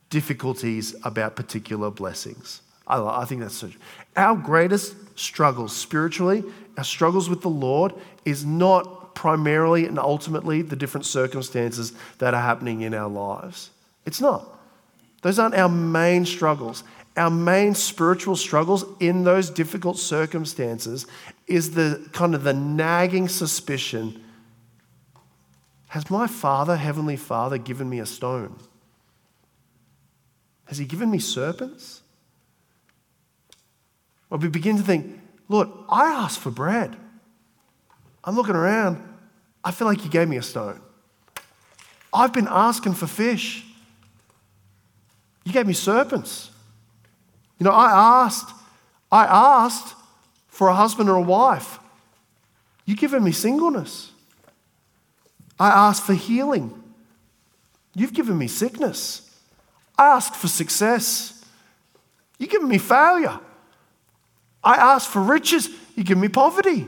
difficulties 0.10 0.96
about 1.04 1.36
particular 1.36 1.92
blessings. 1.92 2.62
I, 2.88 3.02
I 3.02 3.26
think 3.26 3.42
that's 3.42 3.56
so. 3.56 3.70
Our 4.18 4.36
greatest 4.36 4.96
struggles 5.18 5.74
spiritually, 5.74 6.44
our 6.78 6.84
struggles 6.84 7.30
with 7.30 7.42
the 7.42 7.50
Lord, 7.50 7.94
is 8.26 8.44
not 8.44 9.03
primarily 9.14 9.86
and 9.86 10.00
ultimately 10.00 10.62
the 10.62 10.76
different 10.76 11.06
circumstances 11.06 11.94
that 12.18 12.34
are 12.34 12.42
happening 12.42 12.82
in 12.82 12.94
our 12.94 13.10
lives. 13.10 13.70
It's 14.06 14.22
not. 14.22 14.48
Those 15.22 15.40
aren't 15.40 15.56
our 15.56 15.70
main 15.70 16.26
struggles. 16.26 16.84
Our 17.16 17.30
main 17.30 17.76
spiritual 17.76 18.36
struggles 18.36 18.86
in 19.00 19.24
those 19.24 19.50
difficult 19.50 19.98
circumstances 19.98 21.06
is 21.48 21.72
the 21.72 22.10
kind 22.12 22.34
of 22.36 22.44
the 22.44 22.54
nagging 22.54 23.28
suspicion 23.28 24.22
Has 25.90 26.10
my 26.10 26.26
Father, 26.26 26.76
Heavenly 26.76 27.16
Father, 27.16 27.60
given 27.60 27.88
me 27.88 28.00
a 28.00 28.06
stone? 28.06 28.56
Has 30.66 30.80
He 30.80 30.86
given 30.86 31.12
me 31.12 31.20
serpents? 31.20 32.02
Or 34.32 34.40
we 34.40 34.48
begin 34.50 34.78
to 34.78 34.84
think, 34.84 35.22
Lord, 35.48 35.70
I 35.90 36.06
asked 36.06 36.40
for 36.40 36.50
bread. 36.50 36.96
I'm 38.24 38.36
looking 38.36 38.56
around. 38.56 39.02
I 39.64 39.72
feel 39.72 39.88
like 39.88 40.04
you 40.04 40.10
gave 40.10 40.28
me 40.28 40.38
a 40.38 40.42
stone. 40.42 40.80
I've 42.14 42.34
been 42.34 42.48
asking 42.50 42.94
for 42.94 43.08
fish. 43.08 43.66
You 45.44 45.52
gave 45.52 45.68
me 45.68 45.74
serpents. 45.74 46.52
You 47.60 47.66
know, 47.66 47.72
I 47.72 48.24
asked, 48.24 48.54
I 49.12 49.26
asked 49.26 49.96
for 50.48 50.68
a 50.68 50.76
husband 50.76 51.10
or 51.10 51.16
a 51.16 51.22
wife. 51.22 51.80
You've 52.86 53.00
given 53.00 53.24
me 53.24 53.32
singleness. 53.32 54.12
I 55.60 55.70
asked 55.70 56.04
for 56.04 56.14
healing. 56.14 56.82
You've 57.96 58.14
given 58.14 58.38
me 58.38 58.48
sickness. 58.48 59.30
I 59.98 60.08
asked 60.08 60.36
for 60.36 60.48
success. 60.48 61.44
You've 62.38 62.50
given 62.50 62.68
me 62.68 62.78
failure. 62.78 63.40
I 64.64 64.76
asked 64.76 65.10
for 65.10 65.22
riches. 65.22 65.70
You 65.96 66.04
give 66.04 66.18
me 66.18 66.30
poverty. 66.30 66.88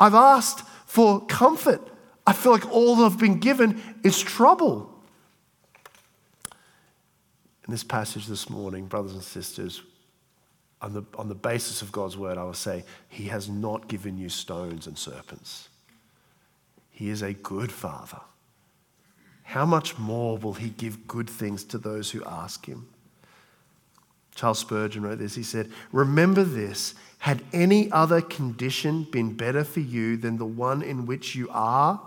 I've 0.00 0.14
asked 0.14 0.66
for 0.86 1.24
comfort. 1.26 1.80
I 2.26 2.32
feel 2.32 2.52
like 2.52 2.70
all 2.70 3.04
I've 3.04 3.18
been 3.18 3.38
given 3.38 3.82
is 4.04 4.20
trouble. 4.20 4.94
In 7.66 7.72
this 7.72 7.84
passage 7.84 8.26
this 8.26 8.48
morning, 8.48 8.86
brothers 8.86 9.12
and 9.12 9.22
sisters, 9.22 9.82
on 10.80 10.92
the, 10.92 11.02
on 11.16 11.28
the 11.28 11.34
basis 11.34 11.82
of 11.82 11.90
God's 11.90 12.16
word, 12.16 12.38
I 12.38 12.44
will 12.44 12.54
say, 12.54 12.84
He 13.08 13.24
has 13.24 13.48
not 13.48 13.88
given 13.88 14.16
you 14.16 14.28
stones 14.28 14.86
and 14.86 14.96
serpents. 14.96 15.68
He 16.90 17.10
is 17.10 17.22
a 17.22 17.32
good 17.32 17.72
Father. 17.72 18.20
How 19.42 19.64
much 19.64 19.98
more 19.98 20.38
will 20.38 20.54
He 20.54 20.70
give 20.70 21.06
good 21.08 21.28
things 21.28 21.64
to 21.64 21.78
those 21.78 22.10
who 22.10 22.24
ask 22.24 22.66
Him? 22.66 22.88
Charles 24.34 24.60
Spurgeon 24.60 25.02
wrote 25.02 25.18
this. 25.18 25.34
He 25.34 25.42
said, 25.42 25.70
Remember 25.90 26.44
this 26.44 26.94
had 27.18 27.42
any 27.52 27.90
other 27.90 28.20
condition 28.20 29.04
been 29.04 29.34
better 29.34 29.64
for 29.64 29.80
you 29.80 30.16
than 30.16 30.38
the 30.38 30.46
one 30.46 30.82
in 30.82 31.06
which 31.06 31.34
you 31.34 31.48
are, 31.50 32.00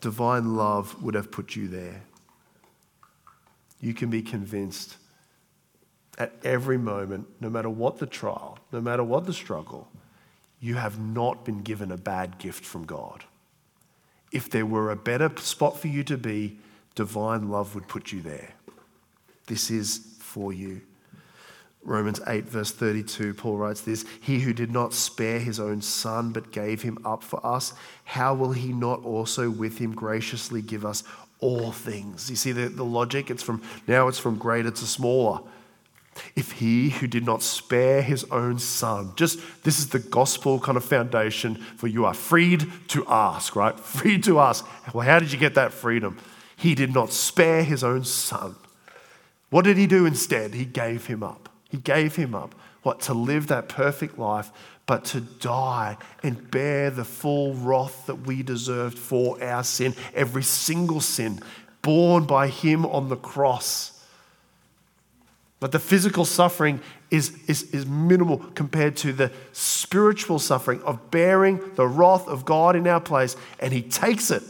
divine 0.00 0.56
love 0.56 1.02
would 1.02 1.14
have 1.14 1.30
put 1.30 1.56
you 1.56 1.68
there. 1.68 2.02
You 3.80 3.94
can 3.94 4.10
be 4.10 4.22
convinced 4.22 4.96
at 6.18 6.32
every 6.42 6.78
moment, 6.78 7.26
no 7.40 7.50
matter 7.50 7.68
what 7.68 7.98
the 7.98 8.06
trial, 8.06 8.58
no 8.72 8.80
matter 8.80 9.04
what 9.04 9.26
the 9.26 9.32
struggle, 9.32 9.88
you 10.60 10.74
have 10.74 10.98
not 10.98 11.44
been 11.44 11.62
given 11.62 11.92
a 11.92 11.96
bad 11.96 12.38
gift 12.38 12.64
from 12.64 12.84
God. 12.84 13.24
If 14.32 14.50
there 14.50 14.66
were 14.66 14.90
a 14.90 14.96
better 14.96 15.30
spot 15.36 15.78
for 15.78 15.88
you 15.88 16.02
to 16.04 16.16
be, 16.16 16.58
divine 16.94 17.50
love 17.50 17.74
would 17.74 17.86
put 17.86 18.12
you 18.12 18.22
there. 18.22 18.54
This 19.46 19.70
is 19.70 20.16
for 20.18 20.52
you. 20.52 20.80
Romans 21.86 22.20
8, 22.26 22.44
verse 22.46 22.72
32, 22.72 23.34
Paul 23.34 23.58
writes 23.58 23.80
this 23.80 24.04
He 24.20 24.40
who 24.40 24.52
did 24.52 24.72
not 24.72 24.92
spare 24.92 25.38
his 25.38 25.60
own 25.60 25.80
son, 25.80 26.32
but 26.32 26.50
gave 26.50 26.82
him 26.82 26.98
up 27.04 27.22
for 27.22 27.44
us, 27.46 27.74
how 28.04 28.34
will 28.34 28.52
he 28.52 28.72
not 28.72 29.04
also 29.04 29.48
with 29.48 29.78
him 29.78 29.94
graciously 29.94 30.60
give 30.60 30.84
us 30.84 31.04
all 31.38 31.70
things? 31.70 32.28
You 32.28 32.34
see 32.34 32.50
the, 32.50 32.68
the 32.68 32.84
logic? 32.84 33.30
It's 33.30 33.42
from 33.42 33.62
now 33.86 34.08
it's 34.08 34.18
from 34.18 34.36
greater 34.36 34.72
to 34.72 34.86
smaller. 34.86 35.40
If 36.34 36.52
he 36.52 36.90
who 36.90 37.06
did 37.06 37.24
not 37.24 37.42
spare 37.42 38.02
his 38.02 38.24
own 38.32 38.58
son, 38.58 39.12
just 39.14 39.38
this 39.62 39.78
is 39.78 39.90
the 39.90 39.98
gospel 40.00 40.58
kind 40.58 40.76
of 40.76 40.84
foundation 40.84 41.54
for 41.76 41.86
you 41.86 42.04
are 42.04 42.14
freed 42.14 42.66
to 42.88 43.06
ask, 43.06 43.54
right? 43.54 43.78
Free 43.80 44.18
to 44.22 44.40
ask. 44.40 44.66
Well, 44.92 45.06
how 45.06 45.20
did 45.20 45.30
you 45.30 45.38
get 45.38 45.54
that 45.54 45.72
freedom? 45.72 46.18
He 46.56 46.74
did 46.74 46.92
not 46.92 47.12
spare 47.12 47.62
his 47.62 47.84
own 47.84 48.04
son. 48.04 48.56
What 49.50 49.64
did 49.64 49.76
he 49.76 49.86
do 49.86 50.04
instead? 50.04 50.54
He 50.54 50.64
gave 50.64 51.06
him 51.06 51.22
up. 51.22 51.50
He 51.68 51.78
gave 51.78 52.16
him 52.16 52.34
up. 52.34 52.54
What? 52.82 53.00
To 53.02 53.14
live 53.14 53.48
that 53.48 53.68
perfect 53.68 54.18
life, 54.18 54.50
but 54.86 55.04
to 55.06 55.20
die 55.20 55.96
and 56.22 56.50
bear 56.50 56.90
the 56.90 57.04
full 57.04 57.54
wrath 57.54 58.06
that 58.06 58.26
we 58.26 58.42
deserved 58.42 58.98
for 58.98 59.42
our 59.42 59.64
sin, 59.64 59.94
every 60.14 60.44
single 60.44 61.00
sin, 61.00 61.40
borne 61.82 62.24
by 62.24 62.48
him 62.48 62.86
on 62.86 63.08
the 63.08 63.16
cross. 63.16 63.92
But 65.58 65.72
the 65.72 65.78
physical 65.78 66.24
suffering 66.24 66.80
is, 67.10 67.36
is, 67.48 67.64
is 67.72 67.86
minimal 67.86 68.38
compared 68.54 68.96
to 68.98 69.12
the 69.12 69.32
spiritual 69.52 70.38
suffering 70.38 70.82
of 70.82 71.10
bearing 71.10 71.60
the 71.74 71.86
wrath 71.86 72.28
of 72.28 72.44
God 72.44 72.76
in 72.76 72.86
our 72.86 73.00
place. 73.00 73.36
And 73.58 73.72
he 73.72 73.82
takes 73.82 74.30
it 74.30 74.42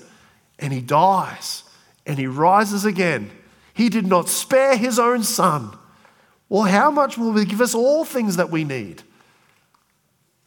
and 0.58 0.72
he 0.72 0.80
dies 0.80 1.62
and 2.06 2.18
he 2.18 2.26
rises 2.26 2.84
again. 2.84 3.30
He 3.72 3.88
did 3.88 4.06
not 4.06 4.28
spare 4.28 4.76
his 4.76 4.98
own 4.98 5.22
son 5.22 5.78
well, 6.48 6.62
how 6.62 6.90
much 6.90 7.18
will 7.18 7.34
He 7.34 7.44
give 7.44 7.60
us 7.60 7.74
all 7.74 8.04
things 8.04 8.36
that 8.36 8.50
we 8.50 8.64
need? 8.64 9.02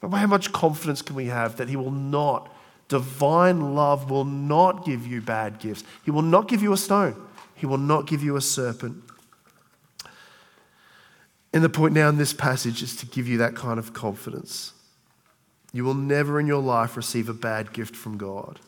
But 0.01 0.09
how 0.09 0.27
much 0.27 0.53
confidence 0.53 1.01
can 1.01 1.15
we 1.15 1.25
have 1.25 1.57
that 1.57 1.69
He 1.69 1.75
will 1.75 1.91
not, 1.91 2.53
divine 2.87 3.75
love 3.75 4.09
will 4.09 4.25
not 4.25 4.85
give 4.85 5.05
you 5.05 5.21
bad 5.21 5.59
gifts? 5.59 5.83
He 6.05 6.11
will 6.11 6.21
not 6.21 6.47
give 6.47 6.61
you 6.61 6.73
a 6.73 6.77
stone, 6.77 7.15
He 7.55 7.65
will 7.65 7.77
not 7.77 8.07
give 8.07 8.23
you 8.23 8.35
a 8.35 8.41
serpent. 8.41 9.03
And 11.51 11.63
the 11.63 11.69
point 11.69 11.93
now 11.93 12.09
in 12.09 12.17
this 12.17 12.31
passage 12.31 12.83
is 12.83 12.95
to 12.97 13.07
give 13.07 13.27
you 13.27 13.39
that 13.39 13.55
kind 13.55 13.79
of 13.79 13.93
confidence. 13.93 14.73
You 15.73 15.83
will 15.83 15.95
never 15.95 16.39
in 16.39 16.47
your 16.47 16.61
life 16.61 16.95
receive 16.95 17.27
a 17.27 17.33
bad 17.33 17.73
gift 17.73 17.95
from 17.95 18.17
God. 18.17 18.59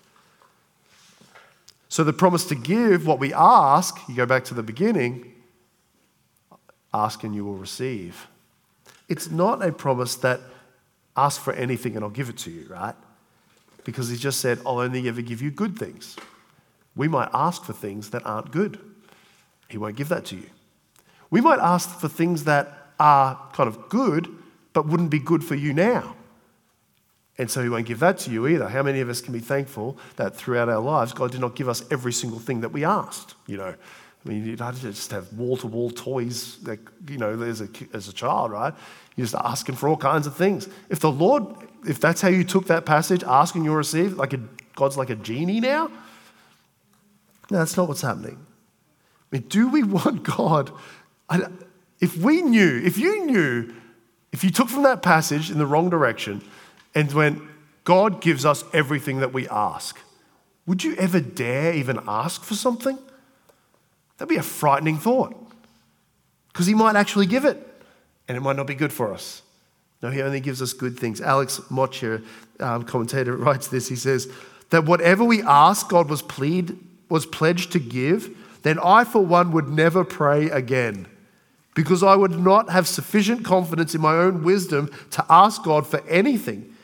So, 1.89 2.03
the 2.03 2.13
promise 2.13 2.45
to 2.45 2.55
give 2.55 3.05
what 3.05 3.19
we 3.19 3.33
ask, 3.33 3.97
you 4.07 4.15
go 4.15 4.25
back 4.25 4.45
to 4.45 4.53
the 4.53 4.63
beginning, 4.63 5.30
Ask 6.93 7.23
and 7.23 7.33
you 7.33 7.45
will 7.45 7.55
receive. 7.55 8.27
It's 9.07 9.29
not 9.29 9.63
a 9.63 9.71
promise 9.71 10.15
that 10.17 10.41
ask 11.15 11.41
for 11.41 11.53
anything 11.53 11.95
and 11.95 12.03
I'll 12.03 12.11
give 12.11 12.29
it 12.29 12.37
to 12.39 12.51
you, 12.51 12.67
right? 12.69 12.95
Because 13.83 14.09
he 14.09 14.17
just 14.17 14.39
said, 14.39 14.59
I'll 14.65 14.79
only 14.79 15.07
ever 15.07 15.21
give 15.21 15.41
you 15.41 15.51
good 15.51 15.77
things. 15.77 16.15
We 16.95 17.07
might 17.07 17.29
ask 17.33 17.63
for 17.63 17.73
things 17.73 18.09
that 18.11 18.25
aren't 18.25 18.51
good. 18.51 18.79
He 19.69 19.77
won't 19.77 19.95
give 19.95 20.09
that 20.09 20.25
to 20.25 20.35
you. 20.35 20.49
We 21.29 21.41
might 21.41 21.59
ask 21.59 21.99
for 21.99 22.09
things 22.09 22.43
that 22.43 22.71
are 22.99 23.39
kind 23.53 23.67
of 23.67 23.89
good, 23.89 24.27
but 24.73 24.85
wouldn't 24.85 25.09
be 25.09 25.19
good 25.19 25.43
for 25.43 25.55
you 25.55 25.73
now. 25.73 26.15
And 27.37 27.49
so 27.49 27.63
he 27.63 27.69
won't 27.69 27.87
give 27.87 27.99
that 27.99 28.17
to 28.19 28.31
you 28.31 28.45
either. 28.47 28.69
How 28.69 28.83
many 28.83 28.99
of 28.99 29.09
us 29.09 29.21
can 29.21 29.33
be 29.33 29.39
thankful 29.39 29.97
that 30.17 30.35
throughout 30.35 30.69
our 30.69 30.81
lives, 30.81 31.13
God 31.13 31.31
did 31.31 31.41
not 31.41 31.55
give 31.55 31.69
us 31.69 31.83
every 31.89 32.13
single 32.13 32.39
thing 32.39 32.61
that 32.61 32.69
we 32.69 32.83
asked? 32.83 33.35
You 33.47 33.57
know, 33.57 33.75
I 34.23 34.29
mean, 34.29 34.45
you 34.45 34.55
don't 34.55 34.75
just 34.77 35.11
have 35.11 35.33
wall 35.33 35.57
to 35.57 35.67
wall 35.67 35.89
toys, 35.89 36.59
you 37.07 37.17
know, 37.17 37.41
as 37.41 37.61
a, 37.61 37.67
as 37.93 38.07
a 38.07 38.13
child, 38.13 38.51
right? 38.51 38.73
You're 39.15 39.25
just 39.25 39.35
asking 39.35 39.75
for 39.75 39.89
all 39.89 39.97
kinds 39.97 40.27
of 40.27 40.35
things. 40.35 40.69
If 40.89 40.99
the 40.99 41.11
Lord, 41.11 41.43
if 41.87 41.99
that's 41.99 42.21
how 42.21 42.27
you 42.27 42.43
took 42.43 42.67
that 42.67 42.85
passage, 42.85 43.23
asking 43.23 43.65
you'll 43.65 43.75
receive, 43.75 44.13
like 44.13 44.33
a, 44.33 44.39
God's 44.75 44.95
like 44.95 45.09
a 45.09 45.15
genie 45.15 45.59
now? 45.59 45.87
No, 47.49 47.57
that's 47.57 47.75
not 47.75 47.87
what's 47.87 48.01
happening. 48.01 48.37
I 49.31 49.37
mean, 49.37 49.47
do 49.47 49.69
we 49.69 49.81
want 49.83 50.23
God? 50.23 50.71
I, 51.27 51.47
if 51.99 52.15
we 52.17 52.41
knew, 52.41 52.81
if 52.83 52.97
you 52.99 53.25
knew, 53.25 53.73
if 54.31 54.43
you 54.43 54.51
took 54.51 54.69
from 54.69 54.83
that 54.83 55.01
passage 55.01 55.49
in 55.49 55.57
the 55.57 55.65
wrong 55.65 55.89
direction 55.89 56.43
and 56.93 57.11
went, 57.11 57.41
God 57.83 58.21
gives 58.21 58.45
us 58.45 58.63
everything 58.71 59.19
that 59.19 59.33
we 59.33 59.47
ask, 59.49 59.99
would 60.67 60.83
you 60.83 60.95
ever 60.95 61.19
dare 61.19 61.73
even 61.73 61.99
ask 62.07 62.43
for 62.43 62.53
something? 62.53 62.99
That'd 64.21 64.29
be 64.29 64.35
a 64.35 64.43
frightening 64.43 64.99
thought 64.99 65.35
because 66.53 66.67
he 66.67 66.75
might 66.75 66.95
actually 66.95 67.25
give 67.25 67.43
it 67.43 67.57
and 68.27 68.37
it 68.37 68.41
might 68.41 68.55
not 68.55 68.67
be 68.67 68.75
good 68.75 68.93
for 68.93 69.11
us. 69.11 69.41
No, 70.03 70.11
he 70.11 70.21
only 70.21 70.39
gives 70.39 70.61
us 70.61 70.73
good 70.73 70.95
things. 70.95 71.19
Alex 71.19 71.59
Motyer, 71.71 72.21
um, 72.59 72.83
commentator, 72.83 73.35
writes 73.37 73.69
this. 73.69 73.87
He 73.87 73.95
says 73.95 74.31
that 74.69 74.85
whatever 74.85 75.23
we 75.23 75.41
ask, 75.41 75.89
God 75.89 76.07
was, 76.07 76.21
plead, 76.21 76.77
was 77.09 77.25
pledged 77.25 77.71
to 77.71 77.79
give, 77.79 78.37
then 78.61 78.77
I, 78.77 79.05
for 79.05 79.25
one, 79.25 79.51
would 79.53 79.69
never 79.69 80.03
pray 80.03 80.51
again 80.51 81.07
because 81.73 82.03
I 82.03 82.13
would 82.13 82.39
not 82.39 82.69
have 82.69 82.87
sufficient 82.87 83.43
confidence 83.43 83.95
in 83.95 84.01
my 84.01 84.13
own 84.13 84.43
wisdom 84.43 84.91
to 85.09 85.25
ask 85.31 85.63
God 85.63 85.87
for 85.87 86.07
anything. 86.07 86.75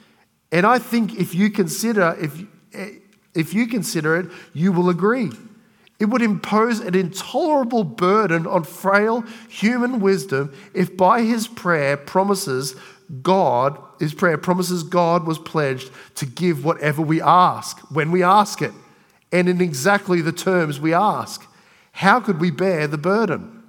And 0.52 0.66
I 0.66 0.80
think 0.80 1.20
if 1.20 1.36
you 1.36 1.52
consider, 1.52 2.18
if, 2.20 2.36
if 3.36 3.54
you 3.54 3.68
consider 3.68 4.18
it, 4.18 4.32
you 4.56 4.72
will 4.72 4.90
agree. 4.90 5.30
It 6.00 6.06
would 6.06 6.22
impose 6.22 6.80
an 6.80 6.94
intolerable 6.94 7.84
burden 7.84 8.46
on 8.46 8.64
frail 8.64 9.24
human 9.50 10.00
wisdom 10.00 10.54
if 10.74 10.96
by 10.96 11.24
his 11.24 11.48
prayer 11.48 11.98
promises 11.98 12.76
God, 13.22 13.80
his 14.00 14.14
prayer 14.14 14.38
promises 14.38 14.84
God 14.84 15.26
was 15.26 15.40
pledged 15.40 15.90
to 16.16 16.26
give 16.26 16.64
whatever 16.64 17.02
we 17.02 17.22
ask 17.22 17.80
when 17.90 18.12
we 18.12 18.22
ask 18.22 18.62
it 18.62 18.74
and 19.32 19.50
in 19.50 19.62
exactly 19.62 20.22
the 20.22 20.32
terms 20.32 20.80
we 20.80 20.94
ask. 20.94 21.46
How 21.92 22.20
could 22.20 22.40
we 22.40 22.52
bear 22.52 22.88
the 22.88 22.98
burden? 22.98 23.64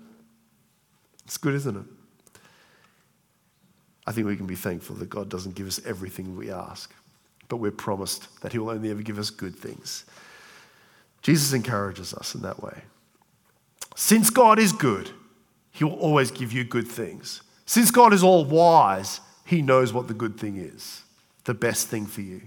It's 1.24 1.38
good, 1.38 1.54
isn't 1.54 1.76
it? 1.76 2.40
I 4.06 4.12
think 4.12 4.26
we 4.26 4.36
can 4.36 4.46
be 4.46 4.54
thankful 4.54 4.96
that 4.96 5.10
God 5.10 5.28
doesn't 5.28 5.54
give 5.54 5.66
us 5.66 5.80
everything 5.84 6.36
we 6.36 6.50
ask, 6.50 6.94
but 7.48 7.56
we're 7.56 7.70
promised 7.70 8.40
that 8.40 8.52
He 8.52 8.58
will 8.58 8.70
only 8.70 8.90
ever 8.90 9.02
give 9.02 9.18
us 9.18 9.30
good 9.30 9.54
things. 9.54 10.04
Jesus 11.22 11.52
encourages 11.52 12.14
us 12.14 12.34
in 12.34 12.42
that 12.42 12.62
way. 12.62 12.82
Since 13.96 14.30
God 14.30 14.58
is 14.58 14.72
good, 14.72 15.10
He 15.72 15.84
will 15.84 15.98
always 15.98 16.30
give 16.30 16.52
you 16.52 16.64
good 16.64 16.86
things. 16.86 17.42
Since 17.66 17.90
God 17.90 18.12
is 18.12 18.22
all 18.22 18.44
wise, 18.44 19.20
He 19.44 19.60
knows 19.60 19.92
what 19.92 20.08
the 20.08 20.14
good 20.14 20.38
thing 20.38 20.56
is, 20.56 21.02
the 21.44 21.54
best 21.54 21.88
thing 21.88 22.06
for 22.06 22.20
you. 22.20 22.42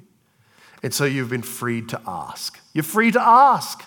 And 0.83 0.93
so 0.93 1.05
you've 1.05 1.29
been 1.29 1.41
freed 1.41 1.89
to 1.89 2.01
ask. 2.07 2.59
You're 2.73 2.83
free 2.83 3.11
to 3.11 3.21
ask. 3.21 3.83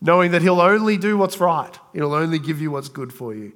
knowing 0.00 0.30
that 0.30 0.40
He'll 0.40 0.60
only 0.60 0.96
do 0.96 1.18
what's 1.18 1.38
right, 1.40 1.78
He'll 1.92 2.14
only 2.14 2.38
give 2.38 2.60
you 2.60 2.70
what's 2.70 2.88
good 2.88 3.12
for 3.12 3.34
you. 3.34 3.52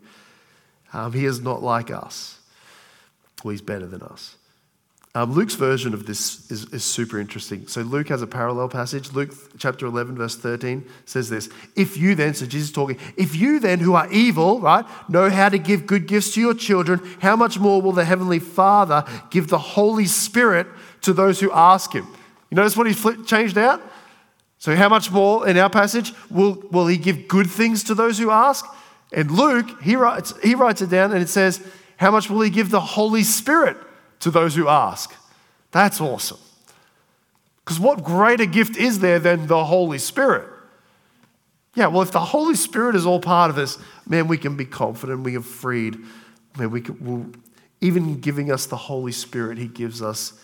Um, 0.92 1.12
he 1.12 1.24
is 1.24 1.40
not 1.40 1.62
like 1.62 1.90
us, 1.90 2.40
well, 3.42 3.52
He's 3.52 3.62
better 3.62 3.86
than 3.86 4.02
us. 4.02 4.36
Um, 5.16 5.32
Luke's 5.32 5.54
version 5.54 5.94
of 5.94 6.06
this 6.06 6.50
is, 6.50 6.64
is, 6.72 6.82
super 6.82 7.20
interesting. 7.20 7.68
So 7.68 7.82
Luke 7.82 8.08
has 8.08 8.20
a 8.20 8.26
parallel 8.26 8.68
passage. 8.68 9.12
Luke 9.12 9.32
chapter 9.58 9.86
11, 9.86 10.16
verse 10.16 10.34
13 10.34 10.84
says 11.04 11.30
this 11.30 11.48
If 11.76 11.96
you 11.96 12.16
then, 12.16 12.34
so 12.34 12.46
Jesus 12.46 12.72
talking, 12.72 12.98
if 13.16 13.36
you 13.36 13.60
then 13.60 13.78
who 13.78 13.94
are 13.94 14.10
evil, 14.12 14.60
right, 14.60 14.84
know 15.08 15.30
how 15.30 15.50
to 15.50 15.58
give 15.58 15.86
good 15.86 16.08
gifts 16.08 16.34
to 16.34 16.40
your 16.40 16.54
children, 16.54 17.00
how 17.20 17.36
much 17.36 17.60
more 17.60 17.80
will 17.80 17.92
the 17.92 18.04
Heavenly 18.04 18.40
Father 18.40 19.04
give 19.30 19.46
the 19.46 19.58
Holy 19.58 20.06
Spirit 20.06 20.66
to 21.02 21.12
those 21.12 21.38
who 21.38 21.52
ask 21.52 21.92
Him? 21.92 22.08
You 22.50 22.56
notice 22.56 22.76
what 22.76 22.90
he 22.90 23.24
changed 23.24 23.56
out? 23.56 23.80
So, 24.58 24.74
how 24.74 24.88
much 24.88 25.12
more 25.12 25.46
in 25.46 25.56
our 25.58 25.70
passage 25.70 26.12
will, 26.28 26.54
will 26.72 26.88
He 26.88 26.96
give 26.96 27.28
good 27.28 27.48
things 27.48 27.84
to 27.84 27.94
those 27.94 28.18
who 28.18 28.30
ask? 28.30 28.66
And 29.12 29.30
Luke, 29.30 29.80
he 29.80 29.94
writes, 29.94 30.34
he 30.42 30.56
writes 30.56 30.82
it 30.82 30.90
down 30.90 31.12
and 31.12 31.22
it 31.22 31.28
says, 31.28 31.64
How 31.98 32.10
much 32.10 32.28
will 32.28 32.40
He 32.40 32.50
give 32.50 32.70
the 32.70 32.80
Holy 32.80 33.22
Spirit? 33.22 33.76
To 34.24 34.30
those 34.30 34.54
who 34.54 34.68
ask. 34.68 35.14
That's 35.70 36.00
awesome. 36.00 36.38
Because 37.64 37.78
what 37.78 38.02
greater 38.02 38.46
gift 38.46 38.76
is 38.76 38.98
there 38.98 39.18
than 39.18 39.46
the 39.46 39.64
Holy 39.64 39.98
Spirit? 39.98 40.48
Yeah, 41.74 41.88
well, 41.88 42.02
if 42.02 42.10
the 42.10 42.20
Holy 42.20 42.54
Spirit 42.54 42.94
is 42.94 43.06
all 43.06 43.20
part 43.20 43.50
of 43.50 43.56
this, 43.56 43.78
man, 44.06 44.28
we 44.28 44.38
can 44.38 44.56
be 44.56 44.64
confident, 44.64 45.24
we 45.24 45.36
are 45.36 45.42
freed. 45.42 45.98
Man, 46.56 46.70
we 46.70 46.80
can, 46.80 46.98
we'll, 47.00 47.26
even 47.80 48.20
giving 48.20 48.50
us 48.52 48.66
the 48.66 48.76
Holy 48.76 49.12
Spirit, 49.12 49.58
He 49.58 49.66
gives 49.66 50.00
us 50.00 50.34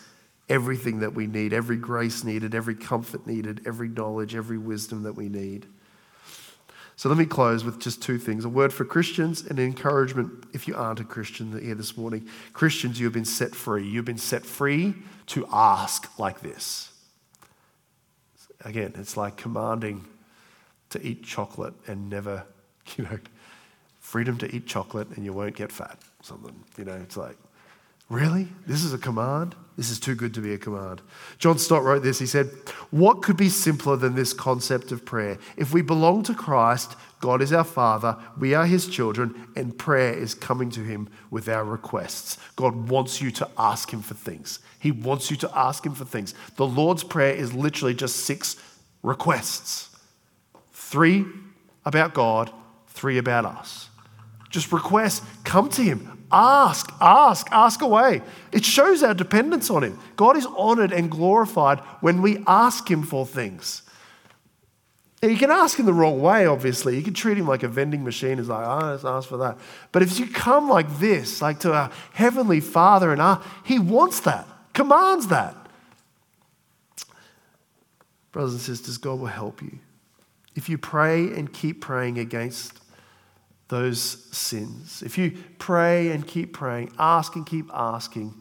everything 0.49 1.01
that 1.01 1.15
we 1.15 1.27
need, 1.27 1.53
every 1.53 1.77
grace 1.77 2.25
needed, 2.25 2.55
every 2.55 2.75
comfort 2.75 3.27
needed, 3.27 3.63
every 3.65 3.89
knowledge, 3.89 4.35
every 4.35 4.59
wisdom 4.59 5.05
that 5.05 5.15
we 5.15 5.29
need. 5.29 5.67
So 7.01 7.09
let 7.09 7.17
me 7.17 7.25
close 7.25 7.65
with 7.65 7.81
just 7.81 8.03
two 8.03 8.19
things 8.19 8.45
a 8.45 8.51
word 8.51 8.75
for 8.75 8.85
Christians 8.85 9.41
and 9.47 9.59
an 9.59 9.65
encouragement 9.65 10.45
if 10.53 10.69
you 10.69 10.77
aren't 10.77 11.01
a 11.01 11.05
Christian 11.05 11.59
here 11.59 11.75
this 11.75 11.97
morning. 11.97 12.29
Christians, 12.53 13.01
you 13.01 13.07
have 13.07 13.15
been 13.15 13.25
set 13.25 13.55
free. 13.55 13.89
You've 13.89 14.05
been 14.05 14.19
set 14.19 14.45
free 14.45 14.93
to 15.29 15.49
ask 15.51 16.19
like 16.19 16.41
this. 16.41 16.93
Again, 18.67 18.93
it's 18.99 19.17
like 19.17 19.39
commanding 19.39 20.05
to 20.91 21.03
eat 21.03 21.25
chocolate 21.25 21.73
and 21.87 22.11
never, 22.11 22.45
you 22.99 23.05
know, 23.05 23.19
freedom 24.01 24.37
to 24.37 24.55
eat 24.55 24.67
chocolate 24.67 25.09
and 25.17 25.25
you 25.25 25.33
won't 25.33 25.57
get 25.57 25.73
fat. 25.73 25.99
Something, 26.21 26.63
you 26.77 26.85
know, 26.85 26.97
it's 26.97 27.17
like, 27.17 27.39
really? 28.11 28.49
This 28.67 28.85
is 28.85 28.93
a 28.93 28.99
command? 28.99 29.55
This 29.79 29.89
is 29.89 29.99
too 29.99 30.15
good 30.15 30.35
to 30.35 30.43
be 30.43 30.53
a 30.53 30.59
command. 30.59 31.01
John 31.39 31.57
Stott 31.57 31.83
wrote 31.83 32.03
this. 32.03 32.19
He 32.19 32.27
said, 32.27 32.51
What 32.91 33.23
could 33.23 33.39
be 33.39 33.49
simpler 33.49 33.97
than 33.97 34.15
this 34.15 34.35
concept 34.35 34.93
of 34.93 35.07
prayer? 35.07 35.39
If 35.57 35.73
we 35.73 35.81
belong 35.81 36.23
to 36.25 36.35
Christ, 36.35 36.97
God 37.21 37.41
is 37.41 37.53
our 37.53 37.65
Father, 37.65 38.19
we 38.39 38.53
are 38.53 38.67
His 38.67 38.89
children, 38.89 39.49
and 39.57 39.79
prayer 39.79 40.13
is 40.13 40.35
coming 40.35 40.69
to 40.73 40.81
Him 40.81 41.09
with 41.31 41.49
our 41.49 41.65
requests. 41.65 42.37
God 42.57 42.91
wants 42.91 43.23
you 43.23 43.31
to 43.31 43.49
ask 43.57 43.91
Him 43.91 44.03
for 44.03 44.13
things. 44.13 44.59
He 44.79 44.91
wants 44.91 45.31
you 45.31 45.37
to 45.39 45.51
ask 45.59 45.87
Him 45.87 45.95
for 45.95 46.05
things. 46.05 46.35
The 46.57 46.67
Lord's 46.67 47.05
Prayer 47.05 47.35
is 47.35 47.55
literally 47.55 47.95
just 47.95 48.17
six 48.17 48.57
requests 49.03 49.89
three 50.73 51.25
about 51.85 52.13
God, 52.15 52.51
three 52.89 53.17
about 53.19 53.45
us. 53.45 53.90
Just 54.51 54.73
request, 54.73 55.25
Come 55.45 55.71
to 55.71 55.83
Him. 55.83 56.27
Ask, 56.33 56.93
ask, 57.01 57.49
ask 57.51 57.83
away. 57.83 58.23
It 58.53 58.65
shows 58.65 59.03
our 59.03 59.15
dependence 59.15 59.71
on 59.71 59.83
Him. 59.83 59.99
God 60.17 60.37
is 60.37 60.47
honored 60.57 60.93
and 60.93 61.11
glorified 61.11 61.79
when 62.01 62.23
we 62.23 62.45
ask 62.47 62.89
Him 62.89 63.03
for 63.03 63.27
things. 63.27 63.83
Now, 65.23 65.29
you 65.29 65.37
can 65.37 65.51
ask 65.51 65.79
in 65.79 65.87
the 65.87 65.93
wrong 65.93 66.21
way, 66.21 66.47
obviously. 66.47 66.97
You 66.97 67.03
can 67.03 67.15
treat 67.15 67.37
Him 67.37 67.47
like 67.47 67.63
a 67.63 67.69
vending 67.69 68.05
machine. 68.05 68.39
It's 68.39 68.49
like, 68.49 68.67
oh, 68.67 68.91
let's 68.91 69.05
ask 69.05 69.29
for 69.29 69.39
that. 69.39 69.59
But 69.93 70.03
if 70.03 70.19
you 70.19 70.27
come 70.27 70.69
like 70.69 70.99
this, 70.99 71.43
like 71.43 71.61
to 71.61 71.73
our 71.73 71.91
Heavenly 72.13 72.61
Father, 72.61 73.13
and 73.13 73.21
ask, 73.21 73.43
He 73.65 73.79
wants 73.79 74.21
that, 74.21 74.47
commands 74.73 75.27
that. 75.29 75.57
Brothers 78.33 78.53
and 78.53 78.63
sisters, 78.63 78.99
God 78.99 79.19
will 79.19 79.27
help 79.27 79.61
you. 79.61 79.79
If 80.55 80.69
you 80.69 80.79
pray 80.79 81.25
and 81.25 81.53
keep 81.53 81.81
praying 81.81 82.19
against 82.19 82.80
those 83.71 84.27
sins. 84.37 85.03
If 85.05 85.17
you 85.17 85.33
pray 85.59 86.11
and 86.11 86.27
keep 86.27 86.53
praying, 86.53 86.93
ask 86.99 87.37
and 87.37 87.47
keep 87.47 87.71
asking 87.73 88.35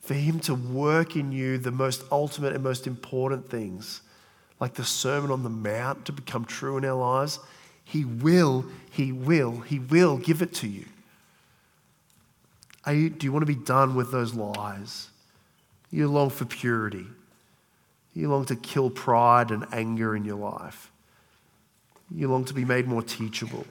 for 0.00 0.14
Him 0.14 0.38
to 0.40 0.54
work 0.54 1.16
in 1.16 1.32
you 1.32 1.58
the 1.58 1.72
most 1.72 2.04
ultimate 2.10 2.54
and 2.54 2.62
most 2.62 2.86
important 2.86 3.50
things, 3.50 4.00
like 4.60 4.74
the 4.74 4.84
Sermon 4.84 5.32
on 5.32 5.42
the 5.42 5.50
Mount 5.50 6.06
to 6.06 6.12
become 6.12 6.44
true 6.44 6.78
in 6.78 6.84
our 6.84 6.94
lives, 6.94 7.40
He 7.84 8.04
will, 8.04 8.64
He 8.90 9.10
will, 9.10 9.60
He 9.60 9.80
will 9.80 10.16
give 10.18 10.40
it 10.40 10.54
to 10.54 10.68
you. 10.68 10.86
You, 12.86 13.10
do 13.10 13.26
you 13.26 13.32
want 13.32 13.42
to 13.42 13.52
be 13.52 13.60
done 13.60 13.96
with 13.96 14.12
those 14.12 14.34
lies? 14.34 15.08
You 15.90 16.06
long 16.08 16.30
for 16.30 16.44
purity. 16.44 17.06
You 18.14 18.30
long 18.30 18.44
to 18.46 18.54
kill 18.54 18.90
pride 18.90 19.50
and 19.50 19.66
anger 19.72 20.14
in 20.14 20.24
your 20.24 20.36
life. 20.36 20.92
You 22.14 22.28
long 22.28 22.44
to 22.44 22.54
be 22.54 22.64
made 22.64 22.86
more 22.86 23.02
teachable. 23.02 23.66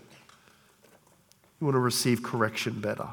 You 1.60 1.66
want 1.66 1.76
to 1.76 1.80
receive 1.80 2.22
correction 2.22 2.82
better. 2.82 3.10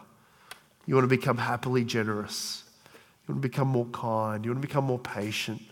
You 0.86 0.95
want 0.95 1.05
to 1.05 1.16
become 1.16 1.38
happily 1.38 1.84
generous. 1.84 2.64
You 2.95 3.34
want 3.34 3.43
to 3.43 3.49
become 3.49 3.68
more 3.68 3.86
kind. 3.86 4.45
You 4.45 4.51
want 4.51 4.62
to 4.62 4.66
become 4.66 4.84
more 4.84 4.99
patient. 4.99 5.62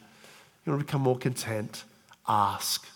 You 0.65 0.73
want 0.73 0.81
to 0.81 0.87
become 0.87 1.03
more 1.03 1.19
content. 1.19 1.85
Ask. 2.29 2.87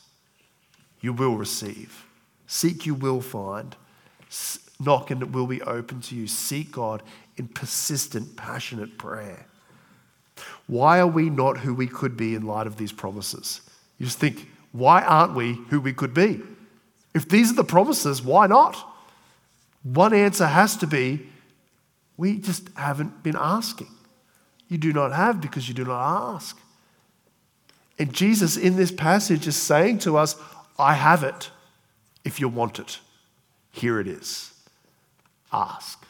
You 1.00 1.12
will 1.12 1.36
receive. 1.36 2.06
Seek, 2.46 2.86
you 2.86 2.94
will 2.94 3.20
find. 3.20 3.74
Knock, 4.80 5.10
and 5.10 5.22
it 5.22 5.32
will 5.32 5.46
be 5.46 5.62
open 5.62 6.00
to 6.02 6.14
you. 6.14 6.26
Seek 6.26 6.72
God 6.72 7.02
in 7.36 7.48
persistent, 7.48 8.36
passionate 8.36 8.96
prayer. 8.96 9.46
Why 10.66 10.98
are 10.98 11.06
we 11.06 11.30
not 11.30 11.58
who 11.58 11.74
we 11.74 11.86
could 11.86 12.16
be 12.16 12.34
in 12.34 12.46
light 12.46 12.66
of 12.66 12.76
these 12.76 12.92
promises? 12.92 13.60
You 13.98 14.06
just 14.06 14.18
think, 14.18 14.48
why 14.72 15.02
aren't 15.02 15.34
we 15.34 15.54
who 15.70 15.80
we 15.80 15.92
could 15.92 16.14
be? 16.14 16.42
If 17.12 17.28
these 17.28 17.50
are 17.50 17.54
the 17.54 17.64
promises, 17.64 18.22
why 18.22 18.46
not? 18.46 18.93
One 19.84 20.12
answer 20.12 20.46
has 20.46 20.76
to 20.78 20.86
be 20.88 21.28
we 22.16 22.38
just 22.38 22.68
haven't 22.76 23.22
been 23.22 23.36
asking. 23.38 23.90
You 24.68 24.78
do 24.78 24.92
not 24.92 25.12
have 25.12 25.40
because 25.40 25.68
you 25.68 25.74
do 25.74 25.84
not 25.84 26.34
ask. 26.34 26.58
And 27.98 28.12
Jesus 28.12 28.56
in 28.56 28.76
this 28.76 28.90
passage 28.90 29.46
is 29.46 29.56
saying 29.56 29.98
to 30.00 30.16
us, 30.16 30.36
I 30.78 30.94
have 30.94 31.22
it 31.22 31.50
if 32.24 32.40
you 32.40 32.48
want 32.48 32.78
it. 32.78 32.98
Here 33.70 34.00
it 34.00 34.06
is. 34.06 34.52
Ask, 35.52 36.04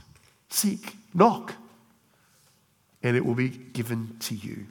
seek, 0.48 0.96
knock, 1.12 1.54
and 3.02 3.16
it 3.16 3.24
will 3.24 3.34
be 3.34 3.48
given 3.48 4.16
to 4.20 4.34
you. 4.34 4.66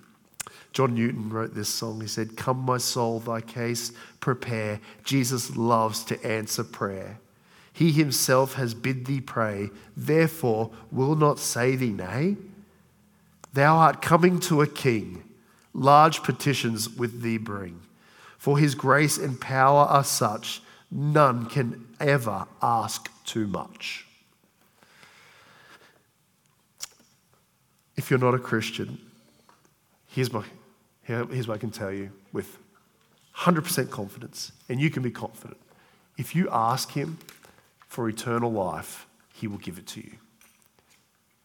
John 0.71 0.95
Newton 0.95 1.29
wrote 1.29 1.53
this 1.53 1.69
song. 1.69 2.01
He 2.01 2.07
said, 2.07 2.35
Come, 2.35 2.57
my 2.59 2.79
soul, 2.79 3.19
thy 3.19 3.41
case 3.41 3.91
prepare. 4.19 4.79
Jesus 5.03 5.55
loves 5.55 6.03
to 6.05 6.25
answer 6.25 6.63
prayer. 6.63 7.19
He 7.73 7.91
himself 7.91 8.53
has 8.53 8.75
bid 8.75 9.07
thee 9.07 9.19
pray, 9.19 9.71
therefore 9.97 10.71
will 10.91 11.15
not 11.15 11.39
say 11.39 11.75
thee 11.75 11.89
nay. 11.89 12.37
Thou 13.51 13.77
art 13.77 14.01
coming 14.01 14.39
to 14.41 14.61
a 14.61 14.67
king, 14.67 15.23
large 15.73 16.21
petitions 16.21 16.89
with 16.89 17.21
thee 17.21 17.37
bring. 17.37 17.81
For 18.37 18.59
his 18.59 18.75
grace 18.75 19.17
and 19.17 19.41
power 19.41 19.85
are 19.85 20.03
such, 20.03 20.61
none 20.91 21.47
can 21.47 21.87
ever 21.99 22.45
ask 22.61 23.09
too 23.25 23.47
much. 23.47 24.05
If 27.95 28.09
you're 28.09 28.19
not 28.19 28.35
a 28.35 28.39
Christian, 28.39 28.99
here's 30.07 30.31
what, 30.31 30.45
here's 31.03 31.47
what 31.47 31.55
I 31.55 31.57
can 31.57 31.71
tell 31.71 31.91
you 31.91 32.11
with 32.31 32.57
100% 33.37 33.89
confidence, 33.89 34.51
and 34.69 34.79
you 34.79 34.89
can 34.89 35.01
be 35.01 35.11
confident. 35.11 35.59
If 36.17 36.35
you 36.35 36.49
ask 36.51 36.91
him, 36.91 37.17
for 37.93 38.09
eternal 38.09 38.51
life, 38.51 39.05
He 39.31 39.47
will 39.47 39.59
give 39.59 39.77
it 39.77 39.85
to 39.87 40.01
you. 40.01 40.13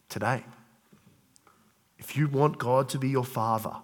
Today. 0.08 0.44
If 1.98 2.16
you 2.16 2.26
want 2.26 2.56
God 2.56 2.88
to 2.88 2.98
be 2.98 3.10
your 3.10 3.24
Father 3.24 3.74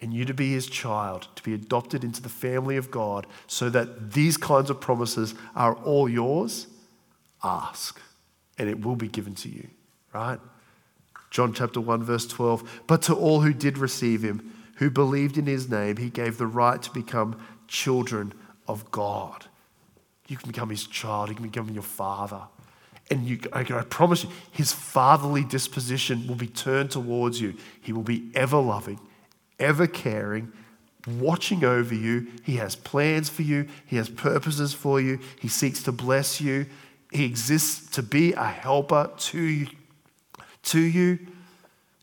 and 0.00 0.12
you 0.12 0.24
to 0.24 0.34
be 0.34 0.50
His 0.52 0.66
child, 0.66 1.28
to 1.36 1.42
be 1.44 1.54
adopted 1.54 2.02
into 2.02 2.20
the 2.20 2.28
family 2.28 2.76
of 2.76 2.90
God, 2.90 3.28
so 3.46 3.70
that 3.70 4.14
these 4.14 4.36
kinds 4.36 4.68
of 4.68 4.80
promises 4.80 5.36
are 5.54 5.74
all 5.76 6.08
yours, 6.08 6.66
ask 7.44 8.00
and 8.58 8.68
it 8.68 8.84
will 8.84 8.96
be 8.96 9.06
given 9.06 9.36
to 9.36 9.48
you, 9.48 9.68
right? 10.12 10.40
John 11.30 11.52
chapter 11.52 11.80
1, 11.80 12.02
verse 12.02 12.26
12. 12.26 12.82
But 12.88 13.02
to 13.02 13.14
all 13.14 13.42
who 13.42 13.52
did 13.52 13.78
receive 13.78 14.24
him, 14.24 14.52
who 14.76 14.90
believed 14.90 15.38
in 15.38 15.46
his 15.46 15.70
name, 15.70 15.98
he 15.98 16.10
gave 16.10 16.36
the 16.36 16.48
right 16.48 16.82
to 16.82 16.90
become 16.90 17.38
children 17.68 18.32
of 18.66 18.90
God. 18.90 19.46
You 20.28 20.36
can 20.36 20.48
become 20.48 20.70
his 20.70 20.86
child, 20.86 21.28
you 21.28 21.34
can 21.34 21.48
become 21.48 21.68
your 21.70 21.82
father. 21.82 22.42
And 23.10 23.24
you, 23.24 23.38
I 23.52 23.62
promise 23.62 24.24
you, 24.24 24.30
his 24.50 24.72
fatherly 24.72 25.44
disposition 25.44 26.26
will 26.26 26.34
be 26.34 26.48
turned 26.48 26.90
towards 26.90 27.40
you. 27.40 27.54
He 27.80 27.92
will 27.92 28.02
be 28.02 28.30
ever 28.34 28.56
loving, 28.56 28.98
ever 29.60 29.86
caring, 29.86 30.52
watching 31.06 31.64
over 31.64 31.94
you. 31.94 32.26
He 32.42 32.56
has 32.56 32.74
plans 32.74 33.28
for 33.28 33.42
you. 33.42 33.68
He 33.86 33.96
has 33.96 34.08
purposes 34.08 34.74
for 34.74 35.00
you. 35.00 35.20
He 35.40 35.46
seeks 35.46 35.84
to 35.84 35.92
bless 35.92 36.40
you. 36.40 36.66
He 37.12 37.24
exists 37.24 37.90
to 37.90 38.02
be 38.02 38.32
a 38.32 38.44
helper 38.44 39.10
to 39.16 39.40
you. 39.40 39.68
To 40.64 40.80
you. 40.80 41.20